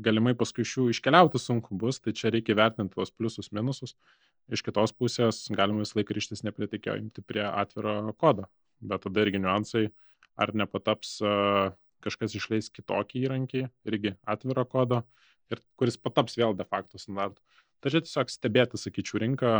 galimai 0.00 0.34
paskui 0.38 0.64
iš 0.64 0.76
jų 0.78 0.86
iškeliauti 0.94 1.40
sunku 1.40 1.76
bus, 1.76 2.00
tai 2.00 2.14
čia 2.16 2.32
reikia 2.32 2.56
vertinti 2.58 2.94
tuos 2.94 3.12
pliusus, 3.12 3.50
minusus. 3.56 3.94
Iš 4.50 4.64
kitos 4.66 4.94
pusės 4.96 5.44
galima 5.54 5.84
vis 5.84 5.94
laik 5.94 6.10
ryštis 6.16 6.42
ne 6.46 6.52
prie 6.54 6.68
tiekėjo, 6.70 6.96
imti 7.02 7.22
prie 7.26 7.44
atviro 7.46 8.14
kodo, 8.18 8.48
bet 8.80 9.04
tada 9.04 9.24
irgi 9.26 9.42
niuansai, 9.42 9.86
ar 10.40 10.54
nepataps 10.56 11.18
uh, 11.22 11.70
kažkas 12.04 12.34
išleis 12.38 12.70
kitokį 12.72 13.26
įrankį, 13.26 13.66
irgi 13.92 14.16
atviro 14.24 14.64
kodo, 14.64 15.04
ir 15.52 15.60
kuris 15.78 16.00
pataps 16.00 16.38
vėl 16.40 16.56
de 16.56 16.66
facto 16.66 16.98
standartu. 16.98 17.42
Tačiau 17.80 18.04
tiesiog 18.04 18.32
stebėti, 18.32 18.80
sakyčiau, 18.80 19.20
rinką 19.22 19.52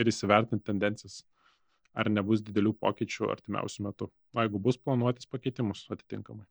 ir 0.00 0.10
įsivertinti 0.10 0.66
tendencijas, 0.66 1.22
ar 1.94 2.10
nebus 2.12 2.42
didelių 2.44 2.74
pokyčių 2.82 3.30
artimiausių 3.32 3.86
metų. 3.88 4.10
O 4.34 4.44
jeigu 4.44 4.60
bus 4.60 4.80
planuotis 4.80 5.30
pakeitimus 5.30 5.86
atitinkamai. 5.94 6.44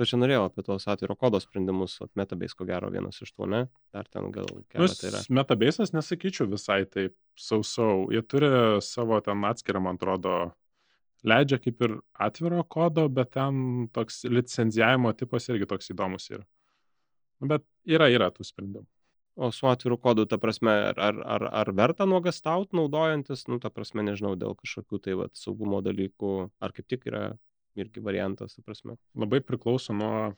Tai 0.00 0.06
čia 0.08 0.16
norėjau 0.16 0.46
apie 0.46 0.62
tos 0.64 0.86
atviro 0.88 1.12
kodo 1.18 1.36
sprendimus, 1.42 1.98
o 2.00 2.06
Metabase 2.16 2.56
ko 2.56 2.64
gero 2.68 2.88
vienas 2.92 3.18
iš 3.20 3.34
tų, 3.34 3.48
ne? 3.52 3.58
Dar 3.92 4.06
ten 4.08 4.30
gal 4.32 4.48
keletas 4.72 5.02
yra. 5.04 5.20
Metabase'as 5.40 5.92
nesakyčiau 5.92 6.48
visai 6.48 6.86
taip 6.88 7.12
sausau. 7.36 8.06
Jie 8.14 8.22
turi 8.24 8.48
savo 8.84 9.18
ten 9.24 9.44
atskirą, 9.44 9.82
man 9.84 10.00
atrodo, 10.00 10.36
leidžia 11.26 11.60
kaip 11.60 11.84
ir 11.84 11.98
atviro 12.28 12.62
kodo, 12.64 13.08
bet 13.12 13.34
ten 13.36 13.90
toks 13.92 14.22
licenzijavimo 14.24 15.12
tipas 15.20 15.50
irgi 15.52 15.68
toks 15.68 15.92
įdomus 15.92 16.30
yra. 16.32 16.46
Nu, 17.40 17.50
bet 17.52 17.66
yra, 17.84 18.08
yra 18.12 18.30
tų 18.32 18.46
sprendimų. 18.48 18.88
O 19.40 19.48
su 19.56 19.68
atviru 19.70 19.96
kodu, 19.96 20.26
ta 20.28 20.36
prasme, 20.36 20.72
ar, 20.92 21.20
ar, 21.24 21.44
ar 21.62 21.70
verta 21.72 22.04
nuogastaut 22.04 22.74
naudojantis, 22.76 23.46
nu, 23.48 23.56
ta 23.62 23.70
prasme, 23.72 24.04
nežinau, 24.04 24.34
dėl 24.36 24.52
kažkokių 24.58 24.98
tai 25.06 25.14
vat, 25.16 25.32
saugumo 25.40 25.78
dalykų, 25.84 26.32
ar 26.60 26.74
kaip 26.76 26.90
tik 26.92 27.06
yra 27.08 27.22
irgi 27.80 28.02
variantas, 28.04 28.58
ta 28.58 28.64
prasme. 28.66 28.98
Labai 29.16 29.40
priklauso 29.40 29.96
nuo, 29.96 30.34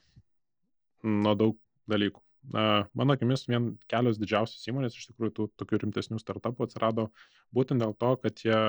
nuo 1.03 1.33
daug 1.35 1.57
dalykų. 1.91 2.23
Na, 2.55 2.63
mano 2.95 3.15
akimis, 3.17 3.43
vien 3.47 3.73
kelios 3.91 4.19
didžiausios 4.19 4.63
įmonės, 4.71 4.95
iš 4.95 5.09
tikrųjų, 5.11 5.33
tų 5.35 5.47
tokių 5.59 5.81
rimtesnių 5.83 6.19
startupų 6.19 6.67
atsirado 6.67 7.09
būtent 7.55 7.83
dėl 7.83 7.95
to, 7.99 8.15
kad 8.23 8.43
jie 8.43 8.61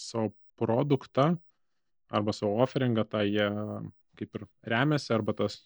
savo 0.00 0.32
produktą 0.60 1.34
arba 2.08 2.32
savo 2.36 2.58
offeringą 2.64 3.04
tą 3.08 3.24
jie 3.28 3.48
kaip 4.20 4.36
ir 4.36 4.46
remiasi, 4.68 5.12
arba 5.16 5.32
tas 5.36 5.62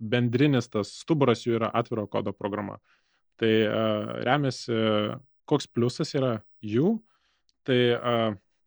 bendrinis 0.00 0.68
tas 0.72 0.92
stuburas 1.02 1.44
jų 1.46 1.58
yra 1.60 1.70
atviro 1.76 2.06
kodo 2.08 2.32
programa. 2.36 2.78
Tai 3.40 3.52
remiasi, 4.26 4.76
koks 5.48 5.68
pliusas 5.72 6.12
yra 6.18 6.34
jų, 6.60 6.98
tai 7.64 7.78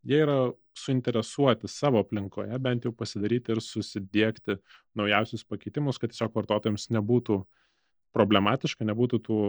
jie 0.03 0.21
yra 0.25 0.37
suinteresuoti 0.73 1.69
savo 1.69 2.01
aplinkoje, 2.01 2.57
bent 2.61 2.87
jau 2.87 2.93
pasidaryti 2.97 3.53
ir 3.53 3.61
susidėkti 3.61 4.57
naujausius 4.97 5.45
pakeitimus, 5.45 5.99
kad 6.01 6.13
tiesiog 6.13 6.33
vartotojams 6.33 6.89
nebūtų 6.95 7.43
problematiška, 8.13 8.85
nebūtų 8.89 9.19
tų 9.27 9.39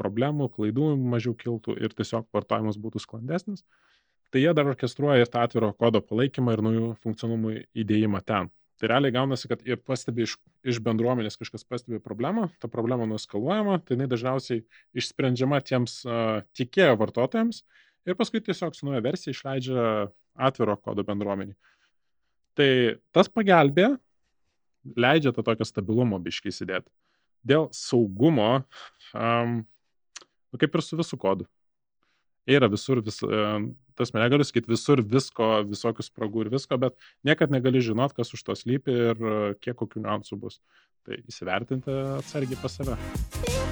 problemų, 0.00 0.48
klaidų 0.56 0.92
mažiau 0.98 1.34
kiltų 1.38 1.76
ir 1.78 1.94
tiesiog 1.94 2.26
vartojimas 2.34 2.78
būtų 2.82 3.02
sklandesnis. 3.02 3.62
Tai 4.32 4.40
jie 4.40 4.52
dar 4.56 4.70
orkestruoja 4.70 5.22
ir 5.22 5.30
tą 5.30 5.44
atviro 5.44 5.72
kodo 5.76 6.00
palaikymą 6.02 6.56
ir 6.56 6.64
naujų 6.64 6.90
funkcionalumų 7.04 7.56
įdėjimą 7.82 8.22
ten. 8.26 8.50
Tai 8.82 8.88
realiai 8.90 9.14
gaunasi, 9.14 9.46
kad 9.46 9.60
ir 9.62 9.78
pastebi 9.78 10.24
iš, 10.26 10.32
iš 10.66 10.80
bendruomenės 10.82 11.38
kažkas 11.38 11.62
pastebi 11.62 12.00
problemą, 12.02 12.48
ta 12.58 12.66
problema 12.66 13.06
nuskaluojama, 13.06 13.76
tai 13.86 13.94
jinai 13.94 14.08
dažniausiai 14.10 14.64
išsprendžiama 14.98 15.60
tiems 15.62 16.00
uh, 16.02 16.40
tikėjo 16.58 16.96
vartotojams 16.98 17.62
ir 18.10 18.18
paskui 18.18 18.42
tiesiog 18.42 18.74
su 18.74 18.88
nauja 18.88 19.04
versija 19.04 19.36
išleidžia 19.36 19.84
atviro 20.34 20.74
kodo 20.82 21.06
bendruomenį. 21.06 21.54
Tai 22.58 22.68
tas 23.14 23.30
pagelbė, 23.30 23.92
leidžia 24.98 25.30
tą 25.30 25.46
tokio 25.46 25.68
stabilumo 25.68 26.18
biškai 26.18 26.50
įsidėti. 26.50 26.90
dėl 27.46 27.68
saugumo, 27.74 28.62
um, 29.14 29.60
kaip 30.58 30.74
ir 30.78 30.84
su 30.84 30.98
visų 30.98 31.18
kodu. 31.22 31.46
Yra 32.46 32.68
visur, 32.70 33.00
vis, 33.02 33.20
tas 33.98 34.14
negaliu 34.16 34.46
sakyti, 34.46 34.70
visur 34.72 35.02
visko, 35.04 35.50
visokių 35.68 36.06
spragų 36.06 36.46
ir 36.46 36.52
visko, 36.56 36.78
bet 36.80 36.96
niekad 37.26 37.54
negali 37.54 37.82
žinot, 37.84 38.16
kas 38.16 38.34
už 38.36 38.46
to 38.46 38.58
slypi 38.58 38.96
ir 39.10 39.28
kiek 39.60 39.76
kokių 39.78 40.06
niuansų 40.06 40.40
bus. 40.44 40.60
Tai 41.02 41.18
įsivertinti 41.26 42.00
atsargiai 42.20 42.60
pas 42.62 42.78
save. 42.78 43.71